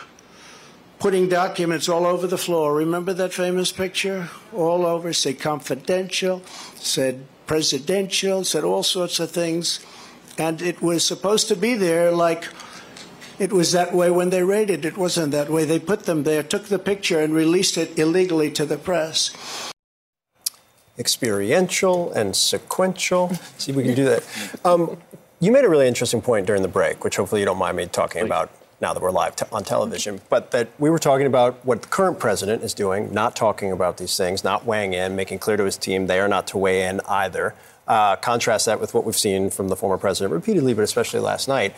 [1.01, 2.77] putting documents all over the floor.
[2.77, 4.29] Remember that famous picture?
[4.55, 6.43] All over, said confidential,
[6.77, 9.85] said presidential, said all sorts of things.
[10.39, 12.45] And it was supposed to be there like
[13.39, 14.85] it was that way when they raided.
[14.85, 15.65] It wasn't that way.
[15.65, 19.73] They put them there, took the picture, and released it illegally to the press.
[20.99, 23.35] Experiential and sequential.
[23.59, 24.25] See if we can do that.
[24.65, 24.97] Um,
[25.41, 27.87] you made a really interesting point during the break, which hopefully you don't mind me
[27.87, 31.83] talking about now that we're live on television, but that we were talking about what
[31.83, 35.57] the current president is doing, not talking about these things, not weighing in, making clear
[35.57, 37.55] to his team they are not to weigh in either.
[37.87, 41.49] Uh, contrast that with what we've seen from the former president repeatedly, but especially last
[41.49, 41.75] night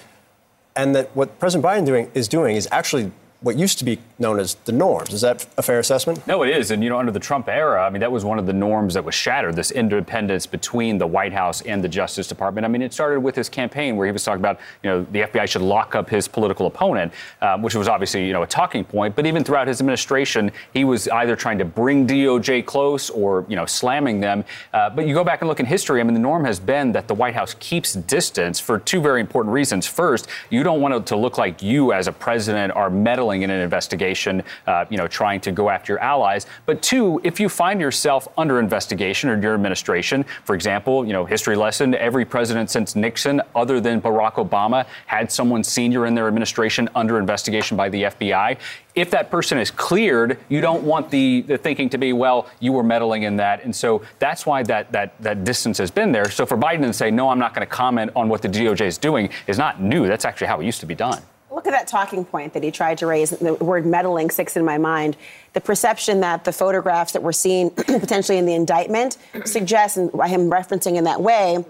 [0.79, 3.11] and that what President Biden doing, is doing is actually
[3.41, 5.13] what used to be known as the norms.
[5.13, 6.27] Is that a fair assessment?
[6.27, 6.73] No, it is.
[6.73, 8.95] And, you know, under the Trump era, I mean, that was one of the norms
[8.95, 12.65] that was shattered this independence between the White House and the Justice Department.
[12.65, 15.21] I mean, it started with his campaign where he was talking about, you know, the
[15.21, 18.83] FBI should lock up his political opponent, um, which was obviously, you know, a talking
[18.83, 19.15] point.
[19.15, 23.55] But even throughout his administration, he was either trying to bring DOJ close or, you
[23.55, 24.45] know, slamming them.
[24.75, 26.91] Uh, but you go back and look in history, I mean, the norm has been
[26.91, 29.87] that the White House keeps distance for two very important reasons.
[29.87, 33.51] First, you don't want it to look like you as a president are meddling in
[33.51, 36.47] an investigation, uh, you know, trying to go after your allies.
[36.67, 41.25] But two, if you find yourself under investigation or your administration, for example, you know,
[41.25, 46.27] history lesson, every president since Nixon, other than Barack Obama, had someone senior in their
[46.27, 48.59] administration under investigation by the FBI
[48.99, 52.73] if that person is cleared, you don't want the, the thinking to be, well, you
[52.73, 53.63] were meddling in that.
[53.63, 56.29] And so that's why that, that, that distance has been there.
[56.31, 58.83] So for Biden to say, no, I'm not going to comment on what the DOJ
[58.83, 60.09] is doing is not new.
[60.09, 61.23] That's actually how it used to be done.
[61.59, 63.31] Look at that talking point that he tried to raise.
[63.31, 65.17] The word meddling sticks in my mind.
[65.55, 70.51] The perception that the photographs that we're seeing potentially in the indictment suggests, and him
[70.51, 71.65] referencing in that way,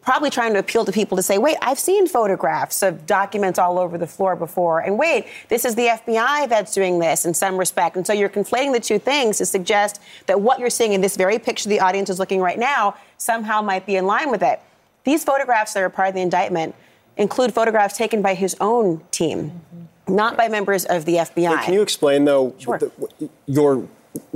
[0.00, 3.80] probably trying to appeal to people to say, wait, I've seen photographs of documents all
[3.80, 4.78] over the floor before.
[4.78, 7.96] And wait, this is the FBI that's doing this in some respect.
[7.96, 11.16] And so you're conflating the two things to suggest that what you're seeing in this
[11.16, 14.60] very picture the audience is looking right now somehow might be in line with it.
[15.02, 16.76] These photographs that are part of the indictment
[17.16, 20.14] include photographs taken by his own team, mm-hmm.
[20.14, 21.62] not by members of the FBI.
[21.62, 22.78] can you explain, though, sure.
[22.78, 22.90] the,
[23.46, 23.86] your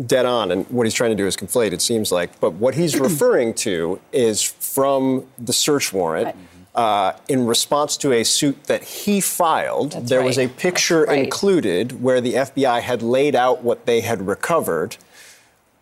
[0.05, 2.39] dead on, and what he's trying to do is conflate, it seems like.
[2.41, 6.27] But what he's referring to is from the search warrant.
[6.27, 6.37] Right.
[6.75, 10.27] Uh, in response to a suit that he filed, That's there right.
[10.27, 11.21] was a picture right.
[11.21, 14.99] included where the FBI had laid out what they had recovered,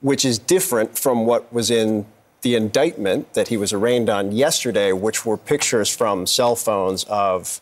[0.02, 2.06] which is different from what was in
[2.44, 7.60] the indictment that he was arraigned on yesterday, which were pictures from cell phones of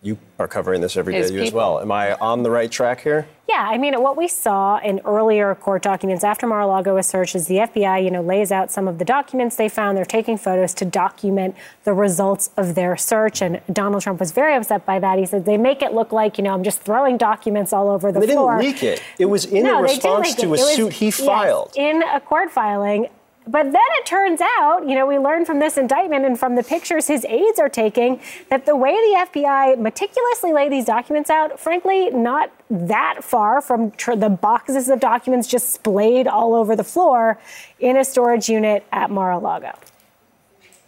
[0.00, 1.78] you are covering this every day you as well.
[1.78, 3.28] Am I on the right track here?
[3.48, 7.46] Yeah, I mean, what we saw in earlier court documents after Mar-a-Lago was searched is
[7.46, 9.96] the FBI, you know, lays out some of the documents they found.
[9.96, 11.54] They're taking photos to document
[11.84, 13.42] the results of their search.
[13.42, 15.18] And Donald Trump was very upset by that.
[15.18, 18.10] He said they make it look like, you know, I'm just throwing documents all over
[18.10, 18.56] the they floor.
[18.56, 19.02] They didn't leak it.
[19.18, 21.74] It was in no, a response to a was, suit he filed.
[21.76, 23.08] Yes, in a court filing.
[23.46, 26.62] But then it turns out, you know, we learned from this indictment and from the
[26.62, 28.20] pictures his aides are taking
[28.50, 33.90] that the way the FBI meticulously lay these documents out, frankly, not that far from
[33.92, 37.38] tr- the boxes of documents just splayed all over the floor
[37.80, 39.76] in a storage unit at Mar-a-Lago.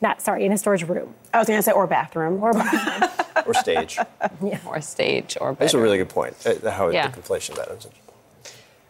[0.01, 1.14] Not sorry, in a storage room.
[1.32, 3.10] I was going to say or bathroom or bathroom
[3.47, 3.98] or stage.
[4.43, 4.59] Yeah.
[4.66, 5.52] Or stage or.
[5.52, 5.56] Bedroom.
[5.60, 6.36] That's a really good point.
[6.47, 7.09] Uh, how yeah.
[7.09, 7.86] the conflation of that is.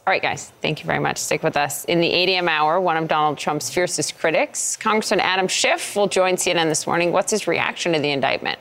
[0.07, 1.17] All right, guys, thank you very much.
[1.17, 1.87] Stick with us.
[1.87, 2.47] In the 8 a.m.
[2.47, 7.11] hour, one of Donald Trump's fiercest critics, Congressman Adam Schiff, will join CNN this morning.
[7.11, 8.59] What's his reaction to the indictment?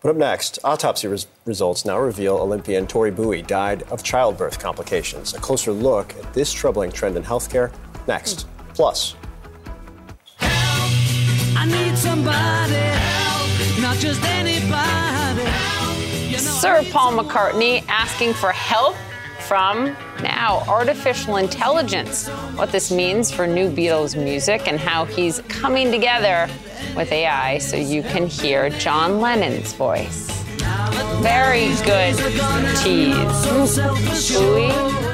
[0.00, 5.34] But up next, autopsy res- results now reveal Olympian Tori Bowie died of childbirth complications.
[5.34, 7.72] A closer look at this troubling trend in healthcare
[8.06, 8.46] next.
[8.72, 9.16] Plus.
[16.38, 18.94] Sir Paul McCartney asking for help
[19.46, 25.92] from now artificial intelligence, what this means for new Beatles music, and how he's coming
[25.92, 26.48] together
[26.96, 30.30] with AI so you can hear John Lennon's voice.
[31.22, 32.16] Very good
[32.82, 33.46] tease.
[34.36, 35.06] Ooh.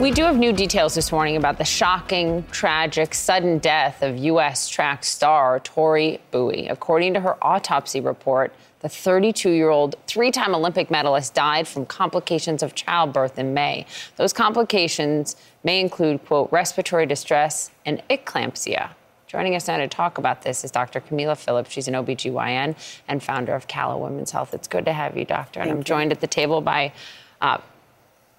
[0.00, 4.66] We do have new details this morning about the shocking, tragic, sudden death of U.S.
[4.66, 6.68] track star Tori Bowie.
[6.68, 11.86] According to her autopsy report, the 32 year old three time Olympic medalist died from
[11.86, 13.86] complications of childbirth in May.
[14.16, 18.90] Those complications may include, quote, respiratory distress and eclampsia.
[19.26, 21.00] Joining us now to talk about this is Dr.
[21.00, 21.70] Kameelah Phillips.
[21.70, 22.74] She's an OBGYN
[23.06, 24.52] and founder of Calla Women's Health.
[24.54, 25.60] It's good to have you, doctor.
[25.60, 26.92] And I'm joined at the table by
[27.40, 27.58] uh,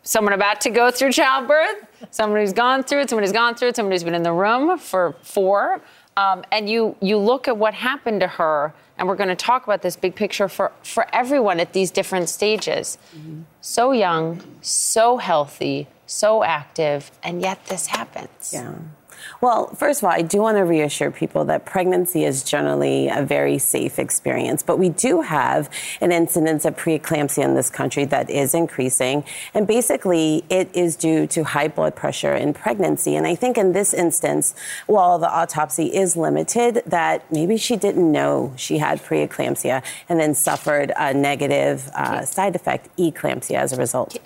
[0.03, 3.69] someone about to go through childbirth, someone who's gone through it, someone who's gone through
[3.69, 5.79] it, someone who's been in the room for four.
[6.17, 9.63] Um, and you, you look at what happened to her and we're going to talk
[9.63, 12.99] about this big picture for, for everyone at these different stages.
[13.17, 13.41] Mm-hmm.
[13.59, 18.51] So young, so healthy, so active, and yet this happens.
[18.53, 18.75] Yeah.
[19.41, 23.23] Well, first of all, I do want to reassure people that pregnancy is generally a
[23.23, 25.67] very safe experience, but we do have
[25.99, 29.23] an incidence of preeclampsia in this country that is increasing.
[29.55, 33.15] And basically, it is due to high blood pressure in pregnancy.
[33.15, 34.53] And I think in this instance,
[34.85, 40.35] while the autopsy is limited, that maybe she didn't know she had preeclampsia and then
[40.35, 44.19] suffered a negative uh, side effect, eclampsia, as a result.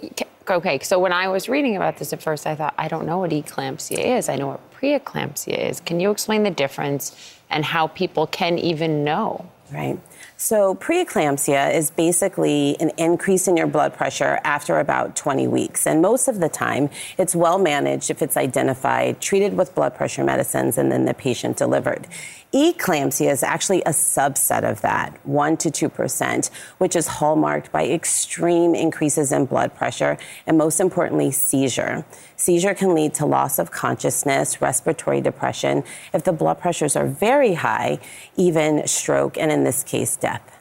[0.48, 3.20] Okay, so when I was reading about this at first, I thought, I don't know
[3.20, 4.30] what eclampsia is.
[4.30, 5.80] I know what preeclampsia is.
[5.80, 9.50] Can you explain the difference and how people can even know?
[9.74, 10.00] Right.
[10.38, 15.88] So, preeclampsia is basically an increase in your blood pressure after about 20 weeks.
[15.88, 20.24] And most of the time, it's well managed if it's identified, treated with blood pressure
[20.24, 22.08] medicines, and then the patient delivered.
[22.56, 28.74] Eclampsia is actually a subset of that, 1 to 2%, which is hallmarked by extreme
[28.74, 30.18] increases in blood pressure
[30.48, 32.06] and, most importantly, seizure.
[32.38, 35.84] Seizure can lead to loss of consciousness, respiratory depression.
[36.14, 38.00] If the blood pressures are very high,
[38.38, 40.58] even stroke, and in this case, death.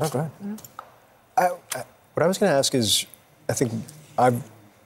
[0.00, 0.30] Ahead.
[1.36, 1.84] I, I,
[2.14, 3.06] what I was going to ask is,
[3.48, 3.70] I think
[4.18, 4.32] I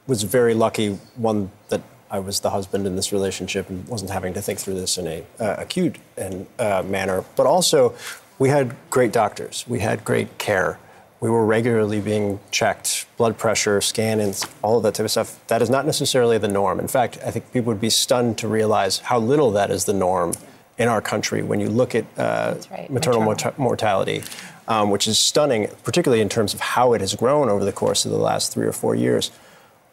[0.06, 1.80] was very lucky, one that
[2.10, 5.06] I was the husband in this relationship and wasn't having to think through this in
[5.06, 7.94] a uh, acute and uh, manner, but also
[8.38, 10.78] we had great doctors, we had great care.
[11.18, 15.40] We were regularly being checked, blood pressure, scans, all of that type of stuff.
[15.46, 16.78] That is not necessarily the norm.
[16.78, 19.94] In fact, I think people would be stunned to realize how little that is the
[19.94, 20.34] norm
[20.76, 22.90] in our country when you look at uh, right.
[22.90, 23.54] maternal, maternal.
[23.58, 24.22] mortality,
[24.68, 28.04] um, which is stunning, particularly in terms of how it has grown over the course
[28.04, 29.30] of the last three or four years.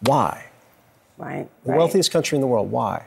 [0.01, 0.47] Why?
[1.17, 1.47] Right.
[1.63, 1.77] The right.
[1.77, 2.71] wealthiest country in the world.
[2.71, 3.05] Why?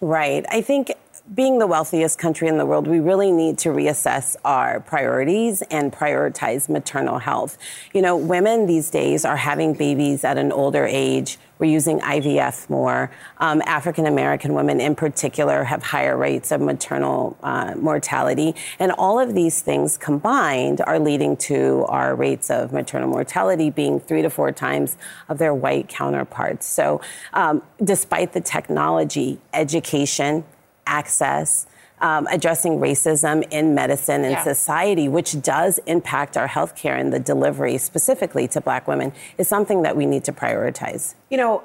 [0.00, 0.44] Right.
[0.50, 0.92] I think
[1.32, 5.90] being the wealthiest country in the world, we really need to reassess our priorities and
[5.90, 7.56] prioritize maternal health.
[7.94, 11.38] You know, women these days are having babies at an older age.
[11.58, 13.10] We're using IVF more.
[13.38, 18.54] Um, African American women, in particular, have higher rates of maternal uh, mortality.
[18.78, 23.98] And all of these things combined are leading to our rates of maternal mortality being
[23.98, 24.98] three to four times
[25.30, 26.66] of their white counterparts.
[26.66, 27.00] So,
[27.32, 30.44] um, despite the technology, education,
[30.86, 31.66] access,
[32.00, 34.44] um, addressing racism in medicine and yeah.
[34.44, 39.82] society, which does impact our healthcare and the delivery specifically to black women, is something
[39.82, 41.14] that we need to prioritize.
[41.30, 41.64] You know,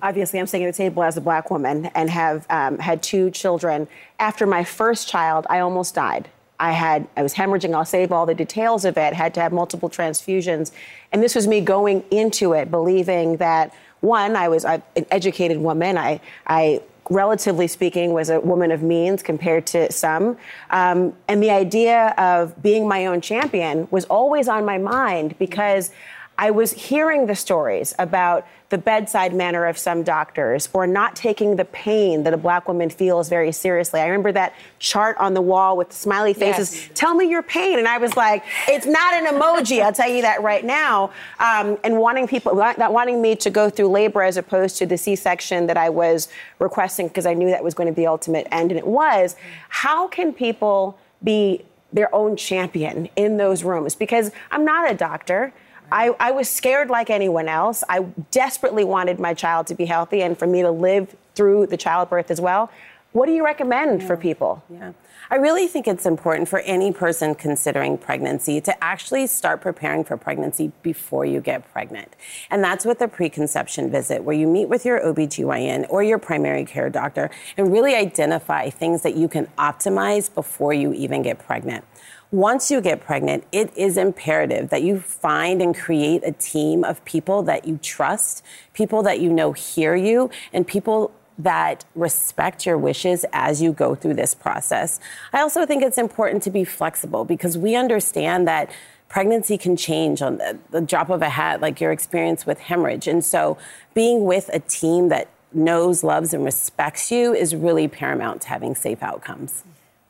[0.00, 3.30] obviously I'm sitting at the table as a black woman and have um, had two
[3.30, 3.88] children.
[4.18, 6.28] After my first child, I almost died.
[6.60, 7.74] I had I was hemorrhaging.
[7.74, 9.14] I'll save all the details of it.
[9.14, 10.70] Had to have multiple transfusions,
[11.10, 15.98] and this was me going into it believing that one, I was an educated woman.
[15.98, 16.80] I I
[17.10, 20.36] relatively speaking, was a woman of means compared to some.
[20.70, 25.90] Um, and the idea of being my own champion was always on my mind because
[26.38, 31.56] I was hearing the stories about the bedside manner of some doctors or not taking
[31.56, 34.00] the pain that a black woman feels very seriously.
[34.00, 36.74] I remember that chart on the wall with the smiley faces.
[36.74, 36.90] Yes.
[36.94, 37.78] Tell me your pain.
[37.78, 39.82] And I was like, it's not an emoji.
[39.82, 41.10] I'll tell you that right now.
[41.38, 44.96] Um, and wanting people, not wanting me to go through labor as opposed to the
[44.96, 46.28] C section that I was
[46.58, 48.70] requesting because I knew that was going to be the ultimate end.
[48.70, 49.36] And it was.
[49.68, 53.94] How can people be their own champion in those rooms?
[53.94, 55.52] Because I'm not a doctor.
[55.92, 57.84] I, I was scared like anyone else.
[57.88, 58.00] I
[58.30, 62.30] desperately wanted my child to be healthy and for me to live through the childbirth
[62.30, 62.70] as well.
[63.12, 64.06] What do you recommend yeah.
[64.06, 64.64] for people?
[64.70, 64.92] Yeah.
[65.30, 70.16] I really think it's important for any person considering pregnancy to actually start preparing for
[70.16, 72.14] pregnancy before you get pregnant.
[72.50, 76.64] And that's with the preconception visit, where you meet with your OBGYN or your primary
[76.64, 81.84] care doctor and really identify things that you can optimize before you even get pregnant
[82.32, 87.04] once you get pregnant, it is imperative that you find and create a team of
[87.04, 88.42] people that you trust,
[88.72, 93.94] people that you know hear you, and people that respect your wishes as you go
[93.94, 94.98] through this process.
[95.32, 98.70] I also think it's important to be flexible because we understand that
[99.10, 103.06] pregnancy can change on the, the drop of a hat, like your experience with hemorrhage.
[103.06, 103.58] And so
[103.92, 108.74] being with a team that knows, loves, and respects you is really paramount to having
[108.74, 109.64] safe outcomes.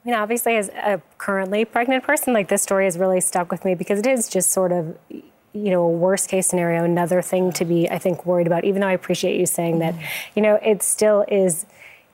[0.05, 3.65] I mean, obviously, as a currently pregnant person, like this story has really stuck with
[3.65, 7.53] me because it is just sort of, you know, a worst case scenario, another thing
[7.53, 8.65] to be, I think, worried about.
[8.65, 10.05] Even though I appreciate you saying that, mm-hmm.
[10.35, 11.67] you know, it still is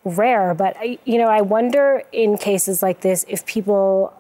[0.05, 0.53] rare.
[0.53, 4.15] But, you know, I wonder in cases like this if people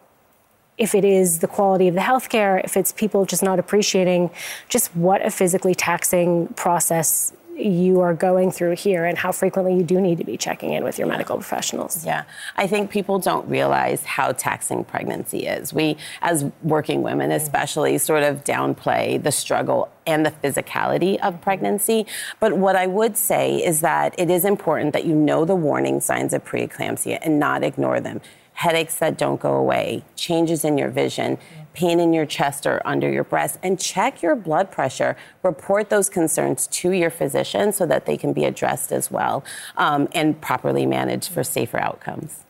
[0.78, 4.30] if it is the quality of the healthcare, if it's people just not appreciating
[4.68, 9.82] just what a physically taxing process you are going through here and how frequently you
[9.82, 12.04] do need to be checking in with your medical professionals.
[12.04, 12.24] Yeah,
[12.56, 15.72] I think people don't realize how taxing pregnancy is.
[15.72, 22.06] We, as working women especially, sort of downplay the struggle and the physicality of pregnancy.
[22.40, 26.00] But what I would say is that it is important that you know the warning
[26.00, 28.20] signs of preeclampsia and not ignore them
[28.58, 31.38] headaches that don't go away, changes in your vision,
[31.78, 35.16] pain in your chest or under your breast, and check your blood pressure.
[35.44, 39.44] Report those concerns to your physician so that they can be addressed as well
[39.76, 42.40] um, and properly managed for safer outcomes.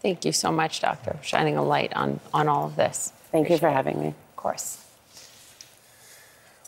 [0.00, 3.12] Thank you so much, Doctor, for shining a light on, on all of this.
[3.30, 4.08] Thank Appreciate you for having me.
[4.08, 4.84] Of course.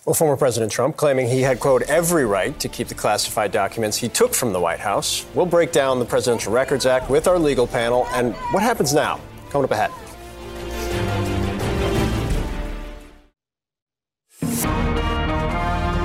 [0.05, 3.97] Well, former President Trump claiming he had, quote, every right to keep the classified documents
[3.97, 5.27] he took from the White House.
[5.35, 9.19] We'll break down the Presidential Records Act with our legal panel and what happens now.
[9.51, 9.91] Coming up ahead.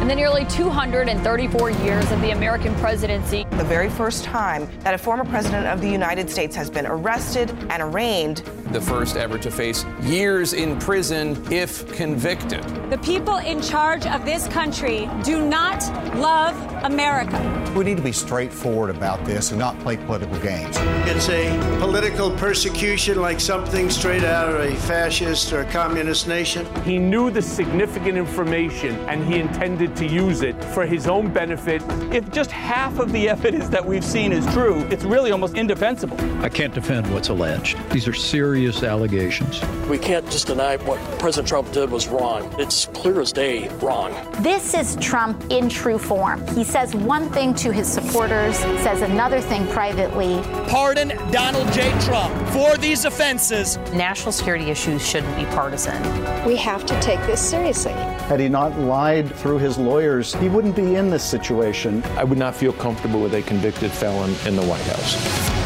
[0.10, 3.45] The nearly 234 years of the American presidency.
[3.52, 7.52] The very first time that a former president of the United States has been arrested
[7.69, 8.38] and arraigned.
[8.72, 12.64] The first ever to face years in prison if convicted.
[12.90, 15.84] The people in charge of this country do not
[16.15, 17.73] love America.
[17.76, 20.76] We need to be straightforward about this and not play political games.
[21.07, 26.65] It's a political persecution like something straight out of a fascist or a communist nation.
[26.84, 31.84] He knew the significant information and he intended to use it for his own benefit.
[32.13, 36.17] If just half of the evidence that we've seen is true, it's really almost indefensible.
[36.43, 37.77] I can't defend what's alleged.
[37.91, 39.61] These are serious allegations.
[39.89, 42.49] We can't just deny what President Trump did was wrong.
[42.57, 44.13] It's clear as day wrong.
[44.41, 46.47] This is Trump in true form.
[46.55, 50.41] He says one thing to his supporters, says another thing privately.
[50.69, 51.89] Pardon Donald J.
[51.99, 53.77] Trump for these offenses.
[53.93, 56.01] National security issues shouldn't be partisan.
[56.45, 57.95] We have to take this seriously.
[58.30, 62.03] Had he not lied through his lawyers, he wouldn't be in this situation.
[62.15, 65.60] I would not feel comfortable with a convicted felon in the White House.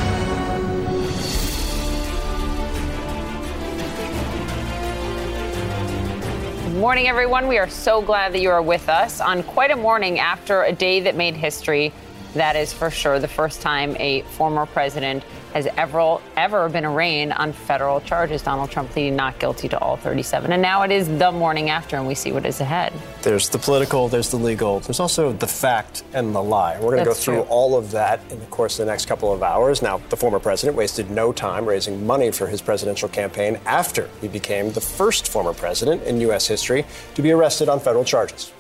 [6.84, 7.48] morning, everyone.
[7.48, 10.74] We are so glad that you are with us on quite a morning after a
[10.74, 11.94] day that made history.
[12.36, 15.24] That is for sure the first time a former president
[15.54, 18.42] has ever ever been arraigned on federal charges.
[18.42, 20.52] Donald Trump pleading not guilty to all 37.
[20.52, 22.92] And now it is the morning after, and we see what is ahead.
[23.22, 26.80] There's the political, there's the legal, there's also the fact and the lie.
[26.80, 27.44] We're going to go through true.
[27.50, 29.84] all of that in the course of the next couple of hours.
[29.84, 34.28] Now, the former president wasted no time raising money for his presidential campaign after he
[34.28, 36.48] became the first former president in U.S.
[36.48, 36.84] history
[37.14, 38.52] to be arrested on federal charges.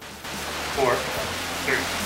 [0.00, 1.99] Four, three.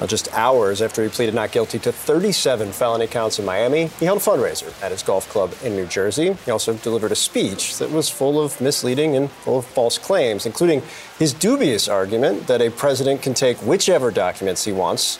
[0.00, 4.04] Now, just hours after he pleaded not guilty to 37 felony counts in Miami, he
[4.04, 6.34] held a fundraiser at his golf club in New Jersey.
[6.44, 10.44] He also delivered a speech that was full of misleading and full of false claims,
[10.44, 10.82] including
[11.18, 15.16] his dubious argument that a president can take whichever documents he wants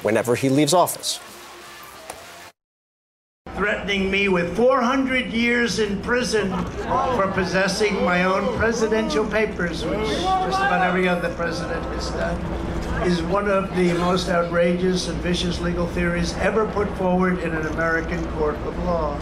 [0.00, 1.20] whenever he leaves office.
[3.54, 6.50] Threatening me with 400 years in prison
[7.16, 13.22] for possessing my own presidential papers, which just about every other president has done is
[13.22, 18.22] one of the most outrageous and vicious legal theories ever put forward in an American
[18.32, 19.18] court of law.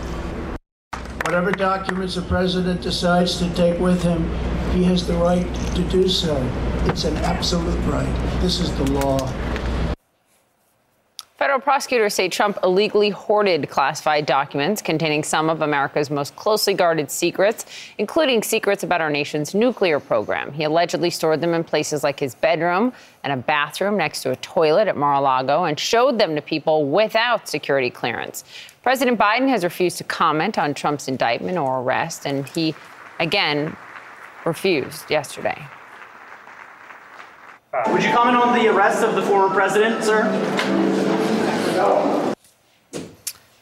[1.24, 4.28] Whatever documents a president decides to take with him,
[4.72, 5.46] he has the right
[5.76, 6.36] to do so.
[6.86, 8.40] It's an absolute right.
[8.40, 9.18] This is the law.
[11.38, 17.12] Federal prosecutors say Trump illegally hoarded classified documents containing some of America's most closely guarded
[17.12, 17.64] secrets,
[17.96, 20.52] including secrets about our nation's nuclear program.
[20.52, 22.92] He allegedly stored them in places like his bedroom
[23.22, 26.42] and a bathroom next to a toilet at Mar a Lago and showed them to
[26.42, 28.42] people without security clearance.
[28.82, 32.74] President Biden has refused to comment on Trump's indictment or arrest, and he
[33.20, 33.76] again
[34.44, 35.64] refused yesterday.
[37.92, 41.17] Would you comment on the arrest of the former president, sir?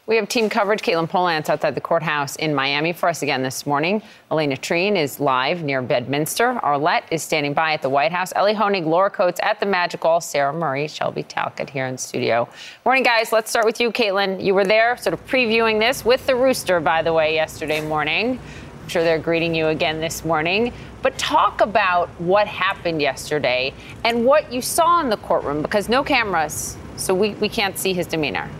[0.06, 0.82] We have team coverage.
[0.82, 4.00] Katelyn Polantz outside the courthouse in Miami for us again this morning.
[4.30, 6.60] Alayna Treene is live near Bedminster.
[6.62, 8.32] Arlette is standing by at the White House.
[8.36, 10.20] Elie Honig, Laura Coates at the Magic Magical.
[10.20, 12.48] Sarah Murray, Shelby Talcott here in studio.
[12.84, 13.32] Morning, guys.
[13.32, 14.42] Let's start with you, Katelyn.
[14.42, 18.38] You were there, sort of previewing this with the rooster, by the way, yesterday morning.
[18.82, 20.72] I'm sure they're greeting you again this morning.
[21.02, 23.74] But talk about what happened yesterday
[24.04, 27.92] and what you saw in the courtroom because no cameras, so we, we can't see
[27.92, 28.50] his demeanor.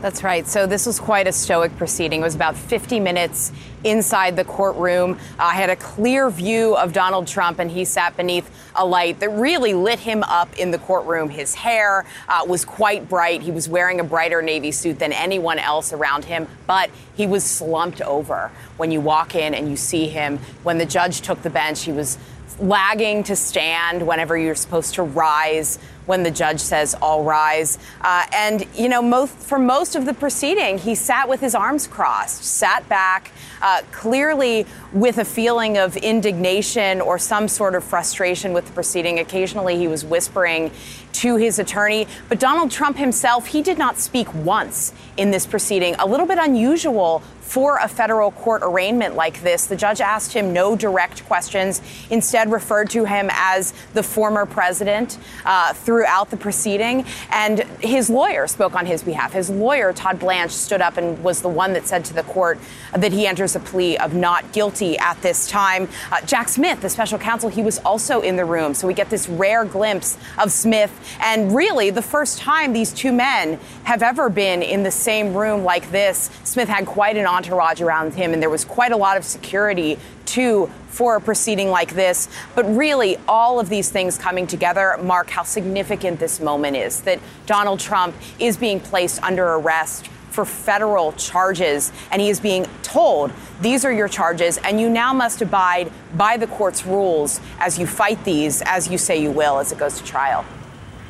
[0.00, 0.46] That's right.
[0.46, 2.20] So this was quite a stoic proceeding.
[2.20, 3.52] It was about 50 minutes
[3.84, 5.18] inside the courtroom.
[5.38, 9.20] Uh, I had a clear view of Donald Trump, and he sat beneath a light
[9.20, 11.28] that really lit him up in the courtroom.
[11.28, 13.42] His hair uh, was quite bright.
[13.42, 17.44] He was wearing a brighter navy suit than anyone else around him, but he was
[17.44, 18.50] slumped over.
[18.78, 21.92] When you walk in and you see him, when the judge took the bench, he
[21.92, 22.16] was
[22.60, 27.78] lagging to stand whenever you're supposed to rise when the judge says all rise.
[28.00, 31.86] Uh, and, you know, most, for most of the proceeding, he sat with his arms
[31.86, 33.30] crossed, sat back,
[33.62, 39.20] uh, clearly with a feeling of indignation or some sort of frustration with the proceeding.
[39.20, 40.70] Occasionally, he was whispering
[41.12, 42.06] to his attorney.
[42.28, 45.94] But Donald Trump himself, he did not speak once in this proceeding.
[45.98, 49.66] A little bit unusual for a federal court arraignment like this.
[49.66, 55.18] The judge asked him no direct questions, instead, referred to him as the former president
[55.44, 57.04] uh, throughout the proceeding.
[57.28, 59.32] And his lawyer spoke on his behalf.
[59.32, 62.60] His lawyer, Todd Blanche, stood up and was the one that said to the court
[62.94, 65.88] that he enters a plea of not guilty at this time.
[66.12, 68.74] Uh, Jack Smith, the special counsel, he was also in the room.
[68.74, 73.12] So we get this rare glimpse of Smith And really, the first time these two
[73.12, 77.80] men have ever been in the same room like this, Smith had quite an entourage
[77.80, 81.94] around him, and there was quite a lot of security, too, for a proceeding like
[81.94, 82.28] this.
[82.54, 87.20] But really, all of these things coming together mark how significant this moment is that
[87.46, 93.32] Donald Trump is being placed under arrest for federal charges, and he is being told
[93.60, 97.86] these are your charges, and you now must abide by the court's rules as you
[97.86, 100.44] fight these, as you say you will, as it goes to trial.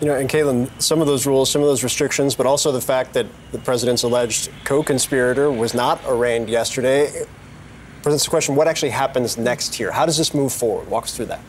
[0.00, 2.80] You know, and Katelyn, some of those rules, some of those restrictions, but also the
[2.80, 7.26] fact that the president's alleged co conspirator was not arraigned yesterday
[8.02, 9.92] presents the question what actually happens next here?
[9.92, 10.88] How does this move forward?
[10.88, 11.40] Walk us through that.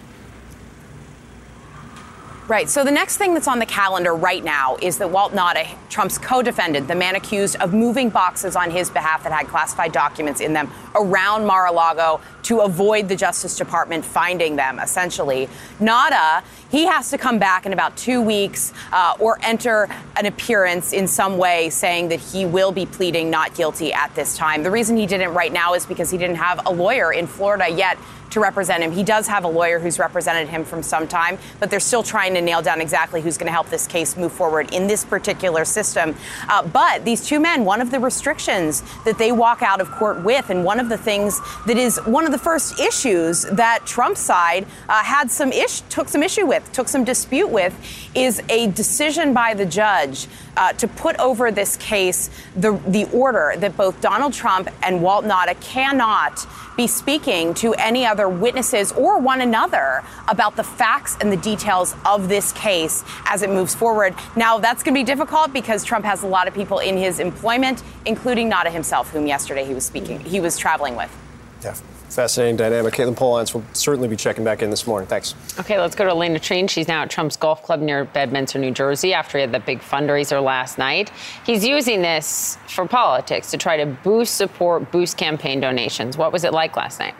[2.51, 2.69] Right.
[2.69, 6.17] So the next thing that's on the calendar right now is that Walt Nauta, Trump's
[6.17, 10.51] co-defendant, the man accused of moving boxes on his behalf that had classified documents in
[10.51, 15.47] them around Mar-a-Lago to avoid the Justice Department finding them, essentially.
[15.79, 19.87] Nauta, he has to come back in about two weeks uh, or enter
[20.17, 24.35] an appearance in some way saying that he will be pleading not guilty at this
[24.35, 24.61] time.
[24.61, 27.69] The reason he didn't right now is because he didn't have a lawyer in Florida
[27.69, 27.97] yet
[28.31, 28.91] to represent him.
[28.91, 32.33] He does have a lawyer who's represented him from some time, but they're still trying
[32.33, 35.65] to nail down exactly who's going to help this case move forward in this particular
[35.65, 36.15] system.
[36.49, 40.23] Uh, but these two men, one of the restrictions that they walk out of court
[40.23, 44.21] with, and one of the things that is one of the first issues that Trump's
[44.21, 47.75] side uh, had some ish took some issue with, took some dispute with,
[48.15, 50.27] is a decision by the judge
[50.57, 55.25] uh, to put over this case the the order that both Donald Trump and Walt
[55.25, 56.45] Nauta cannot
[56.81, 61.95] be speaking to any other witnesses or one another about the facts and the details
[62.07, 64.15] of this case as it moves forward.
[64.35, 67.19] Now, that's going to be difficult because Trump has a lot of people in his
[67.19, 71.15] employment, including Nauta himself, whom yesterday he was speaking, he was traveling with.
[71.63, 71.75] Yeah,
[72.11, 72.93] fascinating dynamic.
[72.93, 75.07] Katelyn Polantz will certainly be checking back in this morning.
[75.07, 75.33] Thanks.
[75.59, 76.69] Okay, let's go to Alayna Treene.
[76.69, 79.79] She's now at Trump's golf club near Bedminster, New Jersey, after he had the big
[79.79, 81.11] fundraiser last night.
[81.45, 86.17] He's using this for politics to try to boost support, boost campaign donations.
[86.17, 87.15] What was it like last night?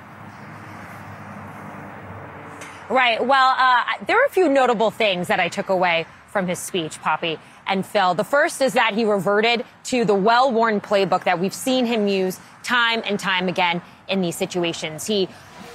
[2.90, 3.26] Right.
[3.26, 7.02] Well, uh, there are a few notable things that I took away from his speech,
[7.02, 8.14] Poppy and Phil.
[8.16, 12.08] The first is that he reverted to the well worn playbook that we've seen him
[12.08, 13.82] use time and time again
[14.12, 15.08] in these situations.
[15.08, 15.28] He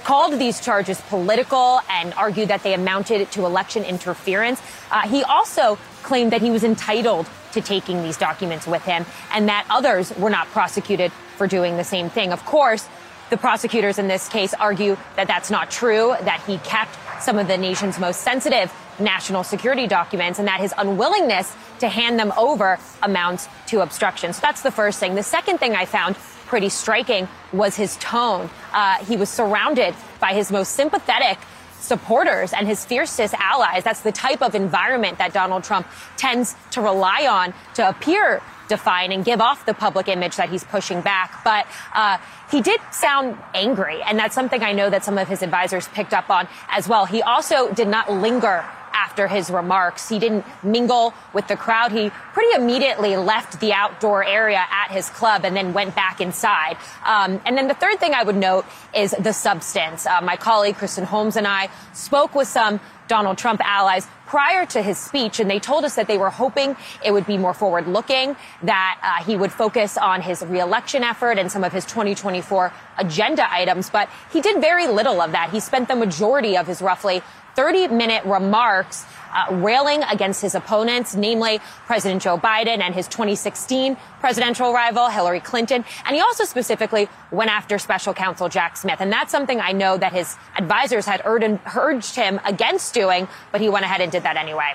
[0.03, 4.61] called these charges political and argued that they amounted to election interference.
[4.89, 9.49] Uh, he also claimed that he was entitled to taking these documents with him and
[9.49, 12.31] that others were not prosecuted for doing the same thing.
[12.31, 12.87] Of course,
[13.29, 17.47] the prosecutors in this case argue that that's not true, that he kept some of
[17.47, 22.79] the nation's most sensitive national security documents and that his unwillingness to hand them over
[23.03, 24.33] amounts to obstruction.
[24.33, 25.15] So that's the first thing.
[25.15, 26.15] The second thing I found
[26.47, 28.49] pretty striking was his tone.
[28.73, 31.37] Uh, he was surrounded by his most sympathetic
[31.79, 33.83] supporters and his fiercest allies.
[33.83, 35.87] That's the type of environment that Donald Trump
[36.17, 40.63] tends to rely on to appear defiant and give off the public image that he's
[40.63, 41.43] pushing back.
[41.43, 42.17] But uh,
[42.51, 46.13] he did sound angry, and that's something I know that some of his advisors picked
[46.13, 47.05] up on as well.
[47.05, 48.65] He also did not linger
[48.97, 50.09] after his remarks.
[50.09, 51.91] He didn't mingle with the crowd.
[51.91, 56.77] He pretty immediately left the outdoor area at his club and then went back inside.
[57.05, 58.65] Um, and then the third thing I would note
[58.95, 60.05] is the substance.
[60.07, 64.81] Uh, my colleague Kristen Holmes and I spoke with some Donald Trump allies prior to
[64.81, 67.87] his speech, and they told us that they were hoping it would be more forward
[67.87, 72.73] looking, that uh, he would focus on his reelection effort and some of his 2024
[72.97, 73.89] agenda items.
[73.89, 75.51] But he did very little of that.
[75.51, 77.21] He spent the majority of his roughly
[77.57, 79.03] 30 minute remarks
[79.33, 85.39] uh, railing against his opponents, namely President Joe Biden and his 2016 presidential rival, Hillary
[85.39, 85.83] Clinton.
[86.05, 89.01] And he also specifically went after special counsel Jack Smith.
[89.01, 93.69] And that's something I know that his advisors had urged him against doing, but he
[93.69, 94.73] went ahead and did that anyway.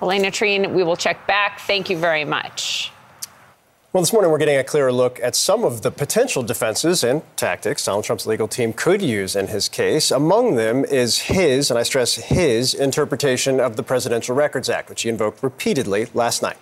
[0.00, 1.60] Alayna Treene, we will check back.
[1.60, 2.90] Thank you very much.
[3.92, 7.20] Well, this morning we're getting a clearer look at some of the potential defenses and
[7.36, 10.10] tactics Donald Trump's legal team could use in his case.
[10.10, 15.02] Among them is his, and I stress his, interpretation of the Presidential Records Act, which
[15.02, 16.56] he invoked repeatedly last night.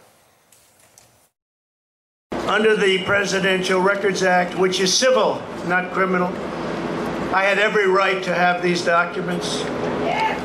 [2.33, 6.31] Under the Presidential Records Act, which is civil, not criminal,
[7.33, 9.63] I had every right to have these documents.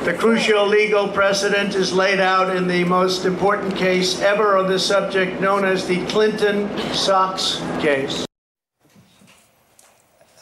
[0.06, 4.86] The crucial legal precedent is laid out in the most important case ever on this
[4.86, 8.23] subject, known as the Clinton Socks case.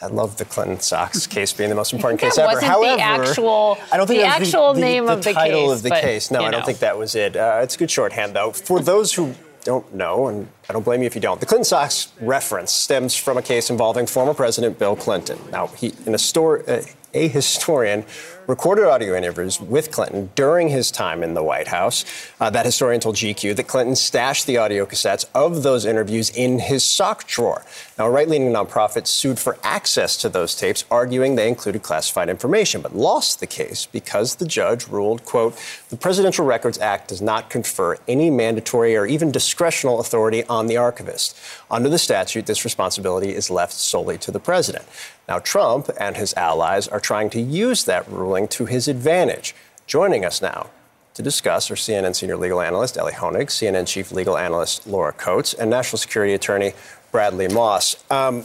[0.02, 2.48] I love the Clinton Socks case being the most important case ever.
[2.48, 5.68] Wasn't However, the actual, I don't think the actual the, name the, of the title
[5.68, 6.30] case, of the but, case.
[6.30, 6.66] No, I don't know.
[6.66, 7.34] think that was it.
[7.34, 8.52] Uh, it's a good shorthand, though.
[8.52, 11.64] For those who don't know, and I don't blame you if you don't, the Clinton
[11.64, 15.38] Socks reference stems from a case involving former President Bill Clinton.
[15.50, 16.82] Now, he, in a, story, uh,
[17.14, 18.04] a historian
[18.46, 22.04] recorded audio interviews with Clinton during his time in the White House.
[22.40, 26.58] Uh, that historian told GQ that Clinton stashed the audio cassettes of those interviews in
[26.58, 27.64] his sock drawer.
[27.98, 32.28] Now, a right leaning nonprofit sued for access to those tapes, arguing they included classified
[32.28, 35.58] information, but lost the case because the judge ruled, quote,
[35.88, 40.76] the Presidential Records Act does not confer any mandatory or even discretional authority on the
[40.76, 41.36] archivist.
[41.70, 44.84] Under the statute, this responsibility is left solely to the president.
[45.28, 49.54] Now, Trump and his allies are trying to use that ruling to his advantage.
[49.86, 50.70] Joining us now
[51.14, 55.54] to discuss are CNN senior legal analyst Elie Honig, CNN chief legal analyst Laura Coates,
[55.54, 56.74] and national security attorney
[57.10, 57.96] Bradley Moss.
[58.10, 58.44] Um,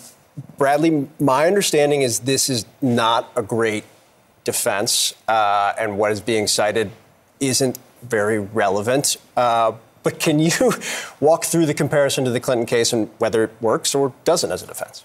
[0.58, 3.84] Bradley, my understanding is this is not a great
[4.44, 6.92] defense, uh, and what is being cited
[7.40, 9.18] isn't very relevant.
[9.36, 9.74] Uh,
[10.04, 10.52] but can you
[11.20, 14.64] walk through the comparison to the Clinton case and whether it works or doesn't as
[14.64, 15.04] a defense?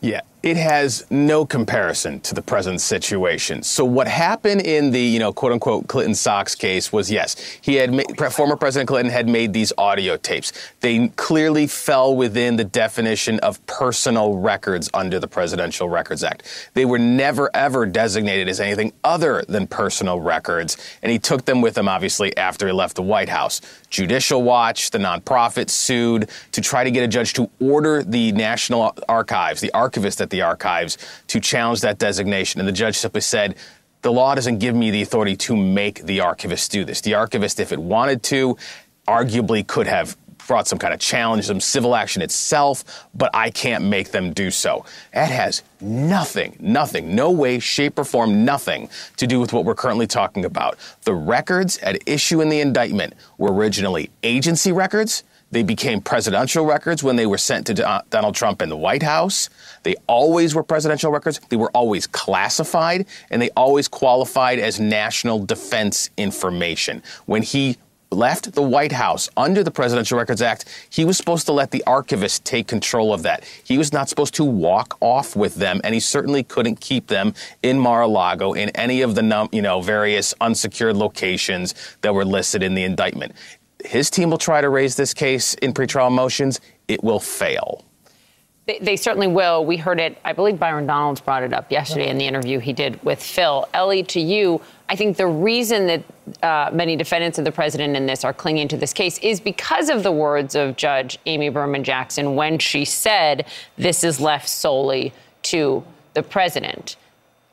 [0.00, 3.62] Yeah, it has no comparison to the present situation.
[3.62, 7.74] So what happened in the, you know, quote unquote Clinton Socks case was yes, he
[7.74, 10.52] had made, former President Clinton had made these audio tapes.
[10.80, 16.70] They clearly fell within the definition of personal records under the Presidential Records Act.
[16.74, 21.60] They were never ever designated as anything other than personal records, and he took them
[21.60, 23.60] with him obviously after he left the White House.
[23.90, 28.94] Judicial Watch, the nonprofit sued to try to get a judge to order the National
[29.08, 30.98] Archives, the archivist at the archives,
[31.28, 32.60] to challenge that designation.
[32.60, 33.56] And the judge simply said,
[34.02, 37.00] the law doesn't give me the authority to make the archivist do this.
[37.00, 38.56] The archivist, if it wanted to,
[39.06, 40.16] arguably could have
[40.46, 44.50] brought some kind of challenge, some civil action itself, but I can't make them do
[44.50, 44.84] so.
[45.12, 48.88] That has nothing, nothing, no way, shape, or form, nothing
[49.18, 50.78] to do with what we're currently talking about.
[51.02, 55.22] The records at issue in the indictment were originally agency records.
[55.50, 59.48] They became presidential records when they were sent to Donald Trump in the White House.
[59.82, 61.40] They always were presidential records.
[61.48, 67.02] They were always classified, and they always qualified as national defense information.
[67.24, 67.78] When he
[68.10, 71.84] left the White House under the Presidential Records Act, he was supposed to let the
[71.86, 73.44] archivist take control of that.
[73.64, 77.34] He was not supposed to walk off with them, and he certainly couldn't keep them
[77.62, 82.74] in Mar-a-Lago in any of the you know various unsecured locations that were listed in
[82.74, 83.32] the indictment.
[83.84, 86.60] His team will try to raise this case in pretrial motions.
[86.88, 87.84] It will fail.
[88.66, 89.64] They, they, certainly will.
[89.64, 90.18] We heard it.
[90.26, 93.66] I believe Byron Donalds brought it up yesterday in the interview he did with Phil.
[93.72, 94.60] Elie, to you,
[94.90, 96.02] I think the reason that
[96.42, 99.88] uh, many defendants of the president in this are clinging to this case is because
[99.88, 103.46] of the words of Judge Amy Berman Jackson when she said
[103.78, 105.14] this is left solely
[105.44, 105.82] to
[106.12, 106.96] the president.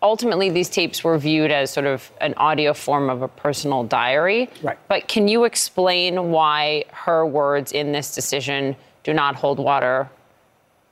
[0.05, 4.47] Ultimately, these tapes were viewed as sort of an audio form of a personal diary.
[4.61, 4.77] Right.
[4.87, 10.07] But can you explain why her words in this decision do not hold water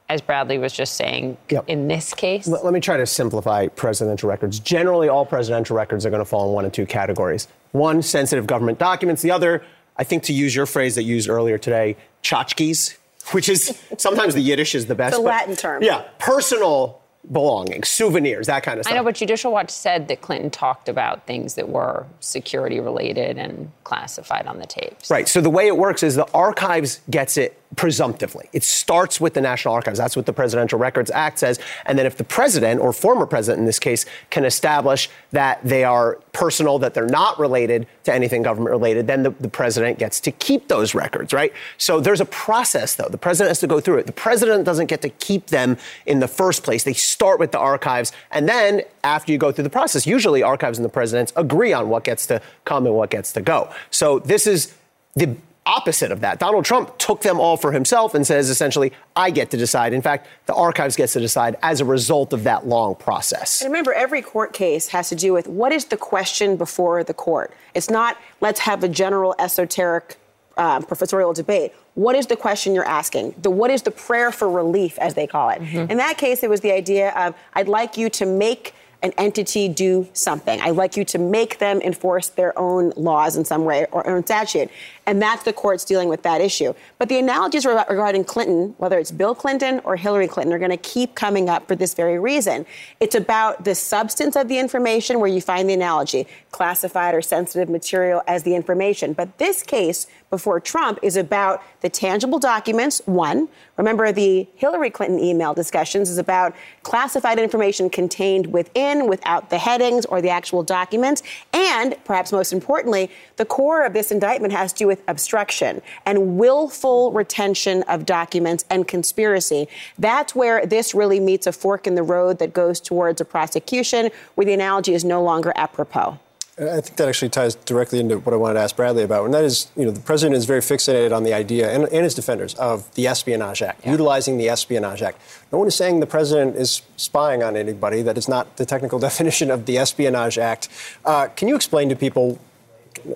[0.10, 1.64] as Bradley was just saying, yep.
[1.68, 2.48] in this case?
[2.48, 4.60] Let, let me try to simplify presidential records.
[4.60, 7.48] Generally, all presidential records are going to fall in one of two categories.
[7.72, 9.22] One, sensitive government documents.
[9.22, 9.64] The other,
[9.96, 12.98] I think to use your phrase that you used earlier today, tchotchkes,
[13.30, 15.14] which is sometimes the Yiddish is the best.
[15.14, 15.84] It's a Latin term.
[15.84, 18.94] Yeah, personal belongings, souvenirs, that kind of stuff.
[18.94, 23.38] I know, but Judicial Watch said that Clinton talked about things that were security related
[23.38, 25.10] and classified on the tapes.
[25.10, 25.28] Right.
[25.28, 28.50] So the way it works is the archives gets it presumptively.
[28.54, 29.98] It starts with the National Archives.
[29.98, 31.60] That's what the Presidential Records Act says.
[31.86, 35.84] And then if the president, or former president in this case, can establish that they
[35.84, 40.20] are personal, that they're not related to anything government related, then the, the president gets
[40.22, 41.54] to keep those records, right?
[41.78, 43.10] So there's a process, though.
[43.10, 44.08] The president has to go through it.
[44.08, 46.84] The president doesn't get to keep them in the first place.
[46.84, 48.12] They start with the archives.
[48.32, 51.90] And then after you go through the process, usually archives and the presidents agree on
[51.90, 53.74] what gets to come and what gets to go.
[53.92, 54.74] So this is
[55.16, 55.36] the
[55.66, 56.40] opposite of that.
[56.40, 59.94] Donald Trump took them all for himself and says essentially, I get to decide.
[59.94, 63.62] In fact, the archives gets to decide as a result of that long process.
[63.62, 67.14] And remember, every court case has to do with what is the question before the
[67.14, 67.54] court.
[67.74, 70.18] It's not let's have a general esoteric
[70.58, 71.74] um, professorial debate.
[71.96, 73.36] What is the question you're asking?
[73.42, 75.62] The what is the prayer for relief, as they call it?
[75.62, 75.92] Mm-hmm.
[75.92, 78.74] In that case, it was the idea of I'd like you to make
[79.04, 80.62] an entity do something.
[80.62, 84.26] I'd like you to make them enforce their own laws in some way or own
[84.26, 84.72] statute.
[85.06, 86.74] And that's the courts dealing with that issue.
[86.98, 90.78] But the analogies regarding Clinton, whether it's Bill Clinton or Hillary Clinton, are going to
[90.78, 92.66] keep coming up for this very reason.
[93.00, 97.70] It's about the substance of the information where you find the analogy, classified or sensitive
[97.70, 99.14] material as the information.
[99.14, 105.20] But this case before Trump is about the tangible documents, one, Remember, the Hillary Clinton
[105.20, 111.24] email discussions is about classified information contained within, without the headings or the actual documents.
[111.54, 116.38] And perhaps most importantly, the core of this indictment has to do with obstruction and
[116.38, 119.68] willful retention of documents and conspiracy.
[119.98, 124.10] That's where this really meets a fork in the road that goes towards a prosecution
[124.36, 126.20] where the analogy is no longer apropos.
[126.56, 129.34] I think that actually ties directly into what I wanted to ask Bradley about, and
[129.34, 132.14] that is, you know, the president is very fixated on the idea, and, and his
[132.14, 133.92] defenders, of the Espionage Act, yeah.
[133.92, 135.20] utilizing the Espionage Act.
[135.52, 138.04] No one is saying the president is spying on anybody.
[138.04, 140.70] That is not the technical definition of the Espionage Act.
[141.04, 142.38] Uh, can you explain to people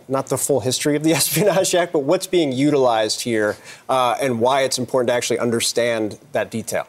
[0.08, 3.58] not the full history of the Espionage Act, but what's being utilized here
[3.90, 6.88] uh, and why it's important to actually understand that detail?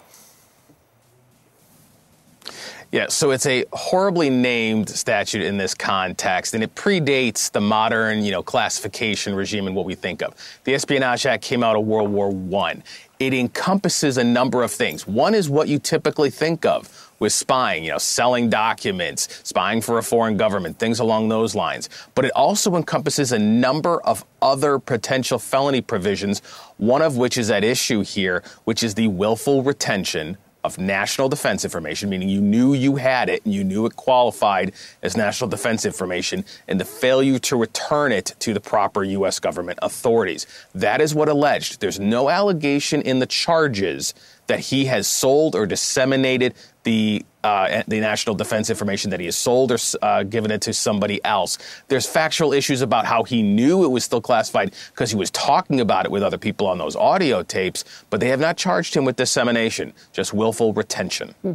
[2.91, 8.23] Yeah, so it's a horribly named statute in this context, and it predates the modern,
[8.23, 10.35] you know, classification regime and what we think of.
[10.65, 12.33] The Espionage Act came out of World War
[12.65, 12.83] I.
[13.19, 15.07] It encompasses a number of things.
[15.07, 19.99] One is what you typically think of with spying, you know, selling documents, spying for
[19.99, 21.89] a foreign government, things along those lines.
[22.15, 26.41] But it also encompasses a number of other potential felony provisions,
[26.77, 31.65] one of which is at issue here, which is the willful retention of national defense
[31.65, 34.73] information, meaning you knew you had it and you knew it qualified
[35.03, 39.39] as national defense information, and the failure to return it to the proper U.S.
[39.39, 40.47] government authorities.
[40.75, 41.81] That is what alleged.
[41.81, 44.15] There's no allegation in the charges
[44.49, 46.55] that he has sold or disseminated
[46.89, 50.73] the uh, the national defense information that he has sold or uh, given it to
[50.73, 51.57] somebody else.
[51.87, 55.81] There's factual issues about how he knew it was still classified because he was talking
[55.81, 59.05] about it with other people on those audio tapes, but they have not charged him
[59.05, 61.35] with dissemination, just willful retention.
[61.43, 61.53] Hmm.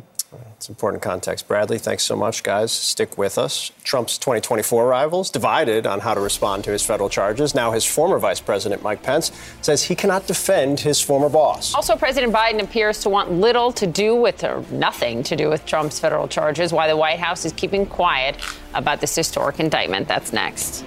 [0.55, 1.47] It's important context.
[1.47, 2.71] Bradley, thanks so much, guys.
[2.71, 3.71] Stick with us.
[3.83, 7.53] Trump's 2024 rivals divided on how to respond to his federal charges.
[7.53, 9.31] Now, his former vice president, Mike Pence,
[9.61, 11.73] says he cannot defend his former boss.
[11.75, 15.65] Also, President Biden appears to want little to do with, or nothing to do with
[15.65, 18.37] Trump's federal charges, why the White House is keeping quiet
[18.73, 20.07] about this historic indictment.
[20.07, 20.85] That's next.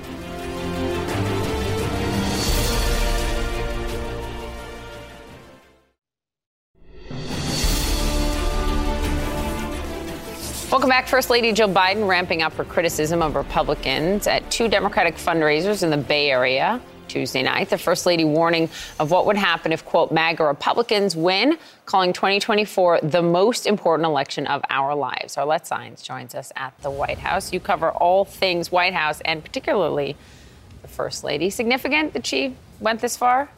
[10.68, 11.06] Welcome back.
[11.06, 15.90] First Lady Jill Biden ramping up her criticism of Republicans at two Democratic fundraisers in
[15.90, 16.80] the Bay Area.
[17.06, 18.68] Tuesday night, the First Lady warning
[18.98, 21.56] of what would happen if, quote, MAGA Republicans win,
[21.86, 25.36] calling 2024 the most important election of our lives.
[25.36, 27.52] Arlette Saenz joins us at the White House.
[27.52, 30.16] You cover all things White House and particularly
[30.82, 31.48] the First Lady.
[31.48, 33.50] Significant that she went this far?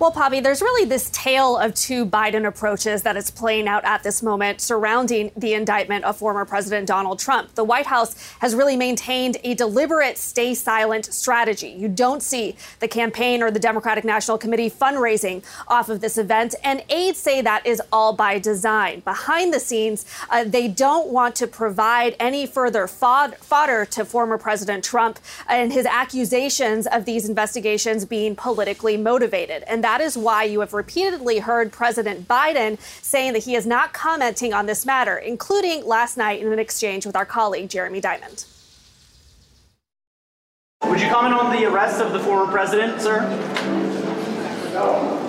[0.00, 4.02] Well, Poppy, there's really this tale of two Biden approaches that is playing out at
[4.02, 7.54] this moment surrounding the indictment of former President Donald Trump.
[7.54, 11.68] The White House has really maintained a deliberate stay silent strategy.
[11.68, 16.54] You don't see the campaign or the Democratic National Committee fundraising off of this event,
[16.64, 19.00] and aides say that is all by design.
[19.00, 24.38] Behind the scenes, uh, they don't want to provide any further fod- fodder to former
[24.38, 29.62] President Trump and his accusations of these investigations being politically motivated.
[29.64, 33.94] And that is why you have repeatedly heard President Biden saying that he is not
[33.94, 38.44] commenting on this matter, including last night in an exchange with our colleague, Jeremy Diamond.
[40.84, 43.20] Would you comment on the arrest of the former president, sir?
[44.74, 45.19] No.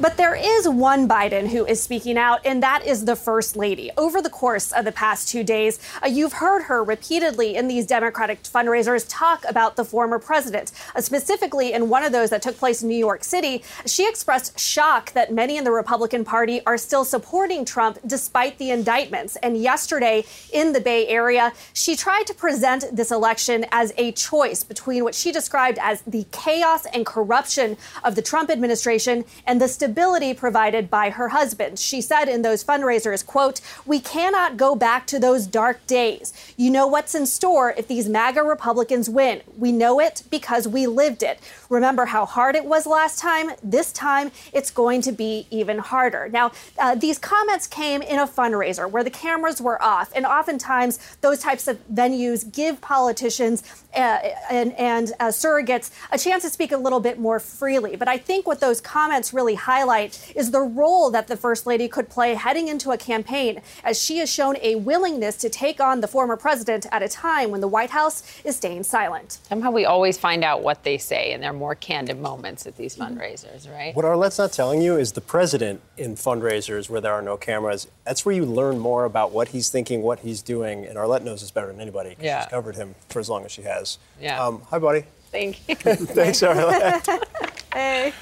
[0.00, 3.90] But there is one Biden who is speaking out, and that is the First Lady.
[3.96, 7.86] Over the course of the past two days, uh, you've heard her repeatedly in these
[7.86, 10.72] Democratic fundraisers talk about the former president.
[10.94, 14.58] Uh, specifically, in one of those that took place in New York City, she expressed
[14.58, 19.36] shock that many in the Republican Party are still supporting Trump despite the indictments.
[19.36, 24.64] And yesterday in the Bay Area, she tried to present this election as a choice
[24.64, 29.68] between what she described as the chaos and corruption of the Trump administration and the
[29.68, 31.78] stability stability provided by her husband.
[31.78, 36.32] She said in those fundraisers, quote, "We cannot go back to those dark days.
[36.56, 39.42] You know what's in store if these MAGA Republicans win.
[39.58, 41.40] We know it because we lived it.
[41.68, 43.50] Remember how hard it was last time?
[43.62, 48.26] This time it's going to be even harder." Now, uh, these comments came in a
[48.26, 53.62] fundraiser where the cameras were off, and oftentimes those types of venues give politicians
[53.94, 57.96] and, and uh, surrogates a chance to speak a little bit more freely.
[57.96, 61.88] But I think what those comments really highlight is the role that the First Lady
[61.88, 66.00] could play heading into a campaign, as she has shown a willingness to take on
[66.00, 69.38] the former president at a time when the White House is staying silent.
[69.48, 72.96] Somehow we always find out what they say, in they're more candid moments at these
[72.96, 73.94] fundraisers, right?
[73.96, 77.88] What Arlette's not telling you is the president in fundraisers where there are no cameras,
[78.04, 81.40] that's where you learn more about what he's thinking, what he's doing, and Arlette knows
[81.40, 82.16] this better than anybody.
[82.20, 82.42] Yeah.
[82.42, 83.98] She's covered him for as long as she has has.
[84.20, 84.44] Yeah.
[84.44, 85.04] Um, hi, buddy.
[85.30, 85.74] Thank you.
[85.76, 87.24] Thanks, Arlette.
[87.72, 88.12] hey.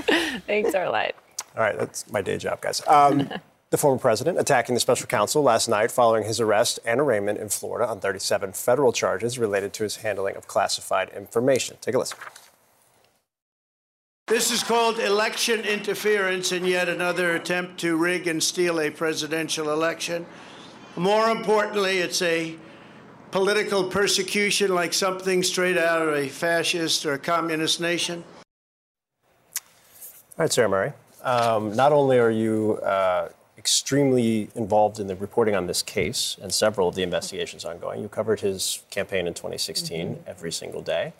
[0.46, 1.12] Thanks, Arlette.
[1.56, 2.86] All right, that's my day job, guys.
[2.86, 3.28] Um,
[3.70, 7.48] the former president attacking the special counsel last night following his arrest and arraignment in
[7.48, 11.76] Florida on 37 federal charges related to his handling of classified information.
[11.80, 12.18] Take a listen.
[14.26, 19.70] This is called election interference and yet another attempt to rig and steal a presidential
[19.72, 20.24] election.
[20.96, 22.56] More importantly, it's a
[23.30, 28.24] political persecution like something straight out of a fascist or a communist nation.
[29.56, 30.92] All right, Sarah Murray.
[31.22, 33.28] Um, not only are you uh,
[33.58, 38.08] extremely involved in the reporting on this case and several of the investigations ongoing, you
[38.08, 40.22] covered his campaign in 2016 mm-hmm.
[40.26, 41.12] every single day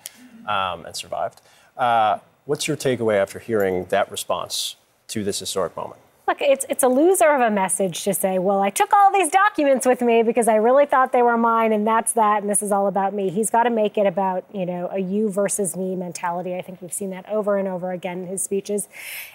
[0.47, 1.43] um, and survived.
[1.77, 4.77] Uh, what's your takeaway after hearing that response
[5.09, 6.01] to this historic moment?
[6.31, 9.31] Look, it's it's a loser of a message to say, well, I took all these
[9.31, 12.62] documents with me because I really thought they were mine, and that's that, and this
[12.62, 13.31] is all about me.
[13.31, 16.55] He's got to make it about you know a you versus me mentality.
[16.55, 18.89] I think we've seen that over and over again in his speeches.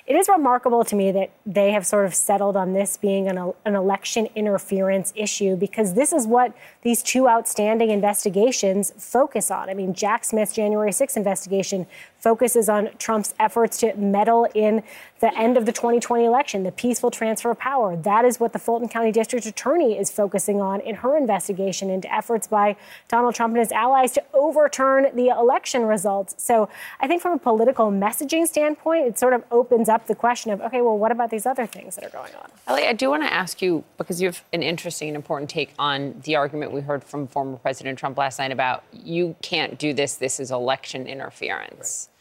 [0.07, 3.53] It is remarkable to me that they have sort of settled on this being an,
[3.65, 6.53] an election interference issue because this is what
[6.83, 9.69] these two outstanding investigations focus on.
[9.69, 11.87] I mean, Jack Smith's January 6th investigation
[12.25, 14.81] focuses on Trump's efforts to meddle in
[15.19, 17.95] the end of the 2020 election, the peaceful transfer of power.
[17.95, 22.11] That is what the Fulton County District Attorney is focusing on in her investigation into
[22.11, 22.77] efforts by
[23.07, 26.33] Donald Trump and his allies to overturn the election results.
[26.39, 26.67] So
[26.99, 30.61] I think from a political messaging standpoint, it sort of opens up the question of,
[30.61, 32.49] okay, well, what about these other things that are going on?
[32.65, 35.75] Elie, I do want to ask you, because you have an interesting and important take
[35.77, 39.93] on the argument we heard from former President Trump last night about you can't do
[39.93, 42.09] this, this is election interference.
[42.09, 42.14] Right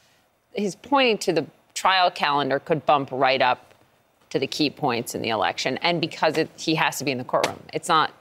[0.55, 3.75] he's pointing to the trial calendar could bump right up
[4.31, 7.19] to the key points in the election, and because it, he has to be in
[7.19, 8.13] the courtroom, it's not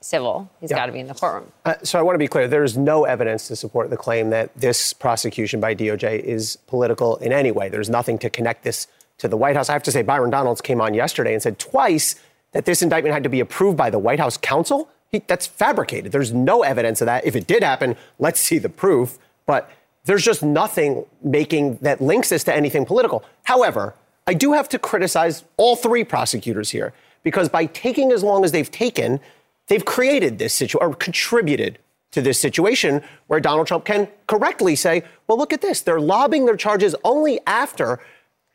[0.00, 0.50] civil.
[0.60, 0.78] He's yeah.
[0.78, 1.52] got to be in the courtroom.
[1.64, 4.30] Uh, so I want to be clear: there is no evidence to support the claim
[4.30, 7.68] that this prosecution by DOJ is political in any way.
[7.68, 8.86] There's nothing to connect this
[9.18, 9.68] to the White House.
[9.68, 12.16] I have to say, Byron Donalds came on yesterday and said twice
[12.52, 14.88] that this indictment had to be approved by the White House counsel.
[15.08, 16.10] He, that's fabricated.
[16.12, 17.24] There's no evidence of that.
[17.24, 19.18] If it did happen, let's see the proof.
[19.46, 19.70] But
[20.04, 23.24] there's just nothing making that links this to anything political.
[23.44, 23.94] However,
[24.26, 28.52] I do have to criticize all three prosecutors here because by taking as long as
[28.52, 29.20] they've taken,
[29.68, 31.78] they've created this situation or contributed
[32.12, 35.80] to this situation where Donald Trump can correctly say, well, look at this.
[35.80, 38.00] They're lobbing their charges only after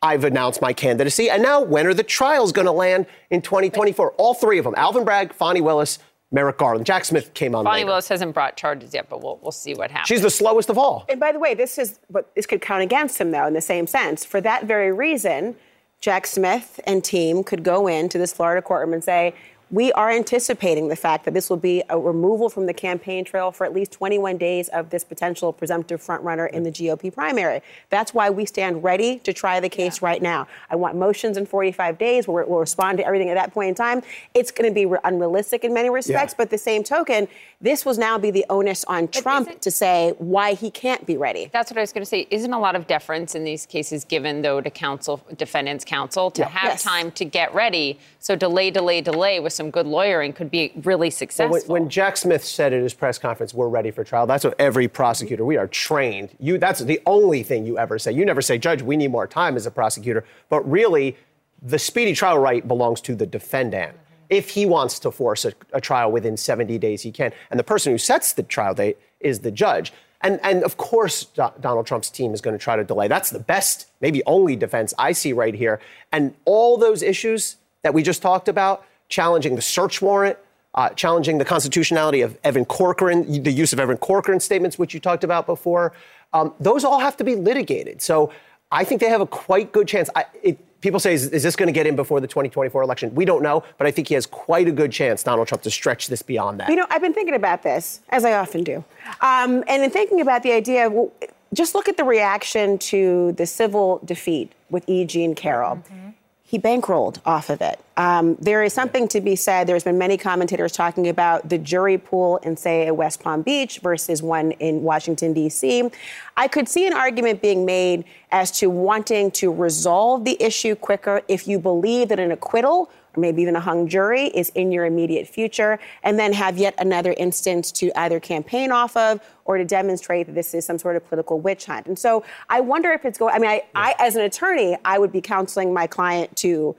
[0.02, 1.30] I've announced my candidacy.
[1.30, 4.12] And now, when are the trials going to land in 2024?
[4.12, 5.98] All three of them Alvin Bragg, Fani Willis,
[6.32, 6.86] Merrick Garland.
[6.86, 7.64] Jack Smith came on.
[7.64, 7.86] Fani later.
[7.86, 10.08] Willis hasn't brought charges yet, but we'll, we'll see what happens.
[10.08, 11.04] She's the slowest of all.
[11.08, 13.60] And by the way, this is but this could count against him though, in the
[13.60, 14.24] same sense.
[14.24, 15.56] For that very reason,
[16.00, 19.34] Jack Smith and team could go into this Florida courtroom and say,
[19.70, 23.50] we are anticipating the fact that this will be a removal from the campaign trail
[23.50, 27.60] for at least 21 days of this potential presumptive frontrunner in the GOP primary.
[27.90, 30.06] That's why we stand ready to try the case yeah.
[30.06, 30.46] right now.
[30.70, 32.28] I want motions in 45 days.
[32.28, 34.02] We'll, we'll, respond to everything at that point in time.
[34.34, 36.36] It's going to be unrealistic in many respects, yeah.
[36.38, 37.26] but the same token,
[37.60, 41.50] this will now be the onus on Trump to say why he can't be ready.
[41.52, 42.28] That's what I was going to say.
[42.30, 46.42] Isn't a lot of deference in these cases given, though, to counsel, defendants' counsel to
[46.42, 46.48] yeah.
[46.48, 46.82] have yes.
[46.84, 47.98] time to get ready?
[48.20, 51.52] So delay, delay, delay with some good lawyering could be really successful.
[51.52, 54.44] Well, when, when, Jack Smith said at his press conference, "We're ready for trial," that's
[54.44, 55.44] what every prosecutor.
[55.44, 56.30] We are trained.
[56.38, 56.58] You.
[56.58, 58.12] That's the only thing you ever say.
[58.12, 60.24] You never say, "Judge, we need more time" as a prosecutor.
[60.48, 61.16] But really,
[61.62, 63.96] the speedy trial right belongs to the defendant.
[64.28, 67.32] If he wants to force a, a trial within 70 days, he can.
[67.50, 69.92] And the person who sets the trial date is the judge.
[70.22, 73.06] And, and, of course, Do- Donald Trump's team is going to try to delay.
[73.06, 75.80] That's the best, maybe only defense I see right here.
[76.10, 80.38] And all those issues that we just talked about, challenging the search warrant,
[80.74, 85.00] uh, challenging the constitutionality of Evan Corcoran, the use of Evan Corcoran statements, which you
[85.00, 85.92] talked about before.
[86.32, 88.02] Um, those all have to be litigated.
[88.02, 88.32] So
[88.70, 90.10] I think they have a quite good chance.
[90.14, 93.14] I, it, people say, is, is this going to get in before the 2024 election?
[93.14, 95.70] We don't know, but I think he has quite a good chance, Donald Trump, to
[95.70, 96.68] stretch this beyond that.
[96.68, 98.84] You know, I've been thinking about this, as I often do.
[99.20, 101.12] Um, and in thinking about the idea, well,
[101.54, 105.04] just look at the reaction to the civil defeat with E.
[105.04, 105.76] Jean Carroll.
[105.76, 106.10] Mm-hmm
[106.48, 107.80] he bankrolled off of it.
[107.96, 109.66] Um, there is something to be said.
[109.66, 114.22] There's been many commentators talking about the jury pool in, say, West Palm Beach versus
[114.22, 115.90] one in Washington, D.C.
[116.36, 121.20] I could see an argument being made as to wanting to resolve the issue quicker
[121.26, 125.28] if you believe that an acquittal maybe even a hung jury is in your immediate
[125.28, 130.26] future, and then have yet another instance to either campaign off of or to demonstrate
[130.26, 131.86] that this is some sort of political witch hunt.
[131.86, 134.98] And so I wonder if it's going, I mean, I, I as an attorney, I
[134.98, 136.76] would be counseling my client to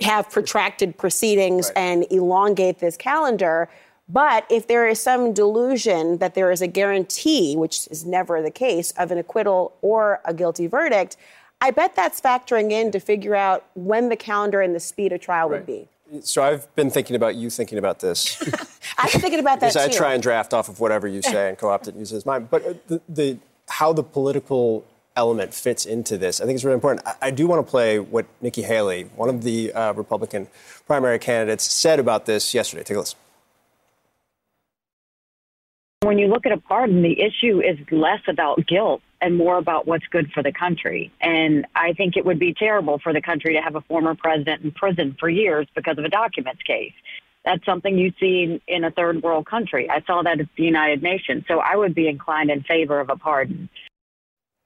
[0.00, 1.78] have protracted proceedings right.
[1.78, 3.68] and elongate this calendar.
[4.08, 8.50] But if there is some delusion that there is a guarantee, which is never the
[8.50, 11.16] case, of an acquittal or a guilty verdict,
[11.60, 15.20] I bet that's factoring in to figure out when the calendar and the speed of
[15.20, 15.88] trial would be.
[16.22, 18.40] So I've been thinking about you thinking about this.
[18.98, 19.94] I've been thinking about that because too.
[19.94, 22.16] I try and draft off of whatever you say and co-opt it and use it
[22.16, 22.48] as mine.
[22.50, 23.38] But uh, the, the
[23.68, 24.84] how the political
[25.16, 27.06] element fits into this, I think is really important.
[27.06, 30.48] I, I do want to play what Nikki Haley, one of the uh, Republican
[30.86, 32.82] primary candidates, said about this yesterday.
[32.82, 33.18] Take a listen.
[36.10, 39.86] When you look at a pardon, the issue is less about guilt and more about
[39.86, 41.12] what's good for the country.
[41.20, 44.64] And I think it would be terrible for the country to have a former president
[44.64, 46.94] in prison for years because of a documents case.
[47.44, 49.88] That's something you see in a third world country.
[49.88, 51.44] I saw that at the United Nations.
[51.46, 53.68] So I would be inclined in favor of a pardon.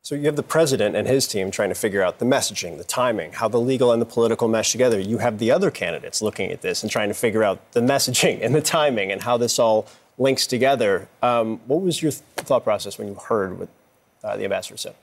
[0.00, 2.84] So you have the president and his team trying to figure out the messaging, the
[2.84, 4.98] timing, how the legal and the political mesh together.
[4.98, 8.42] You have the other candidates looking at this and trying to figure out the messaging
[8.42, 9.86] and the timing and how this all
[10.18, 11.08] links together.
[11.22, 13.68] Um, what was your th- thought process when you heard what
[14.22, 14.94] uh, the ambassador said?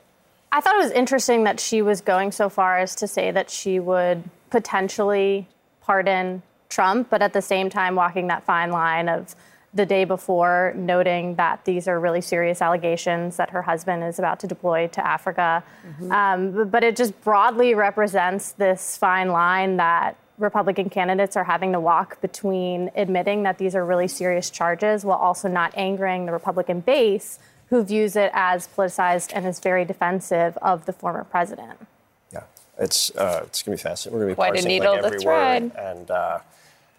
[0.52, 3.50] I thought it was interesting that she was going so far as to say that
[3.50, 5.48] she would potentially
[5.82, 9.36] pardon Trump, but at the same time walking that fine line of
[9.74, 14.40] the day before noting that these are really serious allegations that her husband is about
[14.42, 15.64] to deploy to Africa.
[15.88, 16.12] Mm-hmm.
[16.12, 21.80] Um, but it just broadly represents this fine line that Republican candidates are having to
[21.80, 26.82] walk between admitting that these are really serious charges while also not angering the Republican
[26.82, 27.40] base
[27.70, 31.80] who views it as politicized and is very defensive of the former president.
[32.34, 32.44] Yeah,
[32.78, 34.14] it's uh, it's gonna be fascinating.
[34.20, 35.64] We're gonna be Quite a needle like to every thread.
[35.64, 36.40] word, and uh,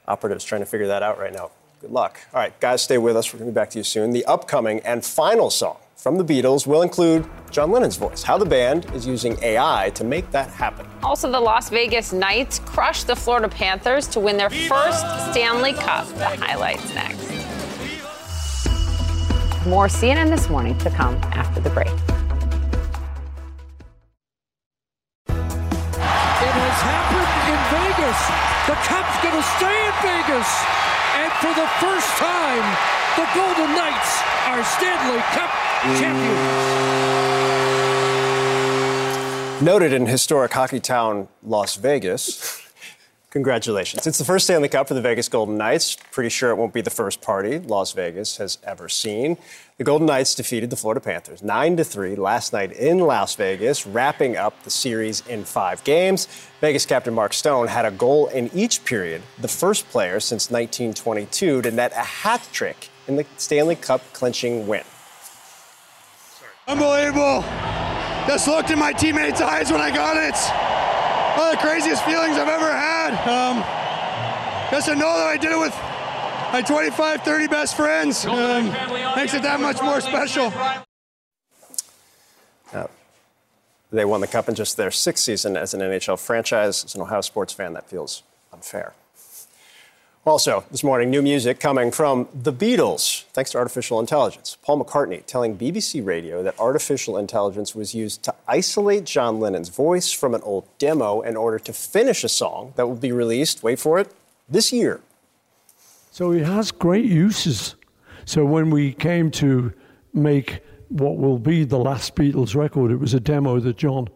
[0.08, 1.50] operatives trying to figure that out right now.
[1.82, 2.20] Good luck.
[2.32, 3.32] All right, guys, stay with us.
[3.32, 4.12] We're gonna be back to you soon.
[4.12, 8.24] The upcoming and final song from the Beatles will include John Lennon's voice.
[8.24, 10.84] How the band is using AI to make that happen.
[11.00, 16.08] Also, the Las Vegas Knights crushed the Florida Panthers to win their first Stanley Cup.
[16.18, 17.22] The highlights next.
[19.64, 21.86] More CNN this morning to come after the break.
[21.86, 21.94] It
[26.58, 28.18] has happened in Vegas.
[28.66, 30.50] The Cup's going to stay in Vegas.
[31.14, 32.66] And for the first time,
[33.14, 34.18] the Golden Knights
[34.50, 35.61] are Stanley Cup
[35.98, 36.82] champions.
[39.62, 42.60] Noted in historic hockey town Las Vegas.
[43.30, 44.06] Congratulations.
[44.06, 45.96] It's the first Stanley Cup for the Vegas Golden Knights.
[46.10, 49.38] Pretty sure it won't be the first party Las Vegas has ever seen.
[49.78, 53.86] The Golden Knights defeated the Florida Panthers 9 to 3 last night in Las Vegas,
[53.86, 56.28] wrapping up the series in 5 games.
[56.60, 61.62] Vegas captain Mark Stone had a goal in each period, the first player since 1922
[61.62, 64.84] to net a hat trick in the Stanley Cup clinching win.
[66.68, 67.42] Unbelievable.
[68.26, 70.36] Just looked in my teammates' eyes when I got it.
[71.38, 73.12] One of the craziest feelings I've ever had.
[73.26, 73.64] Um,
[74.70, 75.74] just to know that I did it with
[76.52, 78.66] my 25, 30 best friends um,
[79.16, 80.52] makes it that much more special.
[82.72, 82.86] Uh,
[83.90, 86.84] they won the cup in just their sixth season as an NHL franchise.
[86.84, 88.22] As an Ohio sports fan, that feels
[88.52, 88.92] unfair.
[90.24, 94.56] Also, this morning, new music coming from the Beatles, thanks to artificial intelligence.
[94.62, 100.12] Paul McCartney telling BBC Radio that artificial intelligence was used to isolate John Lennon's voice
[100.12, 103.80] from an old demo in order to finish a song that will be released, wait
[103.80, 104.14] for it,
[104.48, 105.00] this year.
[106.12, 107.74] So it has great uses.
[108.24, 109.72] So when we came to
[110.14, 114.06] make what will be the last Beatles record, it was a demo that John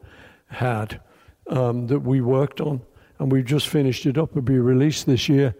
[0.47, 1.01] had
[1.49, 2.81] um, that we worked on,
[3.19, 4.31] and we've just finished it up.
[4.31, 5.57] It'll be released this year.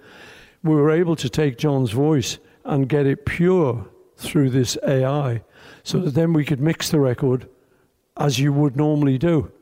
[0.67, 3.87] We were able to take John's voice and get it pure
[4.17, 5.43] through this AI,
[5.83, 7.49] so that then we could mix the record
[8.17, 9.53] as you would normally do.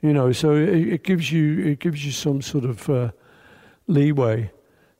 [0.00, 3.10] You know, so it, it gives you it gives you some sort of uh,
[3.86, 4.50] leeway.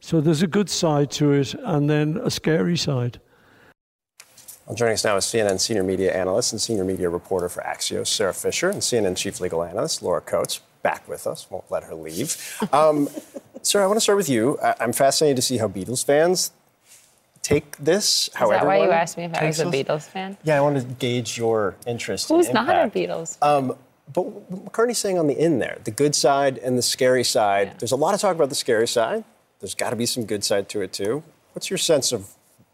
[0.00, 3.20] So there's a good side to it, and then a scary side.
[4.74, 8.32] Joining us now is CNN senior media analyst and senior media reporter for Axios, Sara
[8.32, 11.50] Fischer, and CNN chief legal analyst, Laura Coates, back with us.
[11.50, 12.36] Won't let her leave.
[12.72, 13.08] Um,
[13.62, 14.58] Sara, I want to start with you.
[14.62, 16.52] I- I'm fascinated to see how Beatles fans
[17.42, 18.28] take this.
[18.28, 19.66] Is how that why you asked me if I was a.
[19.66, 20.36] Beatles fan?
[20.44, 22.28] Yeah, I want to gauge your interest.
[22.28, 22.88] Who's and not a.
[22.90, 23.36] Beatles?
[23.42, 23.76] Um,
[24.12, 27.78] but what McCartney's saying on the in there, the good side and the scary side.
[27.78, 29.24] There's a lot of talk about the scary side.
[29.60, 31.22] There's got to be some good side to it too.
[31.52, 32.30] What's your sense of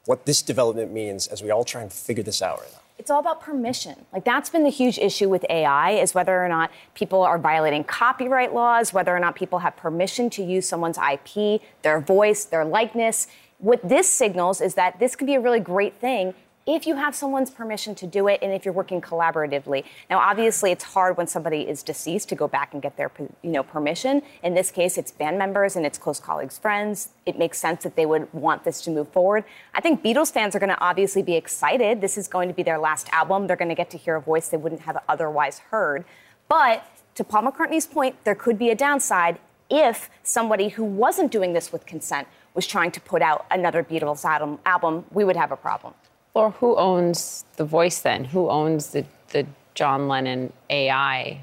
[0.07, 2.79] what this development means as we all try and figure this out right now?
[3.07, 4.05] It's all about permission.
[4.13, 7.85] Like that's been the huge issue with AI is whether or not people are violating
[7.85, 12.65] copyright laws, whether or not people have permission to use someone's IP, their voice, their
[12.65, 13.29] likeness.
[13.59, 16.35] What this signals is that this could be a really great thing
[16.67, 19.85] if you have someone's permission to do it and if you're working collaboratively.
[20.11, 23.11] Now, obviously, it's hard when somebody is deceased to go back and get their
[23.43, 24.21] you know permission.
[24.43, 27.11] In this case, it's band members and it's close colleagues, friends.
[27.25, 29.45] It makes sense that they would want this to move forward.
[29.75, 32.01] I think Beatles fans are going to obviously be excited.
[32.01, 33.47] This is going to be their last album.
[33.47, 36.05] They're going to get to hear a voice they wouldn't have otherwise heard.
[36.49, 36.85] But
[37.15, 39.39] to Paul McCartney's point, there could be a downside
[39.71, 44.25] if somebody who wasn't doing this with consent was trying to put out another Beatles
[44.25, 45.95] album, we would have a problem.
[46.37, 48.27] Or who owns the voice then?
[48.27, 51.41] Who owns the, the John Lennon AI?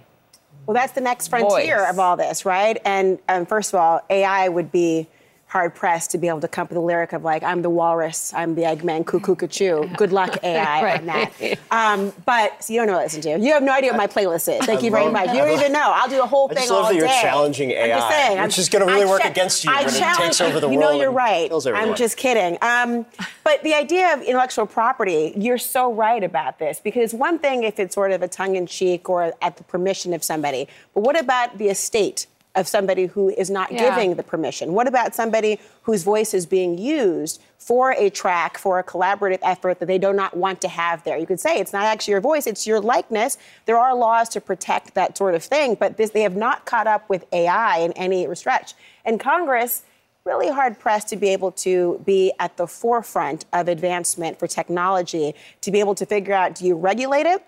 [0.68, 1.90] Well, that's the next frontier Voice.
[1.90, 2.78] of all this, right?
[2.86, 5.08] And um, first of all, AI would be
[5.54, 7.70] hard pressed to be able to come up with a lyric of like, "I'm the
[7.70, 11.32] walrus, I'm the Eggman, cuckoo, cuckoo." Good luck, AI, on that.
[11.70, 13.40] Um, but so you don't know what I listen to.
[13.40, 14.66] You have no idea what my playlist is.
[14.66, 15.28] Thank I you very much.
[15.28, 15.92] You I don't love- even know.
[15.94, 17.20] I'll do a whole I thing just all love that you're day.
[17.22, 19.72] challenging I'm just AI, saying, which I'm- is gonna really I work cha- against you
[19.72, 21.52] I when it challenge- takes over the You know, world you're right.
[21.76, 22.58] I'm just kidding.
[22.64, 23.06] Um,
[23.44, 27.80] but the idea of intellectual property, you're so right about this because one thing if
[27.80, 31.20] it's sort of a tongue in cheek or at the permission of somebody, but what
[31.20, 32.26] about the estate?
[32.56, 33.90] Of somebody who is not Yeah.
[33.90, 34.74] giving the permission?
[34.74, 39.80] What about somebody whose voice is being used for a track, for a collaborative effort
[39.80, 41.18] that they do not want to have there?
[41.18, 43.40] You could say it's not actually your voice, it's your likeness.
[43.66, 46.86] There are laws to protect that sort of thing, but this, they have not caught
[46.86, 48.76] up with AI in any stretch.
[49.04, 49.82] And Congress,
[50.24, 55.34] really hard pressed to be able to be at the forefront of advancement for technology,
[55.62, 57.44] to be able to figure out do you regulate it?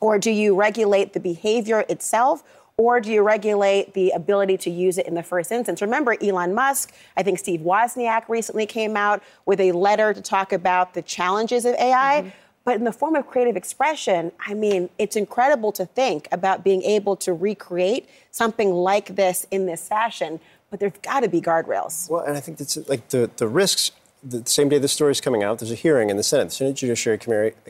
[0.00, 2.42] Or do you regulate the behavior itself?
[2.76, 5.80] Or do you regulate the ability to use it in the first instance?
[5.80, 10.52] Remember, Elon Musk, I think Steve Wozniak recently came out with a letter to talk
[10.52, 12.22] about the challenges of AI.
[12.22, 12.28] Mm-hmm.
[12.64, 16.82] But in the form of creative expression, I mean, it's incredible to think about being
[16.82, 20.40] able to recreate something like this in this fashion.
[20.70, 22.10] But there's got to be guardrails.
[22.10, 23.92] Well, and I think that's like the, the risks.
[24.26, 26.44] The same day the story is coming out, there's a hearing in the Senate.
[26.44, 27.18] The Senate Judiciary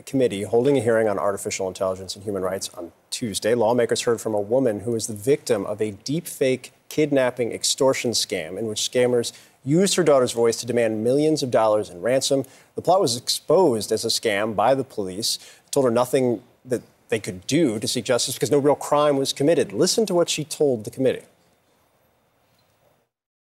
[0.05, 3.53] Committee, holding a hearing on artificial intelligence and human rights on Tuesday.
[3.55, 8.57] Lawmakers heard from a woman who was the victim of a deepfake kidnapping extortion scam
[8.57, 9.33] in which scammers
[9.65, 12.45] used her daughter's voice to demand millions of dollars in ransom.
[12.75, 15.39] The plot was exposed as a scam by the police.
[15.71, 19.33] Told her nothing that they could do to seek justice because no real crime was
[19.33, 19.73] committed.
[19.73, 21.23] Listen to what she told the committee.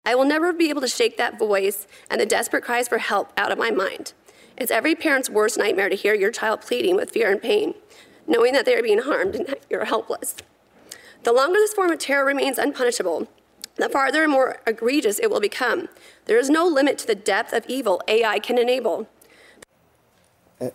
[0.05, 3.32] I will never be able to shake that voice and the desperate cries for help
[3.36, 4.14] out of my mind.
[4.56, 7.74] It's every parent's worst nightmare to hear your child pleading with fear and pain,
[8.27, 10.36] knowing that they are being harmed and that you're helpless.
[11.22, 13.28] The longer this form of terror remains unpunishable,
[13.77, 15.89] the farther and more egregious it will become.
[16.24, 19.09] There is no limit to the depth of evil AI can enable.
[20.60, 20.70] Uh,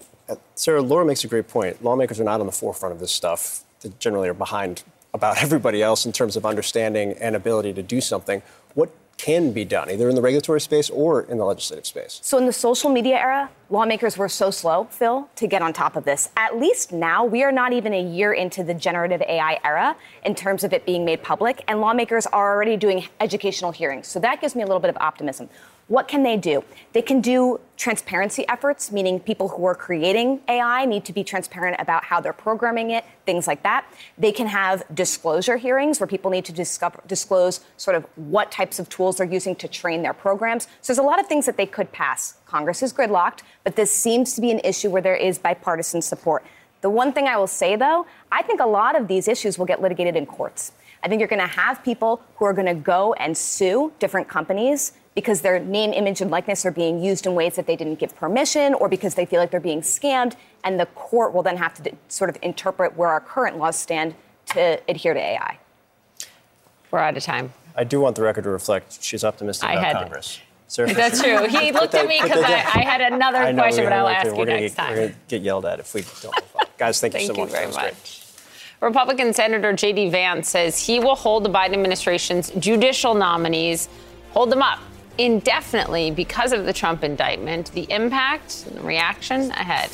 [0.56, 1.84] Sara, Laura makes a great point.
[1.84, 3.64] Lawmakers are not on the forefront of this stuff.
[3.82, 4.84] They generally are behind
[5.14, 8.42] about everybody else in terms of understanding and ability to do something.
[8.74, 12.20] What can be done, either in the regulatory space or in the legislative space?
[12.22, 15.96] So, in the social media era, lawmakers were so slow, Phil, to get on top
[15.96, 16.30] of this.
[16.36, 20.36] At least now, we are not even a year into the generative AI era in
[20.36, 24.08] terms of it being made public, and lawmakers are already doing educational hearings.
[24.08, 25.50] So, that gives me a little bit of optimism.
[25.88, 26.64] What can they do?
[26.94, 31.80] They can do transparency efforts, meaning people who are creating AI need to be transparent
[31.80, 33.86] about how they're programming it, things like that.
[34.18, 38.80] They can have disclosure hearings where people need to discover, disclose sort of what types
[38.80, 40.64] of tools they're using to train their programs.
[40.82, 42.38] So there's a lot of things that they could pass.
[42.48, 46.44] Congress is gridlocked, but this seems to be an issue where there is bipartisan support.
[46.82, 49.68] The one thing I will say, though, I think a lot of these issues will
[49.68, 50.72] get litigated in courts.
[51.04, 54.28] I think you're going to have people who are going to go and sue different
[54.28, 57.96] companies because their name, image, and likeness are being used in ways that they didn't
[57.96, 60.36] give permission or because they feel like they're being scammed.
[60.66, 63.80] And the court will then have to d- sort of interpret where our current laws
[63.80, 64.14] stand
[64.48, 65.58] to adhere to AI.
[66.92, 67.54] We're out of time.
[67.76, 70.40] I do want the record to reflect she's optimistic I about had- Congress.
[70.68, 71.48] Sarah That's true.
[71.48, 74.16] He Put looked at me because I, I had another I question, but I'll gonna
[74.18, 74.90] ask get- you we're next get, time.
[74.92, 76.24] We're going to get yelled at if we don't.
[76.36, 76.66] move on.
[76.78, 77.52] Guys, thank, you so Thank you much.
[77.52, 78.22] very That was much.
[78.82, 80.10] Republican Senator J.D.
[80.10, 83.88] Vance says he will hold the Biden administration's judicial nominees,
[84.32, 84.80] hold them up
[85.18, 87.72] indefinitely because of the Trump indictment.
[87.72, 89.90] The impact and reaction ahead.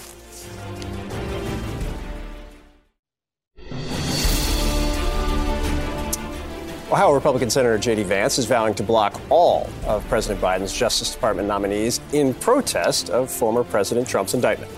[6.91, 8.03] Ohio Republican Senator J.D.
[8.03, 13.31] Vance is vowing to block all of President Biden's Justice Department nominees in protest of
[13.31, 14.69] former President Trump's indictment.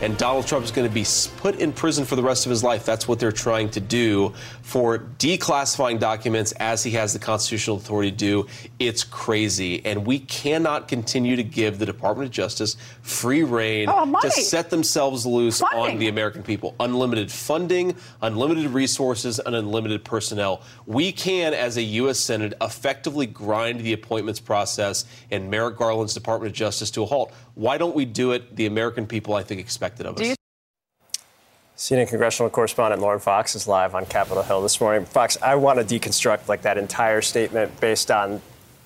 [0.00, 1.04] And Donald Trump is going to be
[1.38, 2.84] put in prison for the rest of his life.
[2.84, 8.10] That's what they're trying to do for declassifying documents as he has the constitutional authority
[8.10, 8.46] to do.
[8.78, 9.84] It's crazy.
[9.84, 12.76] And we cannot continue to give the Department of Justice
[13.08, 15.94] free reign Oh, to set themselves loose Funding.
[15.94, 16.74] on the American people.
[16.78, 20.62] Unlimited funding, unlimited resources, and unlimited personnel.
[20.86, 22.18] We can, as a U.S.
[22.18, 27.32] Senate, effectively grind the appointments process and Merrick Garland's Department of Justice to a halt.
[27.54, 28.54] Why don't we do it?
[28.56, 30.36] The American people, I think, expect it of us.
[31.76, 35.04] CNN congressional correspondent Lauren Fox is live on Capitol Hill this morning.
[35.06, 38.42] Fox, I want to deconstruct like that entire statement based on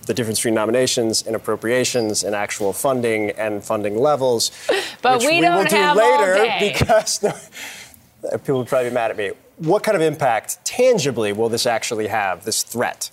[0.07, 4.51] the difference between nominations and appropriations and actual funding and funding levels.
[5.03, 7.25] But which we we will do later because
[8.31, 9.33] People would probably be mad at me.
[9.57, 13.11] What kind of impact, tangibly, will this actually have, this threat?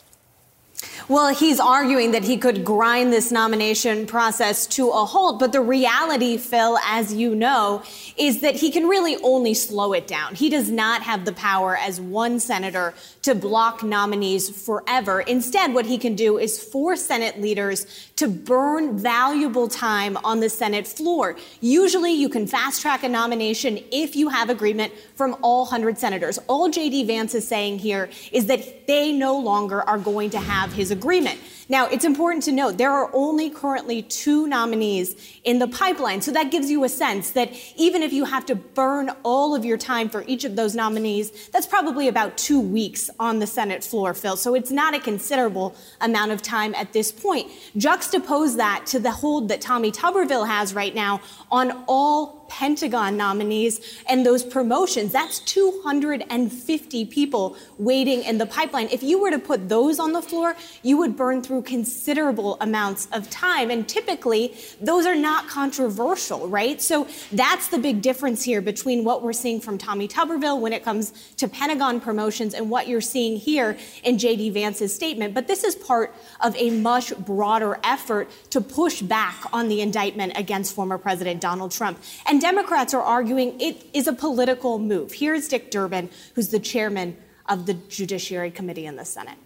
[1.10, 5.40] Well, he's arguing that he could grind this nomination process to a halt.
[5.40, 7.82] But the reality, Phil, as you know,
[8.16, 10.36] is that he can really only slow it down.
[10.36, 15.22] He does not have the power as one senator to block nominees forever.
[15.22, 17.88] Instead, what he can do is force Senate leaders
[18.18, 21.36] to burn valuable time on the Senate floor.
[21.60, 26.38] Usually, you can fast track a nomination if you have agreement from all 100 senators.
[26.46, 27.06] All J.D.
[27.06, 30.99] Vance is saying here is that they no longer are going to have his agreement
[31.00, 31.40] agreement.
[31.72, 36.22] Now, it's important to note there are only currently two nominees in the pipeline.
[36.22, 39.64] So that gives you a sense that even if you have to burn all of
[39.64, 43.84] your time for each of those nominees, that's probably about two weeks on the Senate
[43.84, 44.36] floor, Phil.
[44.36, 47.48] So it's not a considerable amount of time at this point.
[47.78, 51.22] Juxtapose that to the hold that Tommy Tuberville has right now
[51.52, 55.12] on all Pentagon nominees and those promotions.
[55.12, 58.90] That's 250 people waiting in the pipeline.
[58.92, 63.08] If you were to put those on the floor, you would burn through considerable amounts
[63.12, 63.70] of time.
[63.72, 66.82] And typically, those are not controversial, right?
[66.82, 70.84] So that's the big difference here between what we're seeing from Tommy Tuberville when it
[70.84, 74.52] comes to Pentagon promotions and what you're seeing here in J.D.
[74.52, 75.34] Vance's statement.
[75.34, 80.34] But this is part of a much broader effort to push back on the indictment
[80.36, 82.02] against former President Donald Trump.
[82.26, 85.14] And Democrats are arguing it is a political move.
[85.14, 87.18] Here's Dick Durbin, who's the chairman
[87.48, 89.38] of the Judiciary Committee in the Senate.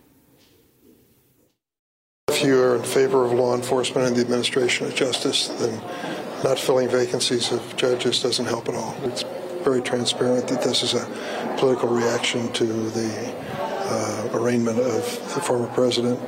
[2.30, 5.80] If you are in favor of law enforcement and the administration of justice, then
[6.44, 8.96] not filling vacancies of judges doesn't help at all.
[9.04, 9.24] It's
[9.64, 11.06] very transparent that this is a
[11.60, 15.04] political reaction to the uh, arraignment of
[15.36, 16.20] the former president.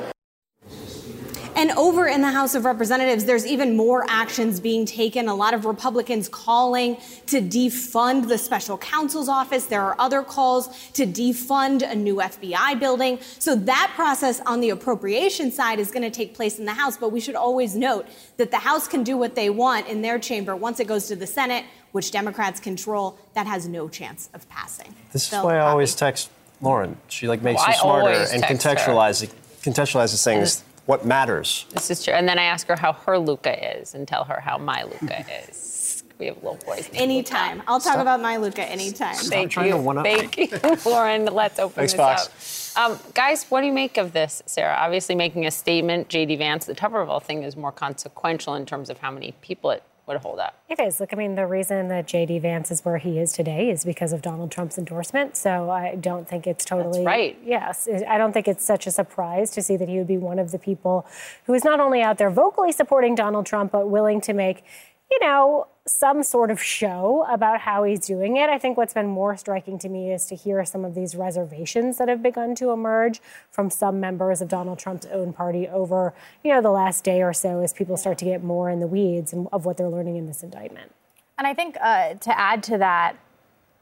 [1.58, 5.30] And over in the House of Representatives, there's even more actions being taken.
[5.30, 9.66] A lot of Republicans calling to defund the special counsel's office.
[9.66, 13.20] There are other calls to defund a new FBI building.
[13.40, 16.98] So that process on the appropriation side is going to take place in the House.
[16.98, 18.06] But we should always note
[18.36, 20.58] that the House can do what they want in their chamber.
[20.58, 21.64] Once it goes to the Senate,
[21.94, 24.94] which Democrats control, that has no chance of passing.
[25.14, 25.72] This is why I Poppy.
[25.72, 26.30] always text
[26.60, 26.98] Lauren.
[27.08, 29.32] She like makes Oh, you smarter and contextualizes
[29.64, 31.66] contextualizes things what matters.
[31.72, 32.14] This is true.
[32.14, 35.26] And then I ask her how her Luca is and tell her how my Luca
[35.50, 36.04] is.
[36.18, 36.90] We have little boys.
[36.92, 37.62] named Anytime.
[37.68, 39.16] I'll talk about my Luca anytime.
[39.16, 39.82] Thank trying to you.
[39.82, 40.50] one-up Thank you,
[40.86, 41.26] Lauren.
[41.26, 42.78] Let's open Thanks, this Fox.
[42.78, 42.92] up.
[42.92, 44.76] Um, guys, what do you make of this, Sarah?
[44.80, 46.38] Obviously, making a statement, J.D.
[46.38, 50.18] Vance, the Tuberville thing is more consequential in terms of how many people it would
[50.18, 50.62] hold up.
[50.70, 51.00] It is.
[51.00, 52.40] Look, I mean, the reason that J.D.
[52.40, 55.36] Vance is where he is today is because of Donald Trump's endorsement.
[55.36, 57.38] So I don't think it's totally right.
[57.44, 60.40] Yes, I don't think it's such a surprise to see that he would be one
[60.40, 61.08] of the people
[61.46, 64.64] who is not only out there vocally supporting Donald Trump, but willing to make,
[65.10, 68.50] you know, some sort of show about how he's doing it.
[68.50, 72.00] I think what's been more striking to me is to hear some of these reservations
[72.00, 73.22] that have begun to emerge
[73.52, 77.34] from some members of Donald Trump's own party over, you know, the last day or
[77.34, 80.26] so as people start to get more in the weeds of what they're learning in
[80.26, 80.92] this indictment.
[81.38, 83.18] And I think uh, to add to that,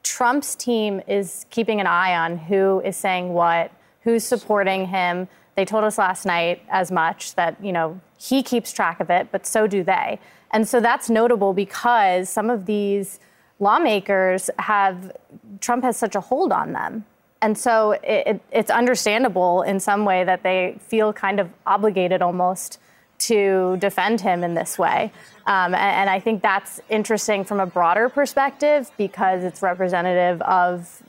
[0.03, 3.71] Trump's team is keeping an eye on who is saying what,
[4.01, 5.29] who's supporting him.
[5.55, 9.29] They told us last night as much that, you know, he keeps track of it,
[9.31, 10.19] but so do they.
[10.53, 13.19] And so that's notable because some of these
[13.59, 15.11] lawmakers have,
[15.59, 17.05] Trump has such a hold on them.
[17.41, 22.21] And so it, it, it's understandable in some way that they feel kind of obligated
[22.21, 22.79] almost
[23.19, 25.11] to defend him in this way.
[25.45, 31.03] Um, and, and I think that's interesting from a broader perspective because it's representative of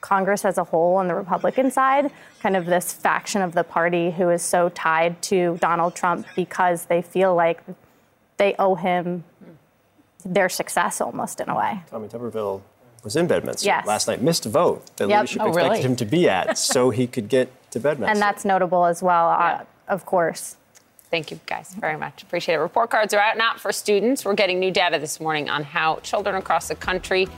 [0.00, 2.10] Congress as a whole on the Republican side,
[2.40, 6.86] kind of this faction of the party who is so tied to Donald Trump because
[6.86, 7.62] they feel like
[8.38, 9.24] they owe him
[10.24, 11.80] their success almost in a way.
[11.90, 12.62] Tommy Tuberville
[13.04, 13.86] was in Bedminster Yes.
[13.86, 15.18] last night, missed a vote that Yep.
[15.20, 15.82] leadership Oh, expected really?
[15.82, 18.10] him to be at so he could get to Bedminster.
[18.12, 20.56] And that's notable as well, uh, of course.
[21.10, 22.22] Thank you guys very much.
[22.22, 22.58] Appreciate it.
[22.58, 24.24] Report cards are out now for students.
[24.24, 27.28] We're getting new data this morning on how children across the country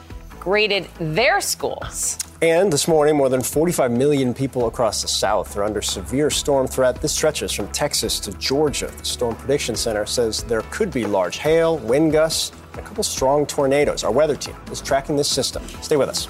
[0.41, 2.19] graded their schools.
[2.43, 6.67] And this morning, more than 45 million people across the South are under severe storm
[6.67, 7.03] threat.
[7.03, 8.87] This stretches from Texas to Georgia.
[8.87, 13.05] The Storm Prediction Center says there could be large hail, wind gusts, and a couple
[13.05, 14.03] strong tornadoes.
[14.03, 15.63] Our weather team is tracking this system.
[15.83, 16.29] Stay with us.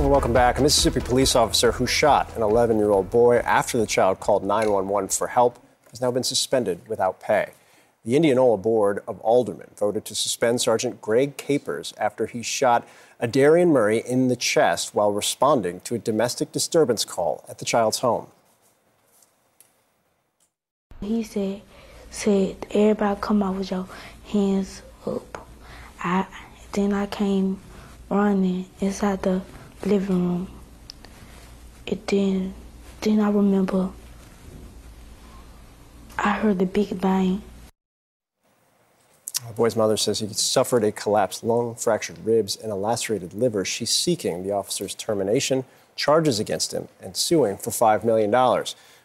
[0.00, 0.58] Welcome back.
[0.58, 4.44] A Mississippi police officer who shot an 11 year old boy after the child called
[4.44, 5.58] 911 for help
[5.96, 7.52] has now been suspended without pay.
[8.04, 12.86] The Indianola Board of Aldermen voted to suspend Sergeant Greg Capers after he shot
[13.20, 18.00] Aderrien Murray in the chest while responding to a domestic disturbance call at the child's
[18.00, 18.26] home.
[21.00, 21.62] He said,
[22.10, 23.88] said, "Everybody come out with your
[24.26, 25.46] hands up."
[26.04, 26.26] I
[26.72, 27.58] then I came
[28.10, 29.40] running inside the
[29.84, 30.48] living room.
[31.86, 32.54] It then
[33.00, 33.90] then I remember
[36.18, 37.42] I heard the big bang.
[39.46, 43.64] The boy's mother says he suffered a collapsed lung, fractured ribs, and a lacerated liver.
[43.64, 45.64] She's seeking the officer's termination,
[45.94, 48.32] charges against him, and suing for $5 million.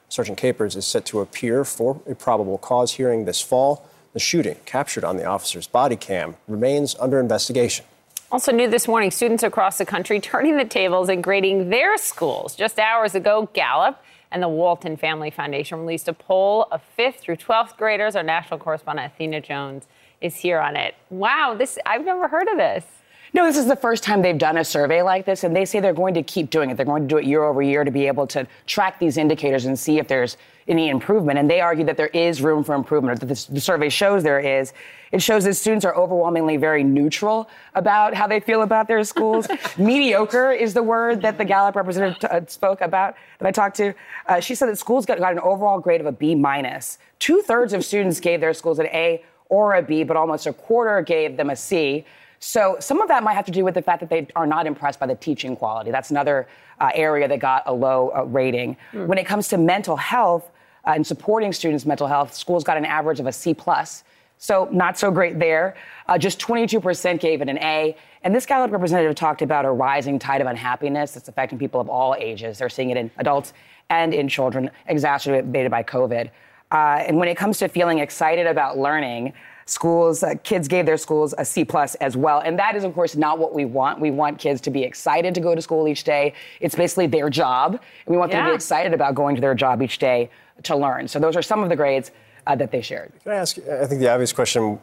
[0.10, 3.88] Sergeant Capers is set to appear for a probable cause hearing this fall.
[4.14, 7.86] The shooting, captured on the officer's body cam, remains under investigation.
[8.32, 12.56] Also new this morning, students across the country turning the tables and grading their schools.
[12.56, 14.02] Just hours ago, Gallup
[14.32, 18.16] and the Walton Family Foundation released a poll of 5th through 12th graders.
[18.16, 19.88] Our national correspondent Athena Jones
[20.22, 20.96] is here on it.
[21.10, 22.86] Wow, this I've never heard of this.
[23.34, 25.80] No, this is the first time they've done a survey like this, and they say
[25.80, 26.76] they're going to keep doing it.
[26.76, 29.66] They're going to do it year over year to be able to track these indicators
[29.66, 30.36] and see if there's
[30.68, 31.40] any improvement.
[31.40, 34.40] And they argue that there is room for improvement, or that the survey shows there
[34.40, 34.74] is.
[35.12, 39.48] It shows that students are overwhelmingly very neutral about how they feel about their schools.
[39.78, 43.76] Mediocre is the word that the Gallup representative t- uh, spoke about that I talked
[43.78, 43.94] to.
[44.28, 46.98] Uh, she said that schools got, got an overall grade of a B minus.
[47.20, 50.54] Two thirds of students gave their schools an A or a B, but almost a
[50.54, 52.06] quarter gave them a C.
[52.40, 54.66] So some of that might have to do with the fact that they are not
[54.66, 55.92] impressed by the teaching quality.
[55.92, 56.48] That's another
[56.80, 58.78] uh, area that got a low uh, rating.
[58.94, 59.06] Mm.
[59.08, 60.50] When it comes to mental health
[60.88, 64.04] uh, and supporting students' mental health, schools got an average of a C plus.
[64.42, 65.76] So not so great there.
[66.08, 67.96] Uh, just 22% gave it an A.
[68.24, 71.88] And this Gallup representative talked about a rising tide of unhappiness that's affecting people of
[71.88, 72.58] all ages.
[72.58, 73.54] They're seeing it in adults
[73.92, 76.32] and in children, exacerbated by COVID.
[76.72, 79.34] Uh, and when it comes to feeling excited about learning,
[79.66, 82.94] schools uh, kids gave their schools a c plus as well and that is of
[82.96, 85.88] course not what we want we want kids to be excited to go to school
[85.88, 88.38] each day it's basically their job and we want yeah.
[88.38, 90.30] them to be excited about going to their job each day
[90.64, 92.12] to learn so those are some of the grades
[92.48, 94.80] uh, that they shared can i ask i think the obvious question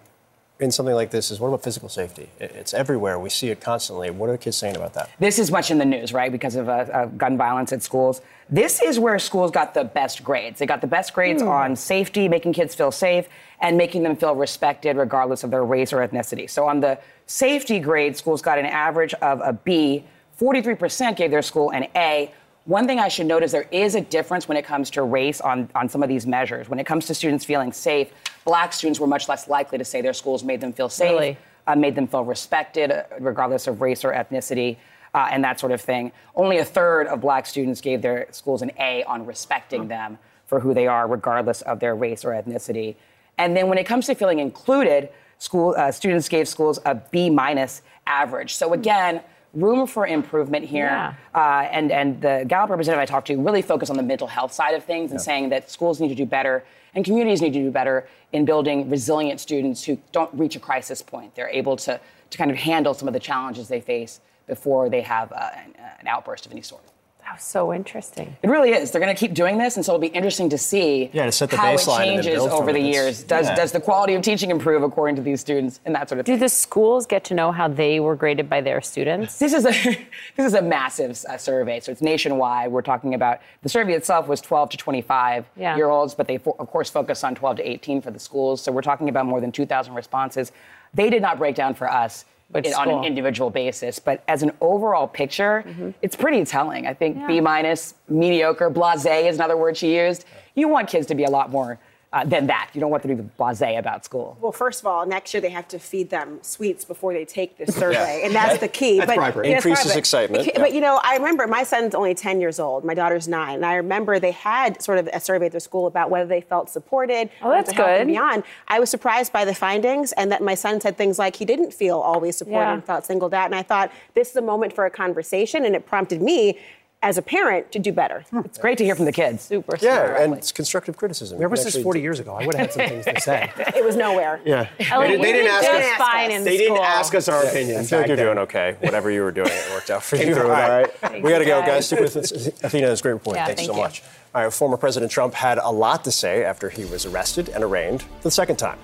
[0.61, 2.29] in something like this is what about physical safety?
[2.41, 3.19] It's everywhere.
[3.19, 4.11] We see it constantly.
[4.11, 5.11] What are the kids saying about that?
[5.21, 6.33] This is much in the news, right?
[6.33, 8.23] Because of uh, uh, gun violence at schools.
[8.51, 10.59] This is where schools got the best grades.
[10.59, 11.49] They got the best grades mm.
[11.49, 13.29] on safety, making kids feel safe,
[13.61, 16.51] and making them feel respected regardless of their race or ethnicity.
[16.51, 20.05] So on the safety grade, schools got an average of a B.
[20.41, 22.33] 43% gave their school an A.
[22.69, 25.41] One thing I should note is there is a difference when it comes to race
[25.41, 26.69] on, on some of these measures.
[26.69, 28.13] When it comes to students feeling safe,
[28.45, 31.39] black students were much less likely to say their schools made them feel safe, really?
[31.67, 34.77] uh, made them feel respected, uh, regardless of race or ethnicity.
[35.15, 36.13] Uh, and that sort of thing.
[36.35, 40.61] Only a third of black students gave their schools an A on respecting them for
[40.61, 42.97] who they are, regardless of their race or ethnicity.
[43.39, 45.09] And then when it comes to feeling included,
[45.39, 48.57] school uh, students gave schools a B minus average.
[48.57, 49.23] So again,
[49.55, 50.87] room for improvement here.
[50.87, 51.15] Yeah.
[51.35, 54.53] Uh, and, and the Gallup representative I talked to really focused on the mental health
[54.53, 55.25] side of things and yeah.
[55.25, 56.65] saying that schools need to do better
[56.95, 61.03] and communities need to do better in building resilient students who don't reach a crisis
[61.03, 61.35] point.
[61.35, 62.01] They're able to,
[62.31, 65.75] to kind of handle some of the challenges they face before they have uh, an,
[66.01, 66.83] an outburst of any sort.
[67.29, 68.35] That was so interesting.
[68.43, 68.91] It really is.
[68.91, 71.33] They're going to keep doing this, and so it'll be interesting to see yeah, to
[71.33, 73.23] set the how it changes over the years.
[73.23, 73.55] Does yeah.
[73.55, 76.33] does the quality of teaching improve according to these students, and that sort of Do
[76.33, 76.39] thing.
[76.39, 79.39] Do the schools get to know how they were graded by their students?
[79.39, 79.73] This is a
[80.37, 82.73] this is a massive uh, survey, so it's nationwide.
[82.73, 85.77] We're talking about the survey itself was 12 to 25 yeah.
[85.77, 88.63] year olds, but they of course focus on 12 to 18 for the schools.
[88.63, 90.51] So we're talking about more than 2,000 responses.
[90.95, 93.99] They did not break down for us it, on an individual basis.
[93.99, 95.91] But as an overall picture, mm-hmm.
[96.03, 96.87] it's pretty telling.
[96.87, 97.27] I think yeah.
[97.27, 100.25] B minus, mediocre, blase is another word she used.
[100.55, 101.79] You want kids to be a lot more
[102.13, 102.71] uh, than that.
[102.73, 104.39] You don't want them to be blasé about school.
[104.41, 107.59] Well, first of all, next year they have to feed them sweets before they take
[107.59, 108.27] this survey, yeah.
[108.27, 108.99] and that's the key.
[108.99, 110.47] That's but increases excitement.
[110.47, 110.59] Yeah.
[110.59, 112.85] But you know, I remember my son's only 10 years old.
[112.85, 115.87] My daughter's nine, and I remember they had sort of a survey at their school
[115.87, 117.29] about whether they felt supported.
[117.43, 118.07] Oh, that's good.
[118.07, 121.45] Beyond, I was surprised by the findings, and that my son said things like he
[121.45, 122.75] didn't feel always supported yeah.
[122.75, 123.47] and felt singled out.
[123.47, 126.59] And I thought this is a moment for a conversation, and it prompted me
[127.01, 128.25] as a parent to do better.
[128.31, 128.41] Hmm.
[128.45, 129.43] It's great to hear from the kids.
[129.43, 129.79] Super.
[129.81, 131.39] Yeah, and it's constructive criticism.
[131.39, 132.35] Where was this 40 years ago?
[132.35, 133.53] I would have had some things to say.
[133.77, 134.41] it was nowhere.
[134.45, 134.69] Yeah.
[134.91, 135.97] Elie, they, they didn't ask us.
[135.97, 136.77] Fine in they school.
[136.77, 137.79] didn't ask us our yeah, opinion.
[137.79, 138.77] I feel like you're doing okay.
[138.81, 140.37] Whatever you were doing, it worked out for you.
[140.37, 140.91] All right.
[141.23, 141.87] We got to go, guys.
[141.87, 142.89] Stick with Athena.
[142.89, 143.37] It's a great report.
[143.37, 143.83] Yeah, Thanks thank so you.
[143.83, 144.03] much.
[144.35, 144.53] All right.
[144.53, 148.23] Former President Trump had a lot to say after he was arrested and arraigned for
[148.25, 148.79] the second time.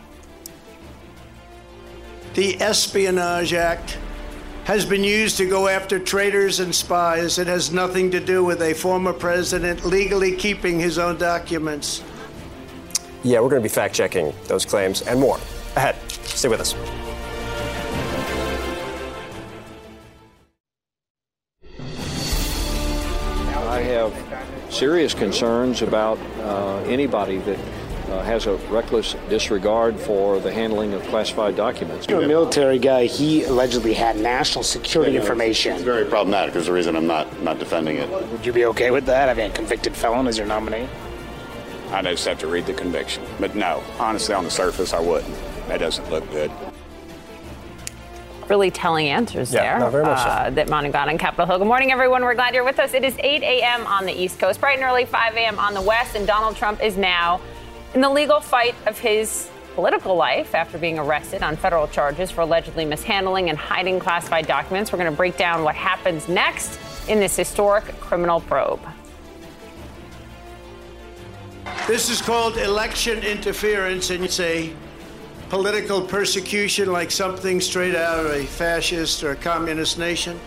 [2.35, 3.99] The Espionage Act
[4.65, 7.39] has been used to go after traitors and spies.
[7.39, 12.03] It has nothing to do with a former president legally keeping his own documents.
[13.23, 15.37] Yeah, we're going to be fact checking those claims and more
[15.77, 15.97] ahead.
[16.11, 16.75] Stay with us.
[23.69, 24.15] I have
[24.71, 27.59] serious concerns about uh, anybody that
[28.11, 32.07] uh, has a reckless disregard for the handling of classified documents.
[32.09, 33.07] You're a military guy.
[33.07, 35.73] He allegedly had national security Yeah, no, information.
[35.75, 36.53] It's very problematic.
[36.55, 38.09] There's a reason I'm not not defending it.
[38.11, 39.29] Would you be okay with that?
[39.29, 40.89] Having a convicted felon as your nominee?
[41.91, 43.23] I'd just have to read the conviction.
[43.39, 45.35] But no, honestly, on the surface, I wouldn't.
[45.69, 46.51] That doesn't look good.
[48.49, 50.29] really telling answers Yeah, there no, very much so.
[50.29, 51.59] uh, that Manu got on Capitol Hill.
[51.59, 52.23] Good morning, everyone.
[52.23, 52.93] We're glad you're with us.
[52.93, 53.87] It is 8 a.m.
[53.87, 55.59] on the East Coast, bright and early 5 a.m.
[55.59, 57.41] on the West, and Donald Trump is now
[57.95, 62.43] in the legal fight of his political life after being arrested on federal charges for
[62.43, 64.93] allegedly mishandling and hiding classified documents.
[64.93, 68.81] We're going to break down what happens next in this historic criminal probe.
[71.87, 74.73] This is called election interference, and it's a
[75.49, 80.39] political persecution like something straight out of a fascist or a communist nation.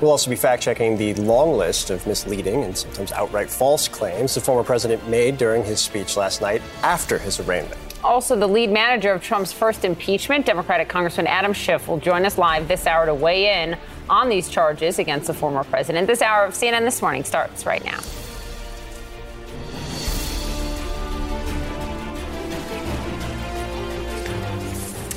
[0.00, 4.34] We'll also be fact checking the long list of misleading and sometimes outright false claims
[4.34, 7.80] the former president made during his speech last night after his arraignment.
[8.02, 12.36] Also, the lead manager of Trump's first impeachment, Democratic Congressman Adam Schiff, will join us
[12.36, 13.78] live this hour to weigh in
[14.10, 16.06] on these charges against the former president.
[16.06, 18.00] This hour of CNN This Morning starts right now.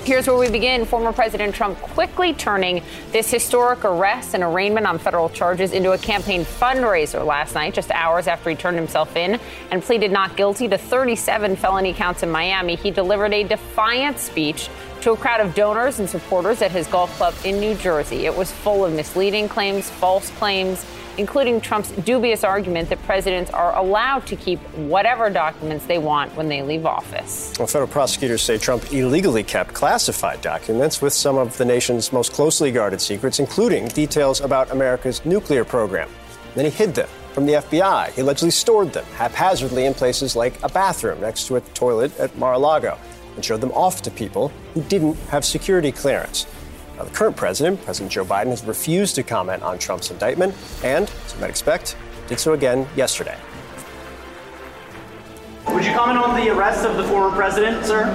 [0.07, 0.85] Here's where we begin.
[0.85, 2.81] Former President Trump quickly turning
[3.11, 7.91] this historic arrest and arraignment on federal charges into a campaign fundraiser last night, just
[7.91, 9.37] hours after he turned himself in
[9.69, 12.77] and pleaded not guilty to 37 felony counts in Miami.
[12.77, 14.69] He delivered a defiant speech
[15.01, 18.25] to a crowd of donors and supporters at his golf club in New Jersey.
[18.25, 20.85] It was full of misleading claims, false claims,
[21.17, 26.47] including Trump's dubious argument that presidents are allowed to keep whatever documents they want when
[26.47, 27.53] they leave office.
[27.57, 32.33] Well, federal prosecutors say Trump illegally kept classified documents with some of the nation's most
[32.33, 36.09] closely guarded secrets, including details about America's nuclear program.
[36.55, 38.11] Then he hid them from the FBI.
[38.13, 42.35] He allegedly stored them haphazardly in places like a bathroom next to a toilet at
[42.37, 42.97] Mar a Lago
[43.35, 46.47] and showed them off to people who didn't have security clearance.
[46.97, 51.09] Now, the current president, President Joe Biden, has refused to comment on Trump's indictment and,
[51.25, 51.95] as you might expect,
[52.27, 53.37] did so again yesterday.
[55.67, 58.05] Would you comment on the arrest of the former president, sir?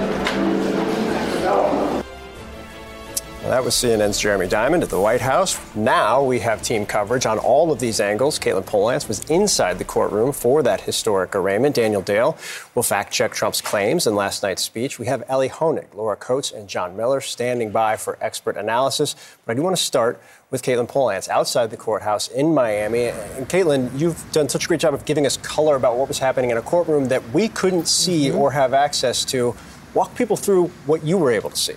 [3.43, 5.59] Well, that was CNN's Jeremy Diamond at the White House.
[5.75, 8.39] Now we have team coverage on all of these angles.
[8.39, 11.75] Katelyn Polantz was inside the courtroom for that historic arraignment.
[11.75, 12.37] Daniel Dale
[12.73, 14.97] will fact check Trump's claims in last night's speech.
[14.97, 19.13] We have Elie Honig, Laura Coates, and John Miller standing by for expert analysis.
[19.45, 23.07] But I do want to start with Katelyn Polantz outside the courthouse in Miami.
[23.07, 26.19] And Katelyn, you've done such a great job of giving us color about what was
[26.19, 29.53] happening in a courtroom that we couldn't see or have access to.
[29.93, 31.75] Walk people through what you were able to see.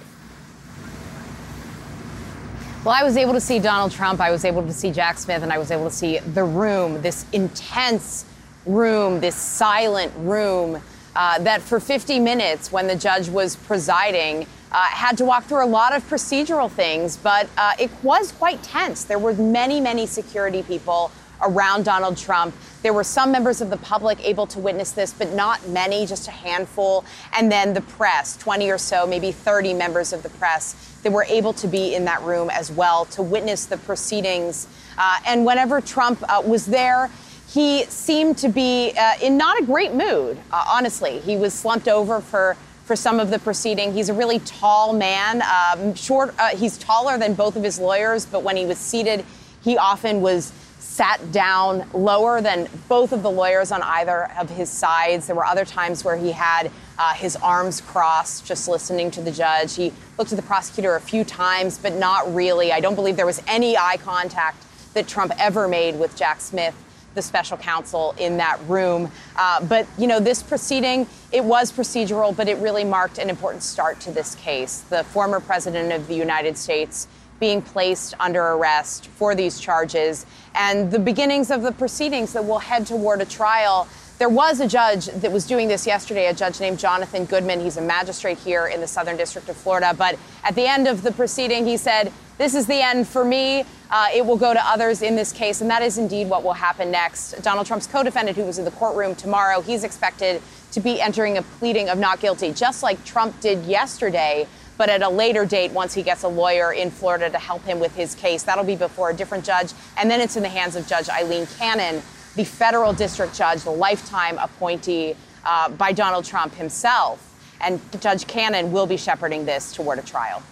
[2.87, 5.43] Well, I was able to see Donald Trump, I was able to see Jack Smith,
[5.43, 8.25] and I was able to see the room, this intense
[8.65, 10.81] room, this silent room
[11.17, 15.65] uh, that for 50 minutes, when the judge was presiding, uh, had to walk through
[15.65, 19.03] a lot of procedural things, but uh, it was quite tense.
[19.03, 21.11] There were many, many security people
[21.43, 22.55] around Donald Trump.
[22.83, 26.29] There were some members of the public able to witness this, but not many, just
[26.29, 27.05] a handful.
[27.33, 31.25] And then the press, 20 or so, maybe 30 members of the press that were
[31.25, 34.69] able to be in that room as well to witness the proceedings.
[34.99, 37.11] Uh, and whenever Trump uh, was there,
[37.49, 41.21] he seemed to be uh, in not a great mood, uh, honestly.
[41.21, 42.57] He was slumped over for
[42.87, 43.93] for some of the proceeding.
[43.93, 46.33] He's a really tall man, um, short.
[46.39, 49.25] Uh, he's taller than both of his lawyers, but when he was seated,
[49.63, 50.53] he often was
[50.97, 55.27] sat down lower than both of the lawyers on either of his sides.
[55.27, 59.31] There were other times where he had uh, his arms crossed, just listening to the
[59.31, 59.77] judge.
[59.77, 62.73] He looked at the prosecutor a few times, but not really.
[62.73, 64.65] I don't believe there was any eye contact
[64.95, 66.75] that Trump ever made with Jack Smith
[67.13, 69.11] the special counsel in that room.
[69.37, 73.63] Uh, but, you know, this proceeding, it was procedural, but it really marked an important
[73.63, 74.81] start to this case.
[74.81, 80.91] The former president of the United States being placed under arrest for these charges and
[80.91, 83.87] the beginnings of the proceedings that will head toward a trial.
[84.19, 87.61] There was a judge that was doing this yesterday, a judge named Jonathan Goodman.
[87.61, 89.95] He's a magistrate here in the Southern District of Florida.
[89.97, 93.65] But at the end of the proceeding, he said, This is the end for me.
[93.91, 95.61] Uh, it will go to others in this case.
[95.61, 97.43] And that is indeed what will happen next.
[97.43, 100.41] Donald Trump's co defendant, who was in the courtroom tomorrow, he's expected
[100.73, 105.03] to be entering a pleading of not guilty, just like Trump did yesterday but at
[105.03, 108.15] a later date once he gets a lawyer in Florida to help him with his
[108.15, 108.43] case.
[108.43, 109.73] That'll be before a different judge.
[109.97, 112.03] And then it's in the hands of Judge Aileen Cannon,
[112.35, 117.23] the federal district judge, the lifetime appointee uh, by Donald Trump himself.
[117.61, 120.43] And Judge Cannon will be shepherding this toward a trial.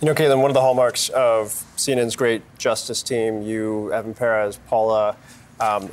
[0.00, 4.58] You know, Katelyn, one of the hallmarks of CNN's great justice team, you, Evan Perez,
[4.66, 5.16] Paula,
[5.62, 5.90] um,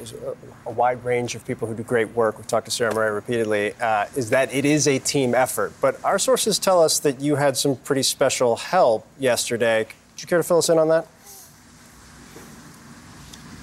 [0.66, 2.38] a, wide range of people who do great work.
[2.38, 3.74] We've talked to Sara Murray repeatedly.
[3.74, 7.36] Uh, is that it is a team effort, but our sources tell us that you
[7.36, 9.86] had some pretty special help yesterday.
[9.86, 11.08] Would you care to fill us in on that?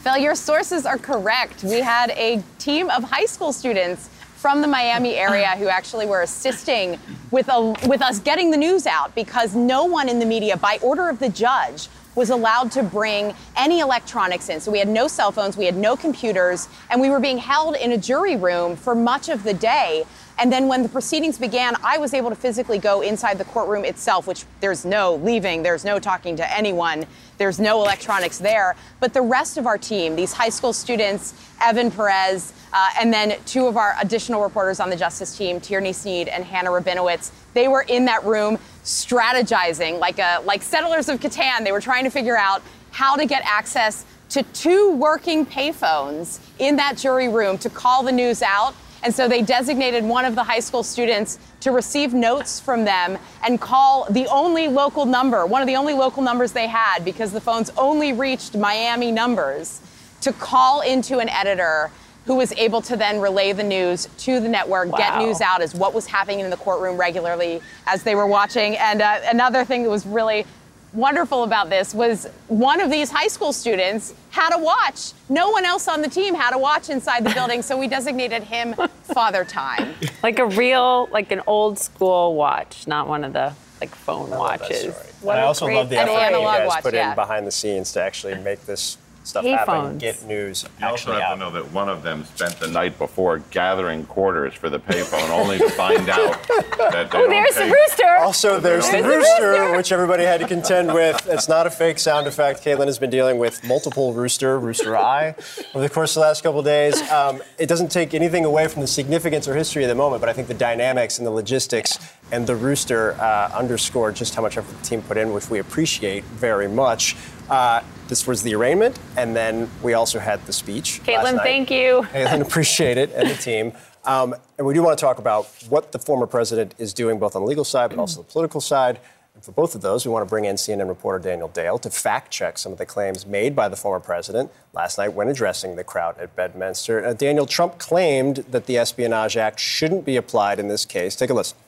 [0.03, 1.65] Phil, your sources are correct.
[1.65, 6.23] We had a team of high school students from the Miami area who actually were
[6.23, 7.01] assisting
[7.33, 10.79] with, a, with us getting the news out because no one in the media, by
[10.83, 14.59] order of the judge, was allowed to bring any electronics in.
[14.59, 17.77] So we had no cell phones, we had no computers, and we were being held
[17.77, 20.05] in a jury room for much of the day.
[20.39, 23.85] And then when the proceedings began, I was able to physically go inside the courtroom
[23.85, 27.07] itself, which there's no leaving, there's no talking to anyone,
[27.39, 28.77] there's no electronics there.
[29.01, 33.37] But the rest of our team, these high school students, Evan Perez, uh, and then
[33.47, 37.69] two of our additional reporters on the justice team, Tierney Sneed and Hannah Rabinowitz, they
[37.69, 41.65] were in that room strategizing like a like settlers of Catan.
[41.65, 46.77] They were trying to figure out how to get access to two working payphones in
[46.77, 50.43] that jury room to call the news out and so they designated one of the
[50.43, 55.63] high school students to receive notes from them and call the only local number, one
[55.63, 59.81] of the only local numbers they had because the phones only reached Miami numbers,
[60.23, 61.91] to call into an editor
[62.27, 64.99] who was able to then relay the news to the network, wow.
[64.99, 68.77] get news out as what was happening in the courtroom regularly as they were watching.
[68.77, 70.45] And uh, another thing that was really
[70.93, 75.13] wonderful about this was one of these high school students had a watch.
[75.29, 78.43] No one else on the team had a watch inside the building, so we designated
[78.43, 79.95] him Father Time.
[80.23, 84.95] Like a real, like an old school watch, not one of the like phone watches.
[85.29, 87.11] I also love the effort you guys watch, put yeah.
[87.11, 88.97] in behind the scenes to actually make this
[89.27, 90.65] stuff happen, get news.
[90.81, 91.35] You also have out.
[91.35, 95.29] to know that one of them spent the night before gathering quarters for the payphone,
[95.31, 96.43] only to find out
[96.79, 98.17] that they oh, there's the rooster.
[98.19, 101.27] Also, there's, there's the, rooster, the rooster, which everybody had to contend with.
[101.29, 102.65] It's not a fake sound effect.
[102.65, 105.35] Katelyn has been dealing with multiple rooster, rooster eye,
[105.75, 107.01] over the course of the last couple of days.
[107.11, 110.29] Um, it doesn't take anything away from the significance or history of the moment, but
[110.29, 111.99] I think the dynamics and the logistics
[112.31, 115.59] and the rooster uh, underscore just how much effort the team put in, which we
[115.59, 117.17] appreciate very much.
[117.49, 121.01] Uh, this was the arraignment, and then we also had the speech.
[121.05, 122.07] Katelyn, thank you.
[122.13, 123.73] Katelyn, appreciate it, and the team.
[124.05, 127.35] Um, and we do want to talk about what the former president is doing, both
[127.35, 129.01] on the legal side, but also the political side.
[129.35, 131.91] And for both of those, we want to bring in CNN reporter Daniel Dale to
[131.91, 135.77] fact check some of the claims made by the former president last night when addressing
[135.77, 137.05] the crowd at Bedminster.
[137.05, 141.17] Uh, Daniel Trump claimed that the Espionage Act shouldn't be applied in this case.
[141.17, 141.59] Take a listen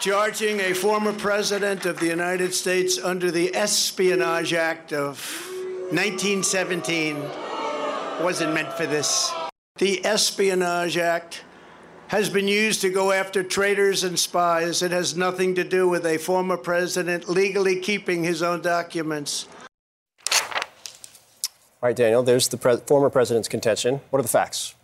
[0.00, 5.18] charging a former president of the United States under the Espionage Act of
[5.90, 7.16] 1917
[8.22, 9.32] wasn't meant for this.
[9.76, 11.44] The Espionage Act
[12.08, 14.82] has been used to go after traitors and spies.
[14.82, 19.48] It has nothing to do with a former president legally keeping his own documents.
[21.82, 24.00] All right, Daniel, there's the pre- former president's contention.
[24.10, 24.74] What are the facts?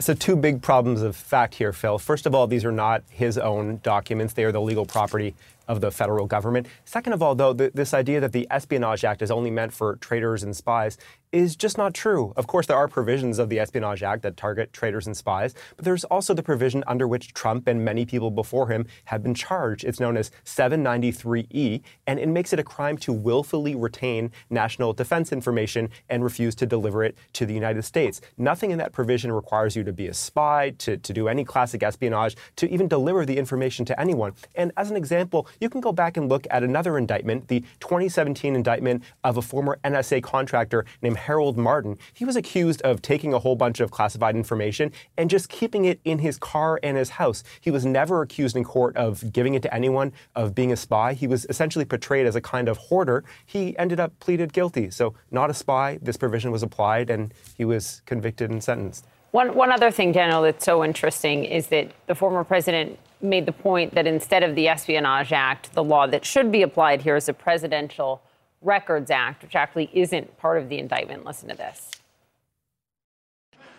[0.00, 1.98] So, two big problems of fact here, Phil.
[1.98, 5.34] First of all, these are not his own documents, they are the legal property
[5.68, 6.66] of the federal government.
[6.86, 9.96] Second of all, though, th- this idea that the Espionage Act is only meant for
[9.96, 10.96] traitors and spies
[11.32, 12.32] is just not true.
[12.36, 15.84] Of course, there are provisions of the Espionage Act that target traitors and spies, but
[15.84, 19.84] there's also the provision under which Trump and many people before him have been charged.
[19.84, 25.32] It's known as 793E, and it makes it a crime to willfully retain national defense
[25.32, 28.20] information and refuse to deliver it to the United States.
[28.36, 31.82] Nothing in that provision requires you to be a spy, to, to do any classic
[31.82, 34.32] espionage, to even deliver the information to anyone.
[34.56, 38.56] And as an example, you can go back and look at another indictment, the 2017
[38.56, 41.98] indictment of a former NSA contractor named Harold Martin.
[42.12, 46.00] He was accused of taking a whole bunch of classified information and just keeping it
[46.04, 47.44] in his car and his house.
[47.60, 51.14] He was never accused in court of giving it to anyone, of being a spy.
[51.14, 53.24] He was essentially portrayed as a kind of hoarder.
[53.46, 54.90] He ended up pleaded guilty.
[54.90, 55.98] So, not a spy.
[56.02, 59.06] This provision was applied and he was convicted and sentenced.
[59.32, 63.52] One, one other thing, Daniel, that's so interesting is that the former president made the
[63.52, 67.28] point that instead of the Espionage Act, the law that should be applied here is
[67.28, 68.22] a Presidential
[68.62, 71.24] Records Act, which actually isn't part of the indictment.
[71.24, 71.90] Listen to this.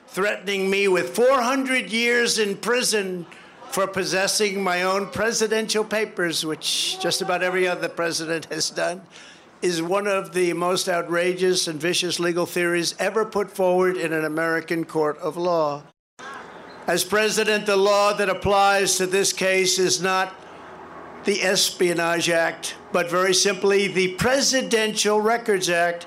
[0.08, 3.26] Threatening me with 400 years in prison
[3.70, 9.02] for possessing my own presidential papers, which just about every other president has done,
[9.62, 14.26] is one of the most outrageous and vicious legal theories ever put forward in an
[14.26, 15.84] American court of law.
[16.88, 20.36] As president, the law that applies to this case is not
[21.26, 26.04] the Espionage Act, but very simply the Presidential Records Act,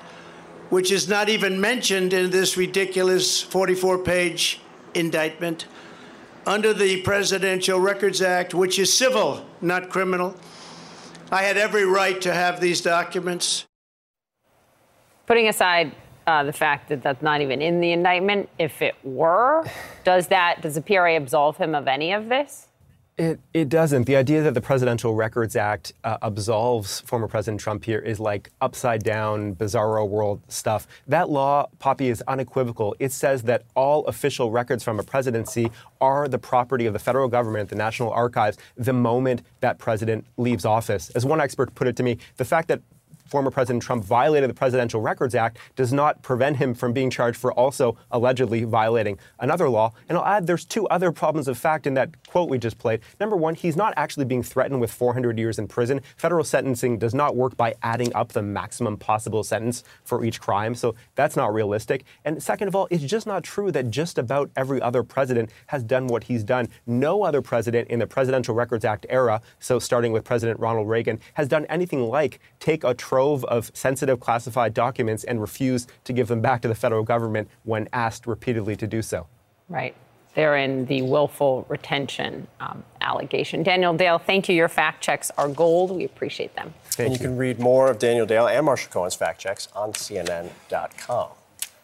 [0.70, 4.60] which is not even mentioned in this ridiculous 44 page
[4.94, 5.66] indictment.
[6.46, 10.36] Under the Presidential Records Act, which is civil, not criminal,
[11.30, 13.64] I had every right to have these documents.
[15.26, 15.94] Putting aside
[16.26, 18.48] uh, the fact that that's not even in the indictment.
[18.58, 19.64] If it were,
[20.04, 22.68] does that does the PRA absolve him of any of this?
[23.16, 24.06] It, it doesn't.
[24.06, 28.50] The idea that the Presidential Records Act uh, absolves former President Trump here is like
[28.60, 30.88] upside down, bizarro world stuff.
[31.06, 32.96] That law, Poppy, is unequivocal.
[32.98, 35.70] It says that all official records from a presidency
[36.00, 40.64] are the property of the federal government, the National Archives, the moment that president leaves
[40.64, 41.10] office.
[41.10, 42.80] As one expert put it to me, the fact that
[43.34, 47.36] former President Trump violated the Presidential Records Act does not prevent him from being charged
[47.36, 49.92] for also allegedly violating another law.
[50.08, 53.00] And I'll add there's two other problems of fact in that quote we just played.
[53.18, 56.00] Number one, he's not actually being threatened with 400 years in prison.
[56.16, 60.76] Federal sentencing does not work by adding up the maximum possible sentence for each crime,
[60.76, 62.04] so that's not realistic.
[62.24, 65.82] And second of all, it's just not true that just about every other president has
[65.82, 66.68] done what he's done.
[66.86, 71.18] No other president in the Presidential Records Act era, so starting with President Ronald Reagan,
[71.32, 76.28] has done anything like take a trove of sensitive classified documents and refuse to give
[76.28, 79.26] them back to the federal government when asked repeatedly to do so.
[79.68, 79.94] Right.
[80.34, 83.62] They're in the willful retention um, allegation.
[83.62, 84.54] Daniel Dale, thank you.
[84.54, 85.92] Your fact checks are gold.
[85.92, 86.74] We appreciate them.
[86.98, 91.28] and you, can read more of Daniel Dale and Marshall Cohen's fact checks on CNN.com.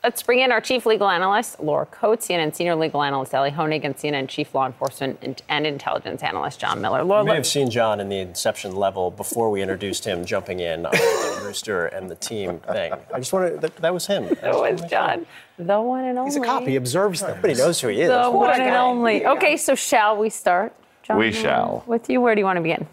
[0.03, 3.85] Let's bring in our chief legal analyst, Laura Coates, CNN senior legal analyst, Elie Honig,
[3.85, 7.05] and CNN chief law enforcement and intelligence analyst, John Miller.
[7.05, 10.61] Laura, you may have seen John in the Inception level before we introduced him jumping
[10.61, 12.95] in on the Rooster and the team thing.
[13.13, 14.29] I just wanted, that, that was him.
[14.41, 15.27] That was John.
[15.59, 16.31] The one and only.
[16.31, 16.63] He's a cop.
[16.63, 17.31] He observes them.
[17.33, 18.09] Everybody knows who he is.
[18.09, 19.27] The one and only.
[19.27, 20.73] Okay, so shall we start?
[21.03, 21.85] John We Miller, shall.
[21.87, 22.87] With you, where do you want to begin?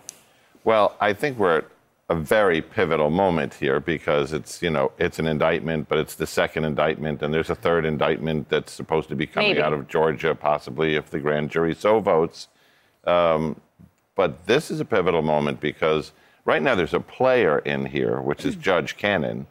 [0.65, 1.65] Well, I think we're at
[2.09, 6.27] a very pivotal moment here because it's, you know, it's an indictment, but it's the
[6.27, 9.61] second indictment, and there's a third indictment that's supposed to be coming Maybe.
[9.61, 12.47] out of Georgia, possibly if the grand jury so votes.
[13.03, 13.59] Um,
[14.15, 16.13] but this is a pivotal moment because
[16.45, 19.45] right now there's a player in here, which is Judge Cannon,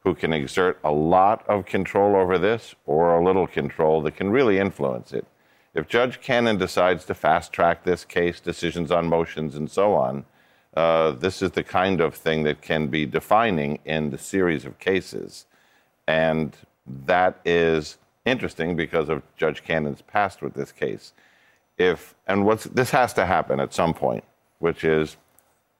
[0.00, 4.30] who can exert a lot of control over this or a little control that can
[4.30, 5.26] really influence it.
[5.74, 10.24] If Judge Cannon decides to fast track this case, decisions on motions, and so on,
[10.74, 14.78] uh, this is the kind of thing that can be defining in the series of
[14.78, 15.46] cases.
[16.06, 16.56] And
[16.86, 21.12] that is interesting because of Judge Cannon's past with this case.
[21.78, 24.24] If and what's this has to happen at some point,
[24.58, 25.16] which is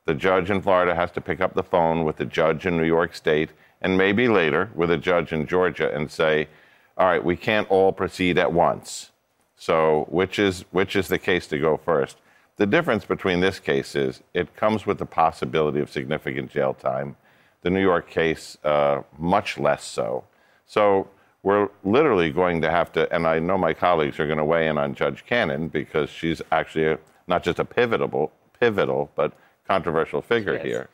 [0.07, 2.85] the judge in Florida has to pick up the phone with the judge in New
[2.87, 3.51] York State
[3.83, 6.49] and maybe later with a judge in Georgia and say,
[6.97, 9.13] "All right, we can't all proceed at once.
[9.57, 12.17] So, which is which is the case to go first?"
[12.61, 17.17] The difference between this case is it comes with the possibility of significant jail time.
[17.63, 20.25] The New York case, uh, much less so.
[20.67, 21.09] So
[21.43, 24.69] we're literally going to have to, and I know my colleagues are going to weigh
[24.69, 28.31] in on Judge Cannon because she's actually a, not just a pivotal,
[28.61, 29.33] pivotal, but
[29.67, 30.91] controversial figure here.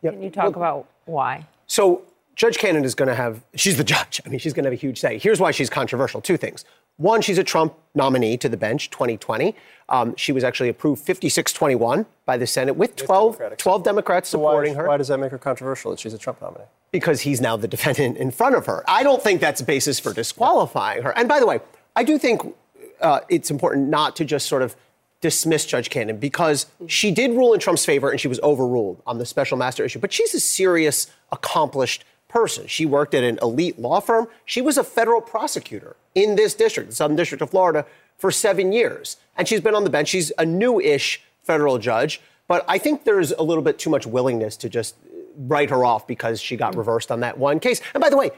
[0.00, 1.46] Can you talk about why?
[1.66, 2.04] So
[2.36, 4.22] Judge Cannon is going to have, she's the judge.
[4.24, 5.18] I mean, she's going to have a huge say.
[5.18, 6.64] Here's why she's controversial two things.
[6.96, 9.54] One, she's a Trump nominee to the bench 2020.
[9.88, 14.38] Um, she was actually approved 56 21 by the Senate with 12, 12 Democrats So
[14.38, 14.86] why, supporting her.
[14.88, 16.64] why does that make her controversial that she's a Trump nominee?
[16.92, 18.82] because he's now the defendant in front of her.
[18.88, 21.10] I don't think that's a basis for disqualifying her.
[21.18, 21.60] And by the way,
[21.94, 22.54] I do think
[23.02, 24.74] uh, it's important not to just sort of
[25.20, 29.18] dismiss Judge Cannon because she did rule in Trump's favor and she was overruled on
[29.18, 29.98] the special master issue.
[29.98, 32.04] But she's a serious, accomplished
[32.36, 32.66] person.
[32.66, 34.28] She worked at an elite law firm.
[34.44, 37.86] She was a federal prosecutor in this district, the Southern District of Florida,
[38.18, 39.16] for seven years.
[39.38, 40.08] And she's been on the bench.
[40.08, 42.20] She's a new ish federal judge.
[42.46, 44.96] But I think there's a little bit too much willingness to just
[45.34, 47.80] write her off because she got reversed on that one case.
[47.94, 48.32] And by the way,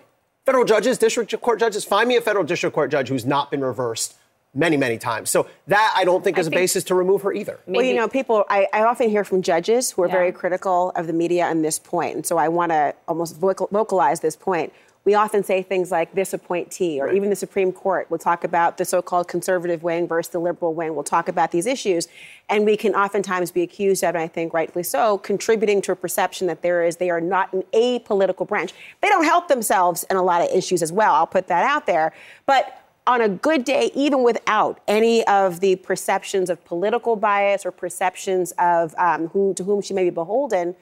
[0.46, 3.62] federal judges, district court judges, find me a federal district court judge who's not been
[3.62, 4.14] reversed
[4.54, 5.30] many, many times.
[5.30, 7.60] So that I don't think is a basis to remove her either.
[7.66, 11.06] Well, you know, people, I, I often hear from judges who are very critical of
[11.06, 12.16] the media on this point.
[12.16, 14.72] And so I want to almost vocal, vocalize this point.
[15.04, 18.76] We often say things like this appointee, or even the Supreme Court will talk about
[18.76, 20.94] the so called conservative wing versus the liberal wing.
[20.94, 22.08] We'll talk about these issues.
[22.50, 25.96] And we can oftentimes be accused of, and I think rightfully so, contributing to a
[25.96, 28.74] perception that there is, they are not an apolitical branch.
[29.00, 31.14] They don't help themselves in a lot of issues as well.
[31.14, 32.12] I'll put that out there.
[32.44, 37.70] But on a good day, even without any of the perceptions of political bias or
[37.70, 40.76] perceptions of um, who to whom she may be beholden,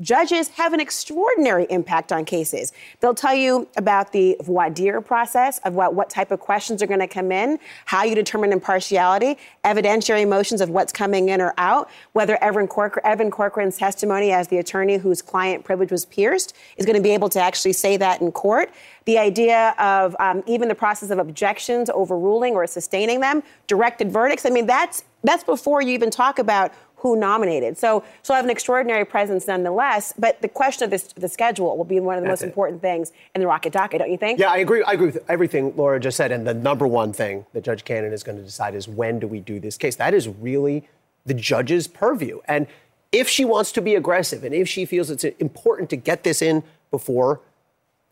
[0.00, 2.72] judges have an extraordinary impact on cases.
[3.00, 6.86] They'll tell you about the voir dire process of what, what type of questions are
[6.86, 11.54] going to come in, how you determine impartiality, evidentiary motions of what's coming in or
[11.58, 12.68] out, whether Evan,
[13.04, 17.10] Evan Corcoran's testimony as the attorney whose client privilege was pierced is going to be
[17.10, 18.72] able to actually say that in court.
[19.04, 24.46] The idea of um, even the process of objections, overruling or sustaining them, directed verdicts.
[24.46, 26.72] I mean, that's that's before you even talk about
[27.02, 27.76] who nominated.
[27.76, 30.14] So she'll have an extraordinary presence nonetheless.
[30.16, 32.50] But the question of this, the schedule will be one of the That's most it.
[32.50, 34.38] important things in the Rocket Docket, don't you think?
[34.38, 34.84] Yeah, I agree.
[34.84, 36.30] I agree with everything Laura just said.
[36.30, 39.26] And the number one thing that Judge Cannon is going to decide is when do
[39.26, 39.96] we do this case?
[39.96, 40.88] That is really
[41.26, 42.38] the judge's purview.
[42.46, 42.68] And
[43.10, 46.40] if she wants to be aggressive and if she feels it's important to get this
[46.40, 47.40] in before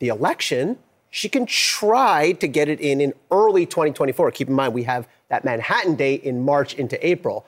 [0.01, 0.79] the election,
[1.11, 4.33] she can try to get it in in early 2024.
[4.33, 7.47] Keep in mind, we have that Manhattan date in March into April.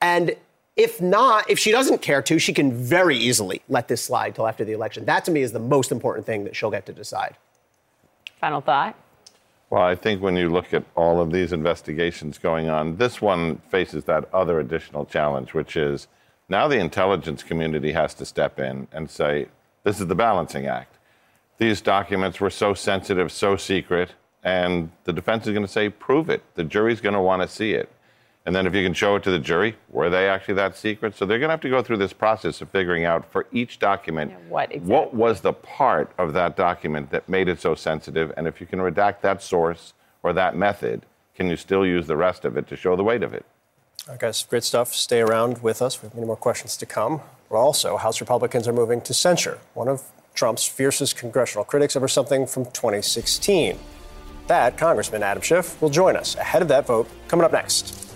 [0.00, 0.34] And
[0.78, 4.46] if not, if she doesn't care to, she can very easily let this slide till
[4.46, 5.04] after the election.
[5.04, 7.36] That to me is the most important thing that she'll get to decide.
[8.40, 8.94] Final thought.
[9.70, 13.56] Well, I think when you look at all of these investigations going on, this one
[13.70, 16.06] faces that other additional challenge, which is
[16.48, 19.48] now the intelligence community has to step in and say,
[19.82, 20.96] this is the balancing act.
[21.58, 26.30] These documents were so sensitive, so secret, and the defense is going to say, prove
[26.30, 26.42] it.
[26.54, 27.90] The jury's going to want to see it.
[28.48, 31.14] And then if you can show it to the jury, were they actually that secret?
[31.14, 33.78] So they're going to have to go through this process of figuring out for each
[33.78, 38.32] document what what was the part of that document that made it so sensitive?
[38.38, 41.04] And if you can redact that source or that method,
[41.34, 43.44] can you still use the rest of it to show the weight of it?
[44.06, 44.94] All right, guys, great stuff.
[44.94, 46.00] Stay around with us.
[46.00, 47.20] We have many more questions to come.
[47.50, 52.08] We're also, House Republicans are moving to censure one of Trump's fiercest congressional critics over
[52.08, 53.78] something from 2016.
[54.46, 58.07] That Congressman Adam Schiff will join us ahead of that vote coming up next.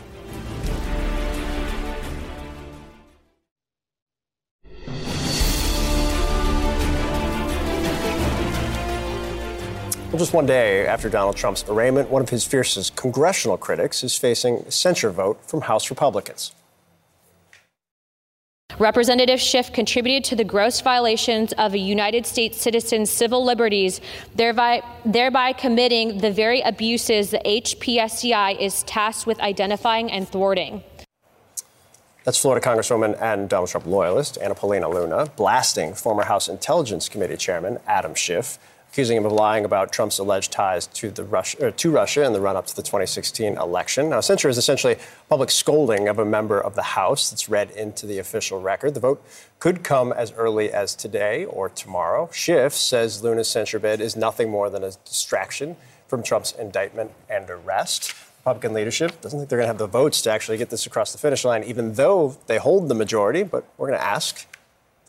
[10.13, 14.15] Well, just one day after Donald Trump's arraignment, one of his fiercest congressional critics is
[14.15, 16.53] facing a censure vote from House Republicans.
[18.79, 24.03] Representative Schiff contributed to the gross violations of a United States citizen's civil liberties,
[24.35, 30.83] thereby, thereby committing the very abuses the HPSCI is tasked with identifying and thwarting.
[32.25, 37.39] That's Florida Congresswoman and Donald Trump loyalist Anna Paulina Luna blasting former House Intelligence Committee
[37.39, 38.59] Chairman Adam Schiff,
[38.93, 42.41] accusing him of lying about Trump's alleged ties to, the Russia, to Russia in the
[42.43, 44.11] run up to the 2016 election.
[44.11, 44.97] Now, censure is essentially
[45.31, 48.93] public scolding of a member of the House that's read into the official record.
[48.93, 49.25] The vote
[49.61, 52.29] could come as early as today or tomorrow.
[52.35, 57.49] Schiff says Luna's censure bid is nothing more than a distraction from Trump's indictment and
[57.49, 58.13] arrest.
[58.41, 61.13] Republican leadership doesn't think they're going to have the votes to actually get this across
[61.13, 63.43] the finish line, even though they hold the majority.
[63.43, 64.47] But we're going to ask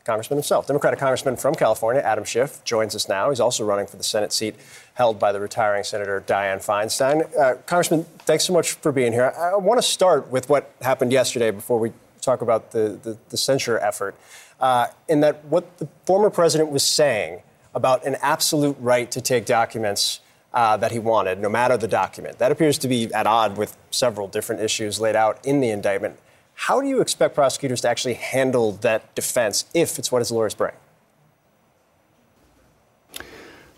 [0.05, 0.67] congressman himself.
[0.67, 3.29] Democratic congressman from California, Adam Schiff, joins us now.
[3.29, 4.55] He's also running for the Senate seat
[4.95, 7.37] held by the retiring Senator Dianne Feinstein.
[7.37, 9.33] Uh, congressman, thanks so much for being here.
[9.37, 13.17] I, I want to start with what happened yesterday before we talk about the, the,
[13.29, 14.15] the censure effort,
[14.59, 17.41] uh, in that what the former president was saying
[17.75, 20.19] about an absolute right to take documents
[20.53, 22.37] uh, that he wanted, no matter the document.
[22.37, 26.19] That appears to be at odd with several different issues laid out in the indictment.
[26.55, 30.53] How do you expect prosecutors to actually handle that defense if it's what his lawyers
[30.55, 30.73] bring?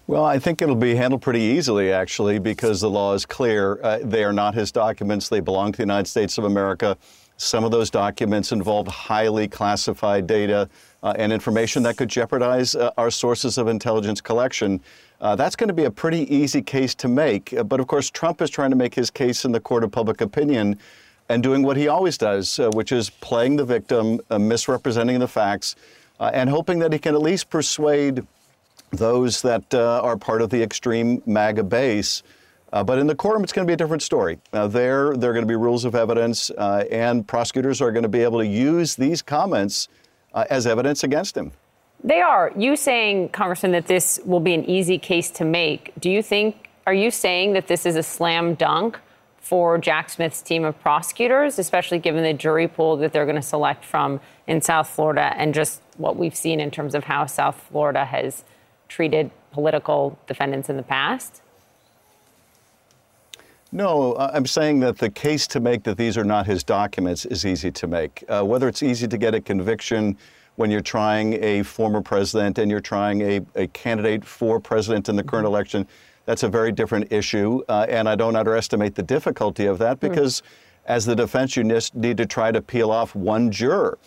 [0.08, 3.80] Well, I think it'll be handled pretty easily, actually, because the law is clear.
[3.82, 6.96] Uh, they are not his documents, they belong to the United States of America.
[7.38, 10.70] Some of those documents involve highly classified data
[11.02, 14.80] uh, and information that could jeopardize uh, our sources of intelligence collection.
[15.20, 17.52] Uh, that's going to be a pretty easy case to make.
[17.52, 19.92] Uh, but of course, Trump is trying to make his case in the court of
[19.92, 20.78] public opinion
[21.30, 25.28] and doing what he always does, uh, which is playing the victim, uh, misrepresenting the
[25.28, 25.76] facts,
[26.20, 28.26] uh, and hoping that he can at least persuade
[28.92, 32.24] those that uh, are part of the extreme MAGA base.
[32.72, 34.38] Uh, but in the courtroom, it's going to be a different story.
[34.52, 38.22] There, there are going to be rules of evidence, and prosecutors are going to be
[38.22, 39.88] able to use these comments
[40.34, 41.52] as evidence against him.
[42.04, 42.52] They are.
[42.58, 45.94] You saying, Congressman, that this will be an easy case to make.
[46.00, 49.00] Do you think, are you saying that this is a slam dunk
[49.46, 53.44] for Jack Smith's team of prosecutors, especially given the jury pool that they're going to
[53.44, 57.56] select from in South Florida and just what we've seen in terms of how South
[57.70, 58.44] Florida has
[58.90, 61.44] treated political defendants in the past?
[63.72, 67.46] No, I'm saying that the case to make that these are not his documents is
[67.46, 68.24] easy to make.
[68.28, 70.18] Uh, whether it's easy to get a conviction
[70.56, 75.16] when you're trying a former president and you're trying a, a candidate for president in
[75.16, 75.88] the current election,
[76.26, 77.64] that's a very different issue.
[77.70, 80.46] Uh, and I don't underestimate the difficulty of that because, mm.
[80.86, 83.98] as the defense, you need to try to peel off one juror.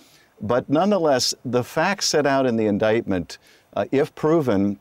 [0.40, 3.38] But nonetheless, the facts set out in the indictment,
[3.74, 4.78] uh, if proven,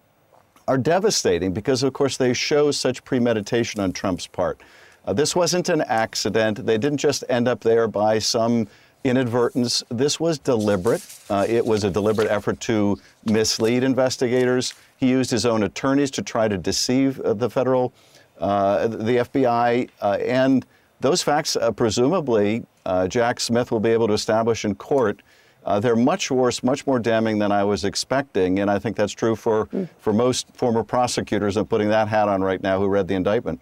[0.68, 4.62] are devastating because, of course, they show such premeditation on Trump's part.
[5.06, 6.66] Uh, this wasn't an accident.
[6.66, 8.68] They didn't just end up there by some
[9.04, 9.82] inadvertence.
[9.90, 11.02] This was deliberate.
[11.30, 14.74] Uh, it was a deliberate effort to mislead investigators.
[14.98, 17.94] He used his own attorneys to try to deceive uh, the federal,
[18.40, 20.66] uh, the FBI, uh, and
[21.00, 25.22] those facts uh, presumably uh, Jack Smith will be able to establish in court.
[25.66, 29.12] Uh, they're much worse, much more damning than I was expecting, and I think that's
[29.12, 29.88] true for, mm.
[30.00, 31.58] for most former prosecutors.
[31.58, 33.60] I'm putting that hat on right now who read the indictment.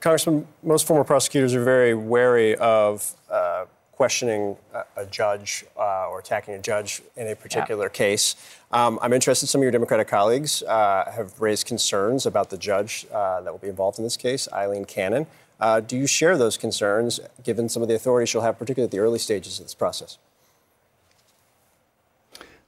[0.00, 6.20] Congressman, most former prosecutors are very wary of uh, questioning a, a judge uh, or
[6.20, 7.98] attacking a judge in a particular yeah.
[7.98, 8.36] case.
[8.74, 9.46] Um, I'm interested.
[9.46, 13.60] Some of your Democratic colleagues uh, have raised concerns about the judge uh, that will
[13.60, 15.28] be involved in this case, Aileen Cannon.
[15.60, 18.90] Uh, do you share those concerns, given some of the authority she'll have, particularly at
[18.90, 20.18] the early stages of this process?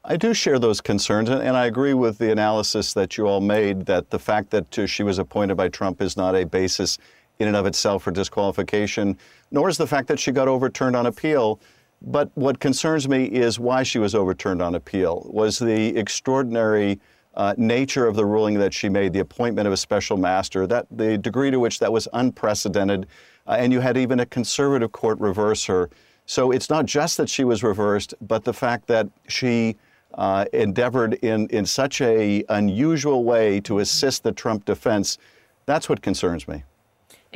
[0.04, 3.86] I do share those concerns, and I agree with the analysis that you all made
[3.86, 6.98] that the fact that uh, she was appointed by Trump is not a basis
[7.40, 9.18] in and of itself for disqualification,
[9.50, 11.58] nor is the fact that she got overturned on appeal.
[12.06, 17.00] But what concerns me is why she was overturned on appeal was the extraordinary
[17.34, 20.86] uh, nature of the ruling that she made, the appointment of a special master, that
[20.90, 23.08] the degree to which that was unprecedented,
[23.48, 25.90] uh, and you had even a conservative court reverse her.
[26.26, 29.76] So it's not just that she was reversed, but the fact that she
[30.14, 35.18] uh, endeavored in, in such a unusual way to assist the Trump defense.
[35.66, 36.62] That's what concerns me.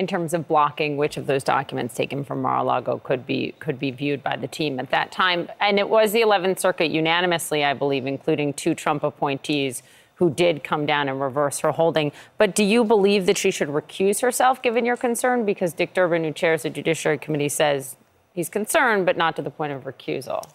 [0.00, 3.90] In terms of blocking which of those documents taken from Mar-a-Lago could be could be
[3.90, 7.74] viewed by the team at that time, and it was the 11th Circuit unanimously, I
[7.74, 9.82] believe, including two Trump appointees
[10.14, 12.12] who did come down and reverse her holding.
[12.38, 15.44] But do you believe that she should recuse herself, given your concern?
[15.44, 17.98] Because Dick Durbin, who chairs the Judiciary Committee, says
[18.32, 20.48] he's concerned, but not to the point of recusal.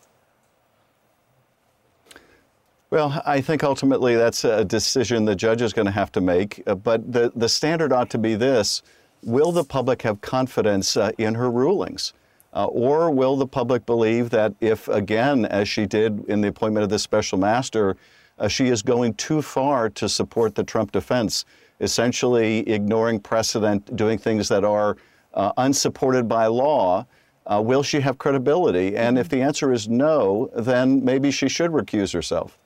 [2.90, 6.64] Well, I think ultimately that's a decision the judge is going to have to make.
[6.66, 8.82] Uh, but the, the standard ought to be this
[9.26, 12.14] Will the public have confidence uh, in her rulings?
[12.54, 16.84] Uh, or will the public believe that if, again, as she did in the appointment
[16.84, 17.98] of the special master,
[18.38, 21.44] uh, she is going too far to support the Trump defense,
[21.82, 24.96] essentially ignoring precedent, doing things that are
[25.34, 27.06] uh, unsupported by law?
[27.48, 28.96] Uh, will she have credibility?
[28.96, 32.60] And if the answer is no, then maybe she should recuse herself.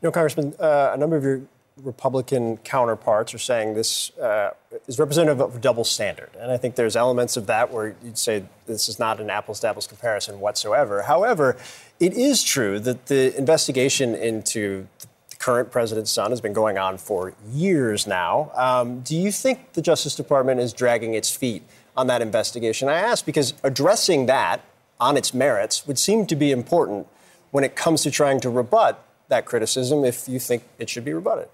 [0.00, 1.42] You know, Congressman, uh, a number of your
[1.82, 4.52] Republican counterparts are saying this uh,
[4.86, 6.30] is representative of a double standard.
[6.38, 9.60] And I think there's elements of that where you'd say this is not an apples
[9.60, 11.02] to apples comparison whatsoever.
[11.02, 11.56] However,
[12.00, 14.86] it is true that the investigation into
[15.30, 18.50] the current president's son has been going on for years now.
[18.54, 21.62] Um, do you think the Justice Department is dragging its feet
[21.96, 22.88] on that investigation?
[22.88, 24.62] I ask because addressing that
[25.00, 27.06] on its merits would seem to be important
[27.50, 31.12] when it comes to trying to rebut that criticism if you think it should be
[31.12, 31.48] rebutted.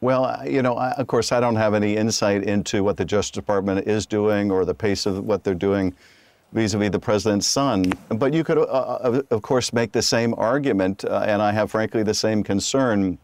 [0.00, 3.30] Well, you know, I, of course, I don't have any insight into what the Justice
[3.30, 5.94] Department is doing or the pace of what they're doing
[6.52, 7.92] vis-a-vis the president's son.
[8.08, 11.70] But you could, uh, uh of course, make the same argument, uh, and I have,
[11.70, 13.18] frankly, the same concern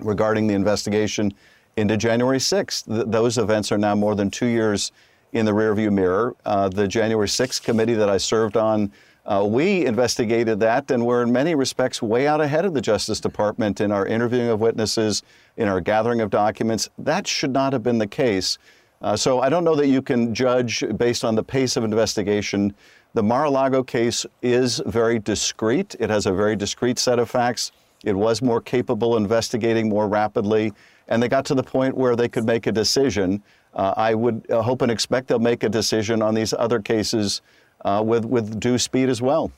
[0.00, 1.32] regarding the investigation
[1.76, 2.86] into January 6th.
[2.86, 4.92] Th- those events are now more than two years
[5.32, 6.34] in the rearview mirror.
[6.44, 8.92] Uh, the January 6th committee that I served on
[9.28, 13.20] uh, we investigated that and were in many respects way out ahead of the Justice
[13.20, 15.22] Department in our interviewing of witnesses,
[15.58, 16.88] in our gathering of documents.
[16.98, 18.56] That should not have been the case.
[19.02, 22.74] Uh, so I don't know that you can judge based on the pace of investigation.
[23.12, 25.94] The Mar-a-Lago case is very discreet.
[26.00, 27.70] It has a very discreet set of facts.
[28.04, 30.72] It was more capable investigating more rapidly,
[31.08, 33.42] and they got to the point where they could make a decision.
[33.74, 37.42] Uh, I would uh, hope and expect they'll make a decision on these other cases
[37.84, 39.50] uh, with, with due speed as well.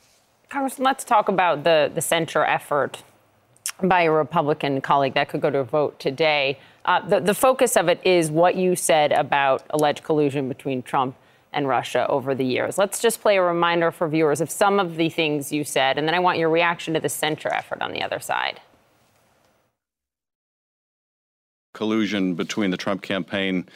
[0.49, 3.03] Congressman, let's talk about the, the censure effort
[3.81, 6.59] by a Republican colleague that could go to a vote today.
[6.85, 11.15] Uh, the, the focus of it is what you said about alleged collusion between Trump
[11.53, 12.77] and Russia over the years.
[12.77, 16.07] Let's just play a reminder for viewers of some of the things you said, and
[16.07, 18.61] then I want your reaction to the censure effort on the other side.
[21.73, 23.67] Collusion between the Trump campaign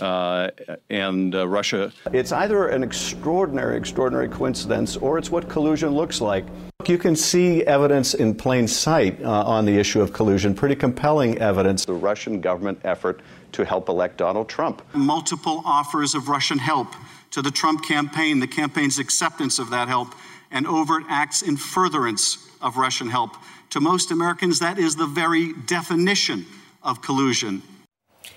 [0.00, 0.50] uh,
[0.90, 1.92] and uh, Russia.
[2.12, 6.44] It's either an extraordinary, extraordinary coincidence or it's what collusion looks like.
[6.86, 11.38] You can see evidence in plain sight uh, on the issue of collusion, pretty compelling
[11.38, 11.84] evidence.
[11.84, 13.22] The Russian government effort
[13.52, 14.82] to help elect Donald Trump.
[14.94, 16.88] Multiple offers of Russian help
[17.30, 20.14] to the Trump campaign, the campaign's acceptance of that help,
[20.50, 23.36] and overt acts in furtherance of Russian help.
[23.70, 26.44] To most Americans, that is the very definition
[26.82, 27.62] of collusion.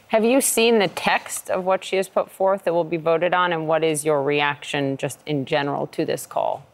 [0.08, 3.34] Have you seen the text of what she has put forth that will be voted
[3.34, 6.66] on, and what is your reaction just in general to this call?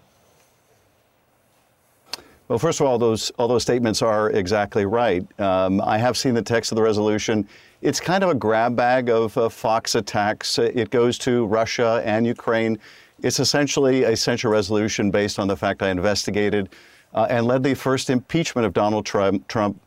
[2.48, 5.26] Well, first of all, those all those statements are exactly right.
[5.40, 7.48] Um, I have seen the text of the resolution.
[7.82, 10.60] It's kind of a grab bag of uh, Fox attacks.
[10.60, 12.78] It goes to Russia and Ukraine.
[13.24, 16.70] It's essentially a censure resolution based on the fact I investigated
[17.14, 19.82] uh, and led the first impeachment of Donald Trump, Trump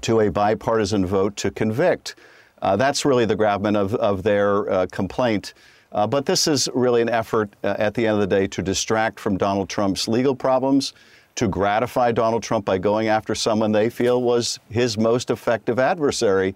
[0.00, 2.16] to a bipartisan vote to convict.
[2.62, 5.52] Uh, that's really the gravamen of, of their uh, complaint.
[5.90, 8.62] Uh, but this is really an effort uh, at the end of the day to
[8.62, 10.94] distract from Donald Trump's legal problems,
[11.34, 16.54] to gratify Donald Trump by going after someone they feel was his most effective adversary.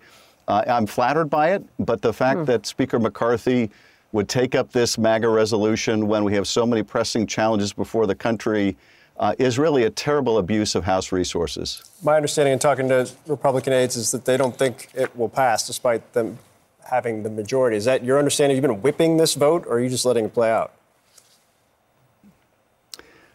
[0.49, 2.45] Uh, I'm flattered by it, but the fact Hmm.
[2.45, 3.71] that Speaker McCarthy
[4.13, 8.15] would take up this MAGA resolution when we have so many pressing challenges before the
[8.15, 8.77] country
[9.19, 11.83] uh, is really a terrible abuse of House resources.
[12.03, 15.67] My understanding in talking to Republican aides is that they don't think it will pass
[15.67, 16.39] despite them
[16.85, 17.77] having the majority.
[17.77, 18.57] Is that your understanding?
[18.57, 20.73] You've been whipping this vote, or are you just letting it play out?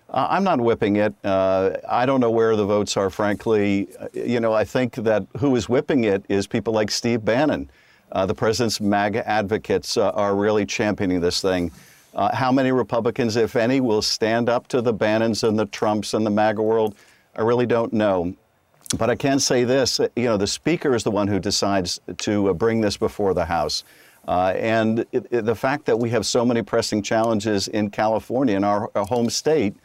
[0.10, 1.14] Uh, I'm not whipping it.
[1.24, 3.88] Uh, I don't know where the votes are, frankly.
[4.14, 7.70] You know, I think that who is whipping it is people like Steve Bannon.
[8.12, 11.72] Uh, the president's MAGA advocates uh, are really championing this thing.
[12.14, 16.14] Uh, how many Republicans, if any, will stand up to the Bannons and the Trumps
[16.14, 16.96] and the MAGA world?
[17.36, 18.34] I really don't know.
[18.98, 22.50] But I can say this you know, the Speaker is the one who decides to
[22.50, 23.86] uh, bring this before the House.
[24.28, 28.56] Uh, and it, it- the fact that we have so many pressing challenges in California,
[28.58, 29.76] in our, our home state,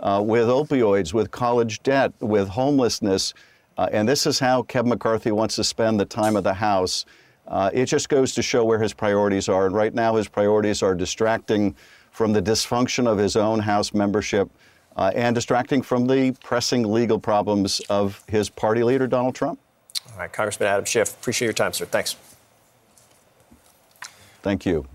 [0.00, 3.34] uh, with opioids, with college debt, with homelessness,
[3.76, 7.04] uh, and this is how Kevin McCarthy wants to spend the time of the House.
[7.46, 9.66] Uh, it just goes to show where his priorities are.
[9.66, 11.74] And right now, his priorities are distracting
[12.10, 14.50] from the dysfunction of his own House membership
[14.96, 19.58] uh, and distracting from the pressing legal problems of his party leader, Donald Trump.
[20.12, 21.86] All right, Congressman Adam Schiff, appreciate your time, sir.
[21.86, 22.16] Thanks.
[24.42, 24.86] Thank you.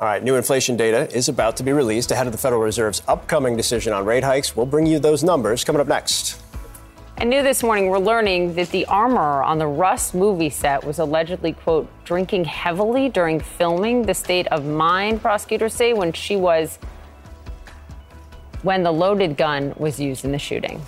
[0.00, 3.02] All right, new inflation data is about to be released ahead of the Federal Reserve's
[3.06, 4.56] upcoming decision on rate hikes.
[4.56, 6.40] We'll bring you those numbers coming up next.
[7.16, 10.98] And new this morning, we're learning that the armorer on the Rust movie set was
[10.98, 14.02] allegedly, quote, drinking heavily during filming.
[14.02, 16.78] The state of mind, prosecutors say, when she was,
[18.62, 20.82] when the loaded gun was used in the shooting.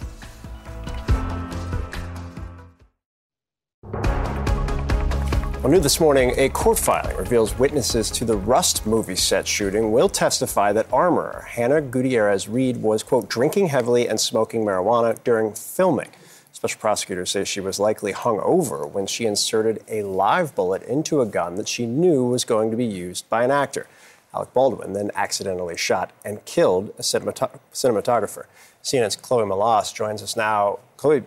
[5.67, 9.91] Well, new this morning, a court filing reveals witnesses to the Rust movie set shooting
[9.91, 15.55] will testify that armorer Hannah Gutierrez Reed was, quote, drinking heavily and smoking marijuana during
[15.55, 16.11] filming.
[16.53, 21.21] Special prosecutors say she was likely hung over when she inserted a live bullet into
[21.21, 23.89] a gun that she knew was going to be used by an actor.
[24.33, 28.45] Alec Baldwin then accidentally shot and killed a cinemat- cinematographer.
[28.85, 30.79] CNN's Chloe Melas joins us now.
[30.97, 31.25] Chloe,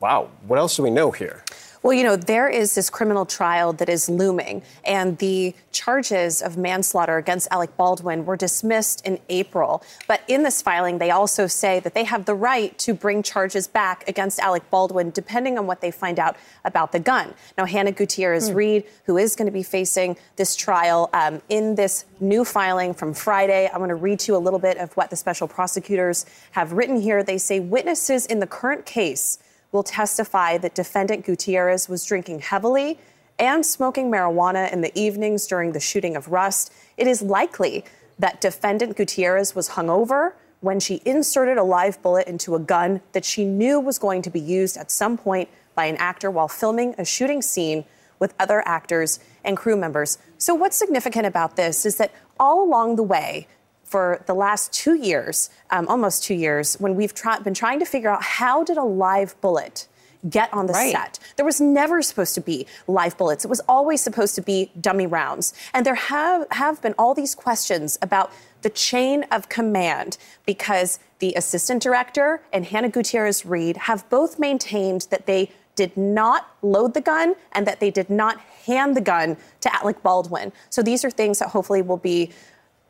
[0.00, 1.44] wow, what else do we know here?
[1.86, 6.56] Well, you know, there is this criminal trial that is looming, and the charges of
[6.56, 9.84] manslaughter against Alec Baldwin were dismissed in April.
[10.08, 13.68] But in this filing, they also say that they have the right to bring charges
[13.68, 17.32] back against Alec Baldwin, depending on what they find out about the gun.
[17.56, 22.04] Now, Hannah Gutierrez Reed, who is going to be facing this trial um, in this
[22.18, 25.10] new filing from Friday, I want to read to you a little bit of what
[25.10, 27.22] the special prosecutors have written here.
[27.22, 29.38] They say witnesses in the current case
[29.72, 32.98] will testify that defendant Gutierrez was drinking heavily
[33.38, 36.72] and smoking marijuana in the evenings during the shooting of Rust.
[36.96, 37.84] It is likely
[38.18, 43.24] that defendant Gutierrez was hungover when she inserted a live bullet into a gun that
[43.24, 46.94] she knew was going to be used at some point by an actor while filming
[46.96, 47.84] a shooting scene
[48.18, 50.18] with other actors and crew members.
[50.38, 53.46] So, what's significant about this is that all along the way,
[53.86, 57.84] for the last two years, um, almost two years, when we've try- been trying to
[57.86, 59.86] figure out how did a live bullet
[60.28, 60.92] get on the Right.
[60.92, 61.18] set.
[61.36, 63.44] There was never supposed to be live bullets.
[63.44, 65.52] It was always supposed to be dummy rounds.
[65.72, 68.32] And there have, have been all these questions about
[68.62, 75.06] the chain of command because the assistant director and Hannah Gutierrez Reed have both maintained
[75.10, 79.36] that they did not load the gun and that they did not hand the gun
[79.60, 80.50] to Alec Baldwin.
[80.70, 82.32] So these are things that hopefully will be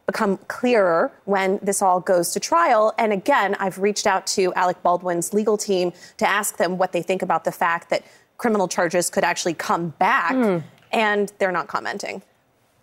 [0.07, 2.95] become clearer when this all goes to trial.
[2.97, 7.03] And again, I've reached out to Alec Baldwin's legal team to ask them what they
[7.03, 8.05] think about the fact that
[8.39, 10.63] criminal charges could actually come back,
[10.93, 12.23] and they're not commenting.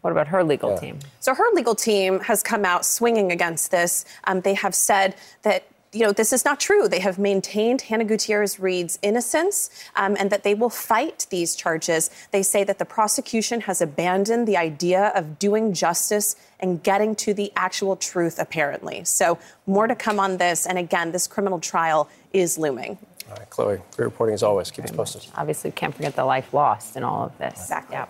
[0.01, 0.99] What about her legal team?
[1.21, 4.03] So her legal team has come out swinging against this.
[4.25, 5.63] Um, they have said that.
[5.93, 6.87] You know, this is not true.
[6.87, 12.09] They have maintained Hannah Gutierrez Reed's innocence um, and that they will fight these charges.
[12.31, 17.33] They say that the prosecution has abandoned the idea of doing justice and getting to
[17.33, 19.03] the actual truth, apparently.
[19.03, 20.65] So, more to come on this.
[20.65, 22.97] And again, this criminal trial is looming.
[23.29, 24.71] All right, Chloe, great reporting as always.
[24.71, 25.27] Keep us posted.
[25.35, 27.53] Obviously, can't forget the life lost in all of this.
[27.53, 27.95] Exactly.
[27.95, 28.07] Yeah.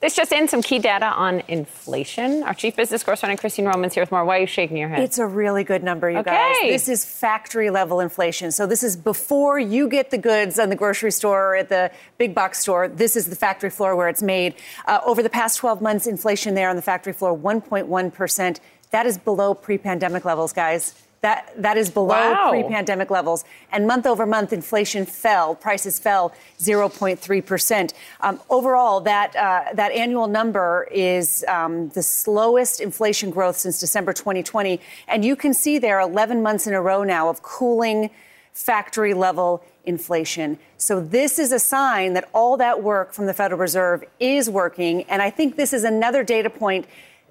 [0.00, 2.44] This just in some key data on inflation.
[2.44, 4.24] Our chief business correspondent, Christine Romans, here with more.
[4.24, 5.00] Why are you shaking your head?
[5.00, 6.30] It's a really good number, you Okay.
[6.30, 6.56] guys.
[6.62, 8.52] This is factory level inflation.
[8.52, 11.90] So this is before you get the goods on the grocery store or at the
[12.16, 12.86] big box store.
[12.86, 14.54] This is the factory floor where it's made.
[14.86, 18.60] Uh, over the past 12 months, inflation there on the factory floor, 1.1%.
[18.92, 20.94] That is below pre pandemic levels, guys.
[21.20, 22.50] That, that is below Wow.
[22.50, 23.44] pre pandemic levels.
[23.72, 27.92] And month over month, inflation fell, prices fell 0.3%.
[28.20, 34.12] Um, overall, that, uh, that annual number is um, the slowest inflation growth since December
[34.12, 34.80] 2020.
[35.08, 38.10] And you can see there 11 months in a row now of cooling
[38.52, 40.58] factory level inflation.
[40.76, 45.02] So this is a sign that all that work from the Federal Reserve is working.
[45.04, 46.86] And I think this is another data point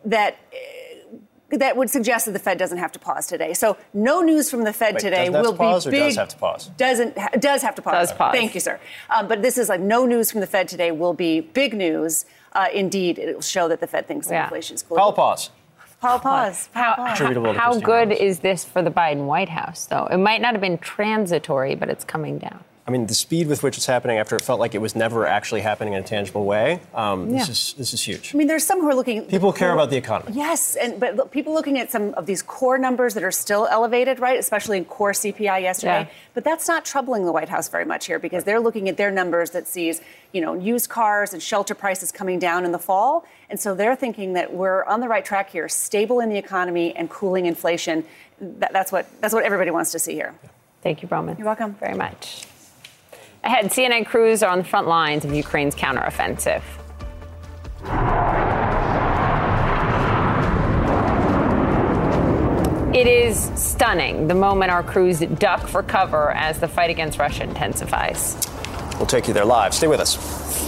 [0.05, 0.37] that
[1.49, 3.53] that would suggest that the Fed doesn't have to pause today.
[3.53, 6.15] So no news from the Fed Wait, today does that will pause be or does
[6.17, 6.67] have to pause?
[6.77, 8.09] Doesn't ha- does have to pause.
[8.09, 8.33] Does pause.
[8.35, 8.79] Thank you, sir.
[9.09, 12.25] Um, but this is like no news from the Fed today will be big news.
[12.53, 14.43] Uh, indeed, it will show that the Fed thinks Yeah.
[14.43, 14.97] inflation is cool.
[14.97, 15.51] Powell pause.
[16.01, 16.69] Powell, pause.
[16.73, 17.13] Powell, pause.
[17.13, 18.21] Attributable How good Roberts.
[18.21, 20.05] is this for the Biden White House, though?
[20.07, 22.63] It might not have been transitory, but it's coming down.
[22.87, 25.27] I mean, the speed with which it's happening after it felt like it was never
[25.27, 26.79] actually happening in a tangible way.
[26.95, 28.33] Um, This is this is huge.
[28.33, 29.25] I mean, there's some who are looking.
[29.25, 30.31] People care about the economy.
[30.33, 33.67] Yes, and but look, people looking at some of these core numbers that are still
[33.67, 34.39] elevated, right?
[34.39, 36.03] Especially in core CPI yesterday.
[36.07, 36.07] Yeah.
[36.33, 39.11] But that's not troubling the White House very much here because they're looking at their
[39.11, 39.99] numbers that sees,
[40.31, 43.97] you know, used cars and shelter prices coming down in the fall, and so they're
[43.97, 48.05] thinking that we're on the right track here, stable in the economy and cooling inflation.
[48.39, 50.33] That, that's what that's what everybody wants to see here.
[50.83, 51.37] Thank you, Broman.
[51.37, 51.73] You're welcome.
[51.81, 52.47] Very much.
[53.43, 56.63] Ahead, CNN crews are on the front lines of Ukraine's counteroffensive.
[62.93, 67.43] It is stunning the moment our crews duck for cover as the fight against Russia
[67.43, 68.35] intensifies.
[68.97, 69.73] We'll take you there live.
[69.73, 70.66] Stay with us.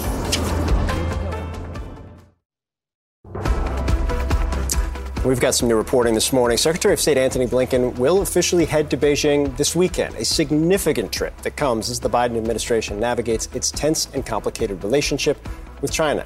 [5.26, 6.58] We've got some new reporting this morning.
[6.58, 11.36] Secretary of State Antony Blinken will officially head to Beijing this weekend, a significant trip
[11.42, 15.38] that comes as the Biden administration navigates its tense and complicated relationship
[15.82, 16.26] with China.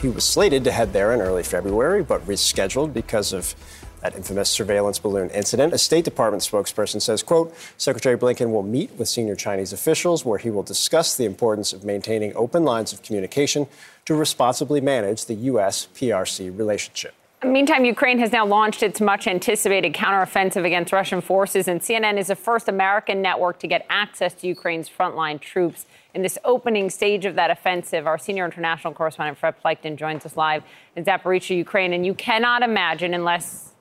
[0.00, 3.54] He was slated to head there in early February, but rescheduled because of
[4.00, 5.72] that infamous surveillance balloon incident.
[5.72, 10.38] A State Department spokesperson says, quote, Secretary Blinken will meet with senior Chinese officials where
[10.38, 13.68] he will discuss the importance of maintaining open lines of communication
[14.04, 15.86] to responsibly manage the U.S.
[15.94, 17.14] PRC relationship.
[17.44, 22.28] Meantime, Ukraine has now launched its much anticipated counteroffensive against Russian forces, and CNN is
[22.28, 25.86] the first American network to get access to Ukraine's frontline troops.
[26.14, 30.36] In this opening stage of that offensive, our senior international correspondent Fred Pleitgen joins us
[30.36, 30.62] live
[30.94, 31.92] in Zaporizhia, Ukraine.
[31.92, 33.72] And you cannot imagine, unless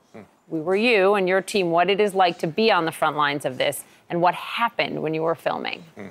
[0.47, 3.15] we were you and your team, what it is like to be on the front
[3.15, 5.83] lines of this and what happened when you were filming.
[5.95, 6.07] Hmm.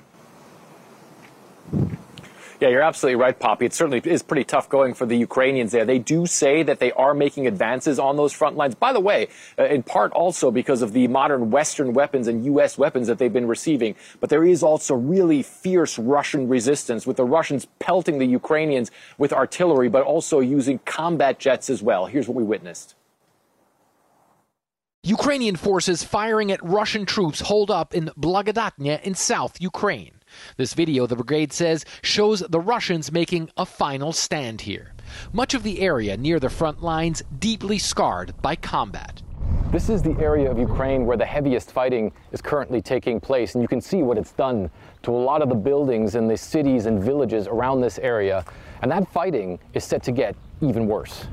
[2.61, 3.65] Yeah, you're absolutely right, Poppy.
[3.65, 5.83] It certainly is pretty tough going for the Ukrainians there.
[5.83, 8.75] They do say that they are making advances on those front lines.
[8.75, 12.77] By the way, uh, in part also because of the modern Western weapons and U.S.
[12.77, 13.95] weapons that they've been receiving.
[14.19, 19.33] But there is also really fierce Russian resistance with the Russians pelting the Ukrainians with
[19.33, 22.05] artillery, but also using combat jets as well.
[22.05, 22.93] Here's what we witnessed.
[25.01, 30.20] Ukrainian forces firing at Russian troops holed up in Blagodatnya in South Ukraine.
[30.57, 34.93] This video, the brigade says, shows the Russians making a final stand here.
[35.33, 39.21] Much of the area near the front lines deeply scarred by combat.
[39.71, 43.61] This is the area of Ukraine where the heaviest fighting is currently taking place, and
[43.61, 44.69] you can see what it's done
[45.03, 48.43] to a lot of the buildings and the cities and villages around this area.
[48.81, 51.25] And that fighting is set to get even worse.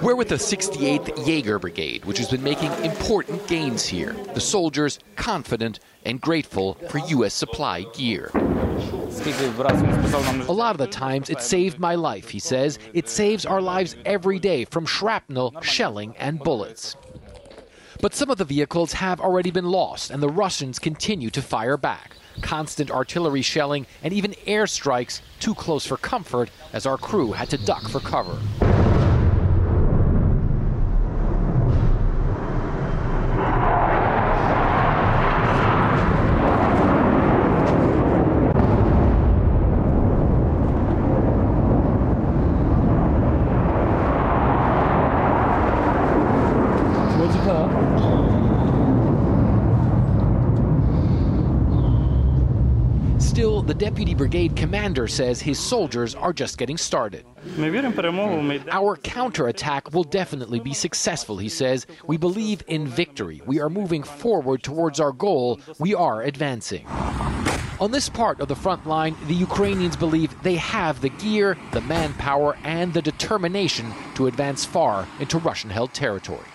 [0.00, 4.12] We're with the 68th Jaeger Brigade, which has been making important gains here.
[4.34, 7.34] The soldiers confident and grateful for U.S.
[7.34, 8.30] supply gear.
[8.34, 12.78] A lot of the times it saved my life, he says.
[12.94, 16.96] It saves our lives every day from shrapnel, shelling, and bullets.
[18.00, 21.76] But some of the vehicles have already been lost, and the Russians continue to fire
[21.76, 22.12] back.
[22.40, 27.58] Constant artillery shelling and even airstrikes too close for comfort as our crew had to
[27.58, 28.38] duck for cover.
[53.36, 57.24] Still, the deputy brigade commander says his soldiers are just getting started.
[58.70, 61.86] Our counterattack will definitely be successful, he says.
[62.06, 63.42] We believe in victory.
[63.46, 65.60] We are moving forward towards our goal.
[65.78, 66.86] We are advancing.
[67.78, 71.82] On this part of the front line, the Ukrainians believe they have the gear, the
[71.82, 76.46] manpower, and the determination to advance far into Russian held territory.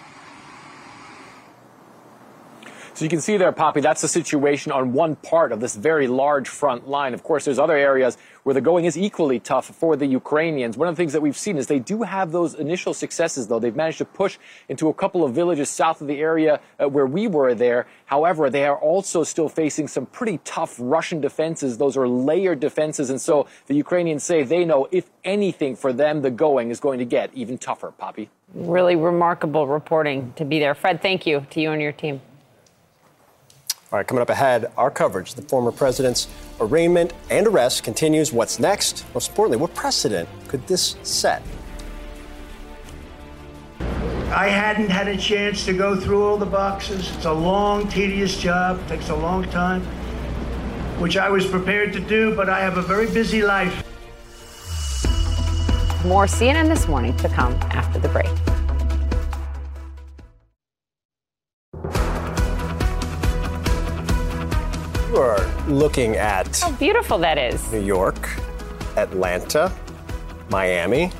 [3.02, 6.08] So you can see there, Poppy, that's the situation on one part of this very
[6.08, 7.16] large front line.
[7.16, 10.78] Of course, there's other areas where the going is equally tough for the Ukrainians.
[10.78, 13.58] One of the things that we've seen is they do have those initial successes, though.
[13.58, 14.38] They've managed to push
[14.70, 17.88] into a couple of villages south of the area uh, where we were there.
[18.06, 21.80] However, they are also still facing some pretty tough Russian defenses.
[21.80, 23.10] Those are layered defenses.
[23.10, 27.00] And so the Ukrainians say they know, if anything, for them, the going is going
[27.00, 28.30] to get even tougher, Poppy.
[28.54, 30.76] Really remarkable reporting to be there.
[30.76, 32.22] Fred, thank you to you and your team.
[33.92, 35.34] All right, coming up ahead, our coverage.
[35.34, 36.30] The former president's
[36.62, 38.32] arraignment and arrest continues.
[38.32, 39.04] What's next?
[39.14, 41.42] Most importantly, what precedent could this set?
[43.82, 47.14] I hadn't had a chance to go through all the boxes.
[47.18, 49.82] It's a long, tedious job, it takes a long time,
[51.02, 53.76] which I was prepared to do, but I have a very busy life.
[56.06, 58.30] More CNN this morning to come after the break.
[65.12, 67.70] You are looking at How beautiful that is.
[67.70, 68.30] New York,
[68.96, 69.70] Atlanta,
[70.50, 71.12] Miami.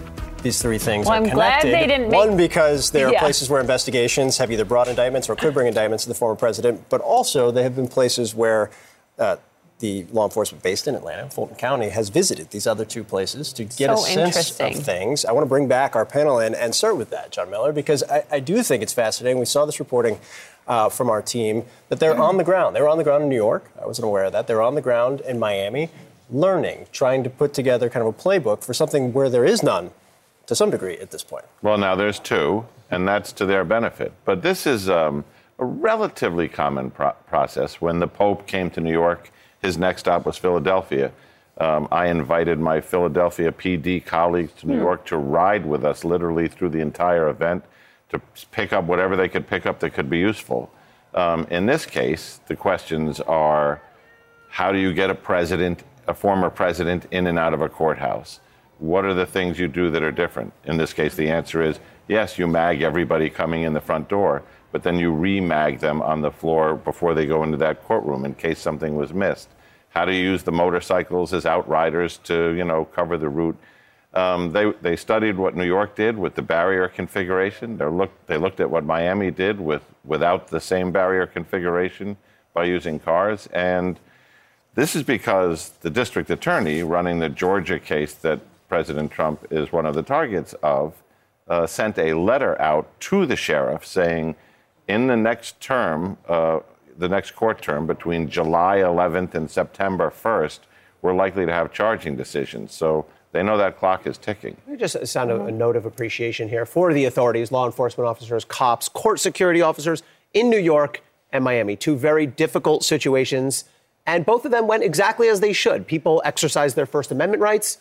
[0.42, 1.74] These three things Well, are I'm glad connected.
[1.74, 3.20] they didn't One, because there are Yeah.
[3.20, 6.86] places where investigations have either brought indictments or could bring indictments to the former president,
[6.88, 8.70] but also they have been places where
[9.20, 9.36] uh,
[9.80, 13.66] the law enforcement based in Atlanta, Fulton County, has visited these other two places to
[13.66, 15.26] get a So sense of things.
[15.26, 18.04] I want to bring back our panel in and start with that, John Miller, because
[18.04, 19.38] I, I do think it's fascinating.
[19.38, 20.20] We saw this reporting
[20.68, 22.76] uh, from our team that they're on the ground.
[22.76, 23.70] They were on the ground in New York.
[23.82, 24.48] I wasn't aware of that.
[24.48, 25.90] They're on the ground in Miami,
[26.30, 29.92] learning, trying to put together kind of a playbook for something where there is none
[30.48, 31.46] to some degree at this point.
[31.62, 34.14] Well, now there's two, and that's to their benefit.
[34.26, 35.24] But this is um,
[35.60, 37.82] a relatively common pro- process.
[37.82, 39.32] When the Pope came to New York,
[39.62, 41.12] his next stop was Philadelphia.
[41.58, 44.82] Um, I invited my Philadelphia PD colleagues to New Hmm.
[44.82, 47.64] York to ride with us literally through the entire event
[48.12, 50.72] to pick up whatever they could pick up that could be useful.
[51.14, 53.82] Um, in this case, the questions are
[54.50, 58.40] how do you get a president, a former president, in and out of a courthouse?
[58.80, 60.54] What are the things you do that are different?
[60.66, 64.44] In this case, the answer is yes, you mag everybody coming in the front door,
[64.72, 68.34] but then you re-mag them on the floor before they go into that courtroom in
[68.34, 69.50] case something was missed.
[69.90, 73.58] How do you use the motorcycles as outriders to, you know, cover the route?
[74.14, 77.78] Um, they, they studied what New York did with the barrier configuration.
[77.78, 82.18] They looked, they looked at what Miami did with, without the same barrier configuration
[82.54, 83.48] by using cars.
[83.54, 84.00] And
[84.76, 89.86] this is because the district attorney running the Georgia case that President Trump is one
[89.86, 91.02] of the targets of
[91.48, 94.36] uh, sent a letter out to the sheriff saying,
[94.88, 96.60] in the next term, uh,
[96.98, 100.60] the next court term between July 11th and September 1st,
[101.02, 102.74] we're likely to have charging decisions.
[102.74, 104.58] So they know that clock is ticking.
[104.78, 108.90] Just sound a, a note of appreciation here for the authorities, law enforcement officers, cops,
[108.90, 110.04] court security officers
[110.34, 111.02] in New York
[111.32, 111.76] and Miami.
[111.76, 113.66] Two very difficult situations,
[114.06, 115.88] and both of them went exactly as they should.
[115.88, 117.80] People exercised their First Amendment rights,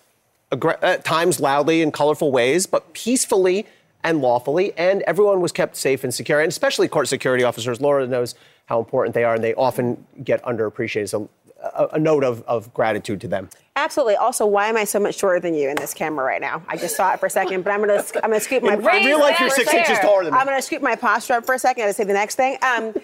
[0.52, 3.66] aggr- uh, at times loudly in colorful ways, but peacefully
[4.02, 7.80] and lawfully, and everyone was kept safe and secure, and especially court security officers.
[7.80, 8.34] Laura knows
[8.66, 11.08] how important they are, and they often get underappreciated.
[11.08, 11.28] So,
[11.62, 13.48] a, a note of, of gratitude to them.
[13.76, 14.16] Absolutely.
[14.16, 16.62] Also, why am I so much shorter than you in this camera right now?
[16.68, 18.74] I just saw it for a second, but I'm gonna I'm gonna scoop my.
[18.74, 20.38] In real life, you're six inches taller than me.
[20.38, 22.58] I'm gonna scoop my posture up for a second and say the next thing.
[22.62, 22.94] Um,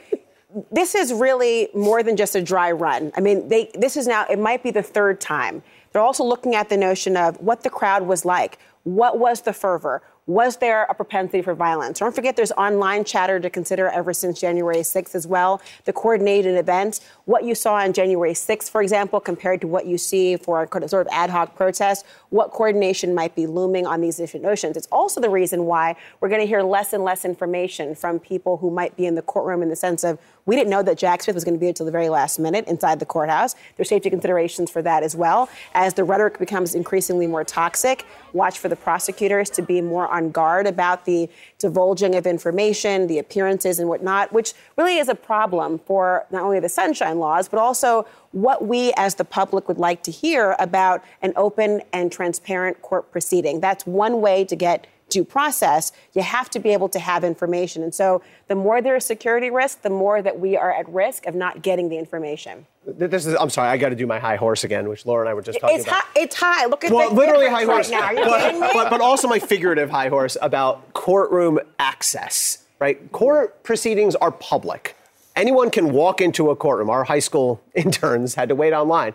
[0.73, 3.13] this is really more than just a dry run.
[3.17, 5.63] I mean, they this is now it might be the third time.
[5.93, 8.59] They're also looking at the notion of what the crowd was like.
[8.85, 10.03] What was the fervor?
[10.27, 12.01] Was there a propensity for violence?
[12.01, 15.63] Don't forget there's online chatter to consider ever since January 6th as well.
[15.85, 19.97] The coordinated events, what you saw on January 6th, for example, compared to what you
[19.97, 24.17] see for a sort of ad hoc protest, what coordination might be looming on these
[24.17, 24.77] different notions.
[24.77, 28.57] It's also the reason why we're going to hear less and less information from people
[28.57, 31.23] who might be in the courtroom in the sense of we didn't know that Jack
[31.23, 33.55] Smith was going to be there until the very last minute inside the courthouse.
[33.77, 35.49] There's safety considerations for that as well.
[35.75, 40.31] As the rhetoric becomes increasingly more toxic, watch for the prosecutors to be more on
[40.31, 45.81] guard about the divulging of information, the appearances and whatnot, which really is a problem
[45.81, 50.03] for not only the sunshine laws, but also what we as the public would like
[50.05, 53.61] to hear about an open and transparent court proceeding.
[53.61, 57.83] That's one way to get due process, you have to be able to have information.
[57.83, 61.27] And so the more there is security risk, the more that we are at risk
[61.27, 62.67] of not getting the information.
[62.87, 65.31] This is, I'm sorry, I got to do my high horse again, which Laura and
[65.31, 66.03] I were just talking It's about.
[66.03, 66.67] high, it's high.
[66.67, 68.25] Look at well, the literally high horse, right now.
[68.61, 72.65] But, but, but also my figurative high horse about courtroom access.
[72.79, 74.97] Right, court proceedings are public.
[75.35, 76.91] Anyone can walk into a courtroom.
[76.91, 79.15] Our high school interns had to wait online.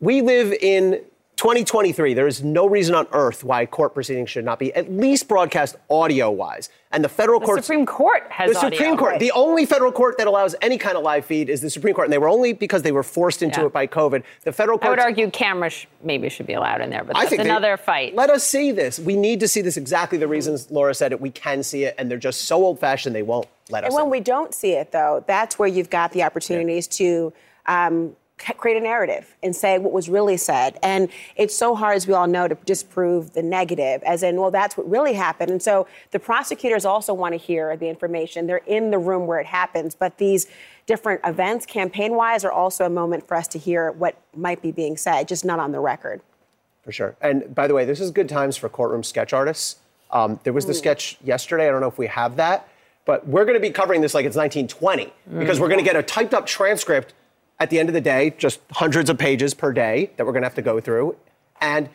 [0.00, 1.00] We live in
[1.36, 5.26] 2023, there is no reason on earth why court proceedings should not be at least
[5.26, 6.68] broadcast audio wise.
[6.92, 7.64] And the federal The court.
[7.64, 8.96] Supreme Court has The Supreme audio.
[8.96, 9.18] Court.
[9.18, 12.06] The only federal court that allows any kind of live feed is the Supreme Court.
[12.06, 13.66] And they were only because they were forced into Yeah.
[13.66, 14.22] it by COVID.
[14.44, 15.06] The federal I would court.
[15.06, 17.76] argue cameras sh- maybe should be allowed in there, but I that's think they- another
[17.76, 18.14] fight.
[18.14, 19.00] Let us see this.
[19.00, 21.20] We need to see this exactly the reasons Laura said it.
[21.20, 23.88] We can see it, and they're just so old fashioned they won't let us.
[23.88, 24.10] And when in.
[24.10, 27.32] we don't see it, though, that's where you've got the opportunities to
[27.66, 30.78] um, c- create a narrative and say what was really said.
[30.82, 34.50] And it's so hard, as we all know, to disprove the negative, as in, well,
[34.50, 35.50] that's what really happened.
[35.50, 38.46] And so the prosecutors also want to hear the information.
[38.46, 39.94] They're in the room where it happens.
[39.94, 40.46] But these
[40.86, 44.72] different events, campaign wise, are also a moment for us to hear what might be
[44.72, 46.20] being said, just not on the record.
[46.82, 47.16] For sure.
[47.20, 49.76] And by the way, this is good times for courtroom sketch artists.
[50.10, 51.66] Um, there was the sketch yesterday.
[51.68, 52.68] I don't know if we have that,
[53.06, 55.60] but we're going to be covering this like it's 1920 because Mm.
[55.62, 57.14] we're going to get a typed up transcript
[57.60, 60.42] at the end of the day, just hundreds of pages per day that we're going
[60.42, 61.16] to have to go through.
[61.60, 61.88] And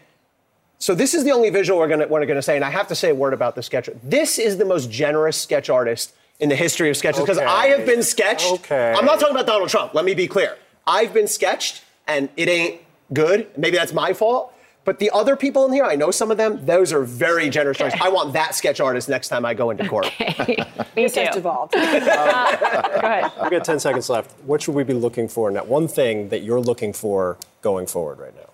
[0.78, 2.56] so this is the only visual we're going to, we're going to say.
[2.56, 3.90] And I have to say a word about the sketch.
[4.04, 7.46] This is the most generous sketch artist in the history of sketches because Okay.
[7.46, 8.52] I have been sketched.
[8.54, 8.94] Okay.
[8.96, 9.94] I'm not talking about Donald Trump.
[9.94, 10.58] Let me be clear.
[10.88, 12.80] I've been sketched and it ain't
[13.14, 13.48] good.
[13.58, 14.54] Maybe that's my fault.
[14.90, 17.78] But the other people in here, I know some of them, those are very generous
[17.78, 17.94] choice.
[18.02, 20.12] I want that sketch artist next time I go into court.
[20.20, 20.58] Me
[20.96, 21.20] This too.
[21.20, 21.74] has devolved.
[21.76, 23.32] Go ahead.
[23.40, 24.32] I've got 10 seconds left.
[24.48, 27.86] What should we be looking for in that One thing that you're looking for going
[27.86, 28.50] forward right now.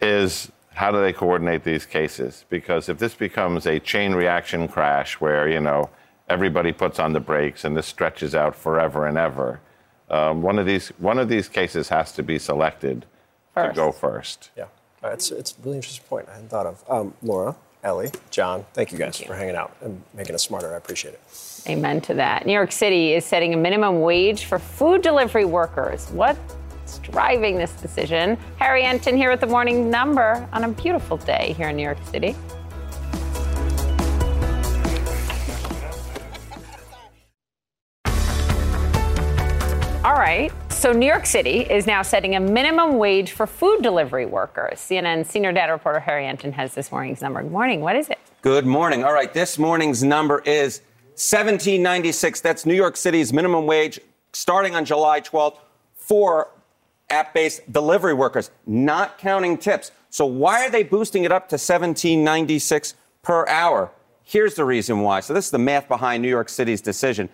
[0.00, 2.46] is how do they coordinate these cases?
[2.48, 5.90] Because if this becomes a chain reaction crash where, you know,
[6.30, 9.60] everybody puts on the brakes and this stretches out forever and ever,
[10.08, 13.04] um, one, of these, one of these cases has to be selected
[13.54, 14.48] to go first.
[14.56, 14.68] Yeah.
[15.02, 16.82] Uh, It's, it's a really interesting point I hadn't thought of.
[16.88, 17.54] Um, Laura,
[17.84, 20.74] Elie, John, thank you guys for hanging out and making us smarter.
[20.74, 21.20] I appreciate it.
[21.68, 22.46] Amen to that.
[22.46, 26.08] New York City is setting a minimum wage for food delivery workers.
[26.10, 28.36] What's driving this decision?
[28.58, 31.98] Harry Enton here with the morning number on a beautiful day here in New York
[32.10, 32.34] City.
[40.04, 40.50] All right.
[40.78, 44.78] So, New York City is now setting a minimum wage for food delivery workers.
[44.78, 47.42] CNN senior data reporter Harry Enton has this morning's number.
[47.42, 47.80] Good morning.
[47.80, 48.20] What is it?
[48.42, 49.02] Good morning.
[49.02, 50.82] All right, this morning's number is
[51.16, 52.40] 1796.
[52.42, 53.98] That's New York City's minimum wage
[54.32, 55.56] starting on July 12th
[55.96, 56.50] for
[57.10, 59.90] app-based delivery workers, not counting tips.
[60.10, 63.90] So why are they boosting it up to 1796 per hour?
[64.22, 65.18] Here's the reason why.
[65.20, 67.30] So this is the math behind New York City's decision.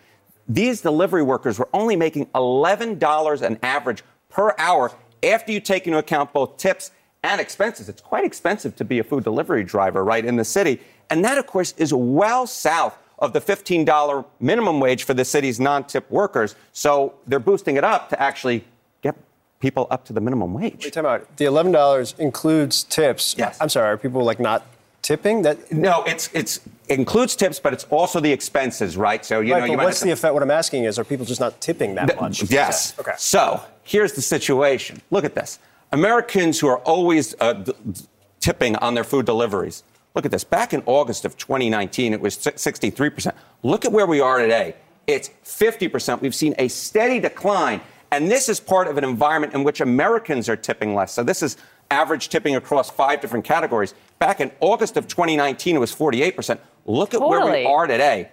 [0.49, 4.93] These delivery workers were only making $11 an average per hour
[5.23, 6.91] after you take into account both tips
[7.23, 7.89] and expenses.
[7.89, 10.81] It's quite expensive to be a food delivery driver, right, in the city.
[11.11, 15.59] And that, of course, is well south of the $15 minimum wage for the city's
[15.59, 16.55] non tip workers.
[16.73, 18.65] So they're boosting it up to actually
[19.01, 19.17] get
[19.61, 20.85] people up to the minimum wage.
[20.85, 21.37] Wait, time out.
[21.39, 23.35] The $11 includes tips.
[23.39, 23.57] Yes.
[23.61, 24.67] I'm sorry, are people like not
[25.05, 25.43] tipping?
[25.43, 29.25] That No, it's it's includes tips, but it's also the expenses, right?
[29.25, 30.35] So you right, know, you might what's the effect?
[30.35, 32.51] What I'm asking is, are people just not tipping that Th- much?
[32.51, 32.99] Yes.
[32.99, 33.13] Okay.
[33.17, 35.01] So here's the situation.
[35.13, 35.61] Look at this.
[35.93, 38.01] Americans who are always uh, d- d-
[38.41, 39.85] tipping on their food deliveries.
[40.15, 40.45] Look at this.
[40.45, 43.33] Back in August of 2019, it was 63%.
[43.63, 44.75] Look at where we are today.
[45.07, 46.21] It's 50%.
[46.21, 47.81] We've seen a steady decline.
[48.13, 51.13] And this is part of an environment in which Americans are tipping less.
[51.13, 51.57] So this is
[51.91, 53.95] average tipping across five different categories.
[54.19, 56.59] Back in August of 2019, it was 48%.
[56.87, 58.31] Look at where we are today.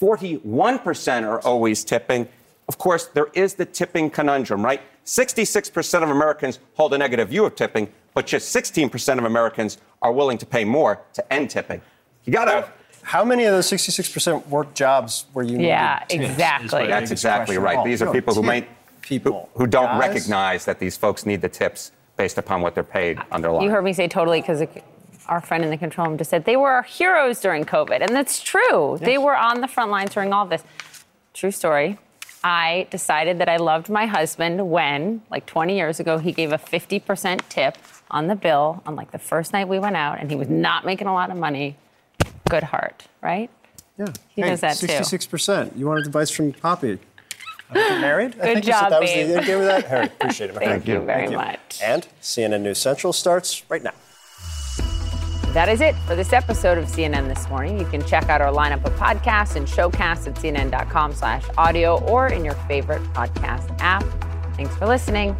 [0.00, 2.28] 41% are always tipping.
[2.68, 4.80] Of course, there is the tipping conundrum, right?
[5.04, 10.12] 66% of Americans hold a negative view of tipping, but just 16% of Americans are
[10.12, 11.80] willing to pay more to end tipping.
[12.24, 12.70] You gotta.
[13.02, 16.86] How many of those 66% work jobs where you Yeah, exactly.
[16.86, 17.78] That's exactly right.
[17.78, 18.68] Oh, These are people who tip might
[19.02, 20.00] people who don't Guys?
[20.00, 23.60] recognize that these folks need the tips based upon what they're paid uh, under law.
[23.60, 24.62] You heard me say totally because
[25.28, 28.00] our friend in the control room just said they were our heroes during COVID.
[28.00, 28.98] And that's true.
[29.00, 30.62] They were on the front lines during all of this.
[31.32, 31.98] True story.
[32.42, 36.58] I decided that I loved my husband when, like 20 years ago, he gave a
[36.58, 37.78] 50% tip
[38.10, 40.84] on the bill on like the first night we went out and he was not
[40.84, 41.76] making a lot of money.
[42.50, 43.50] Good heart, right?
[43.98, 44.06] Yeah.
[44.28, 44.86] He hey, does that too.
[44.86, 45.76] 66%.
[45.78, 46.98] You wanted advice from Poppy.
[47.72, 48.34] Get married?
[48.34, 49.28] I Good think you said job, that was babe.
[49.28, 49.84] the end game of that.
[49.86, 50.54] Harry, appreciate it.
[50.54, 51.00] my Thank friend.
[51.00, 51.80] you very much.
[51.82, 53.94] And CNN News Central starts right now.
[55.54, 57.78] That is it for this episode of CNN This Morning.
[57.78, 62.26] You can check out our lineup of podcasts and showcasts at cnn.com slash audio or
[62.26, 64.02] in your favorite podcast app.
[64.56, 65.36] Thanks for listening.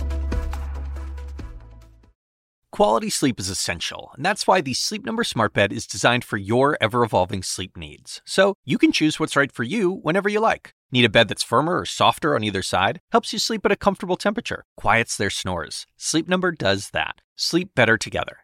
[2.71, 6.37] Quality sleep is essential, and that's why the Sleep Number Smart Bed is designed for
[6.37, 8.23] your ever evolving sleep needs.
[8.25, 10.75] So you can choose what's right for you whenever you like.
[10.93, 13.01] Need a bed that's firmer or softer on either side?
[13.11, 15.87] Helps you sleep at a comfortable temperature, quiets their snores.
[15.97, 17.17] Sleep Number does that.
[17.35, 18.44] Sleep better together.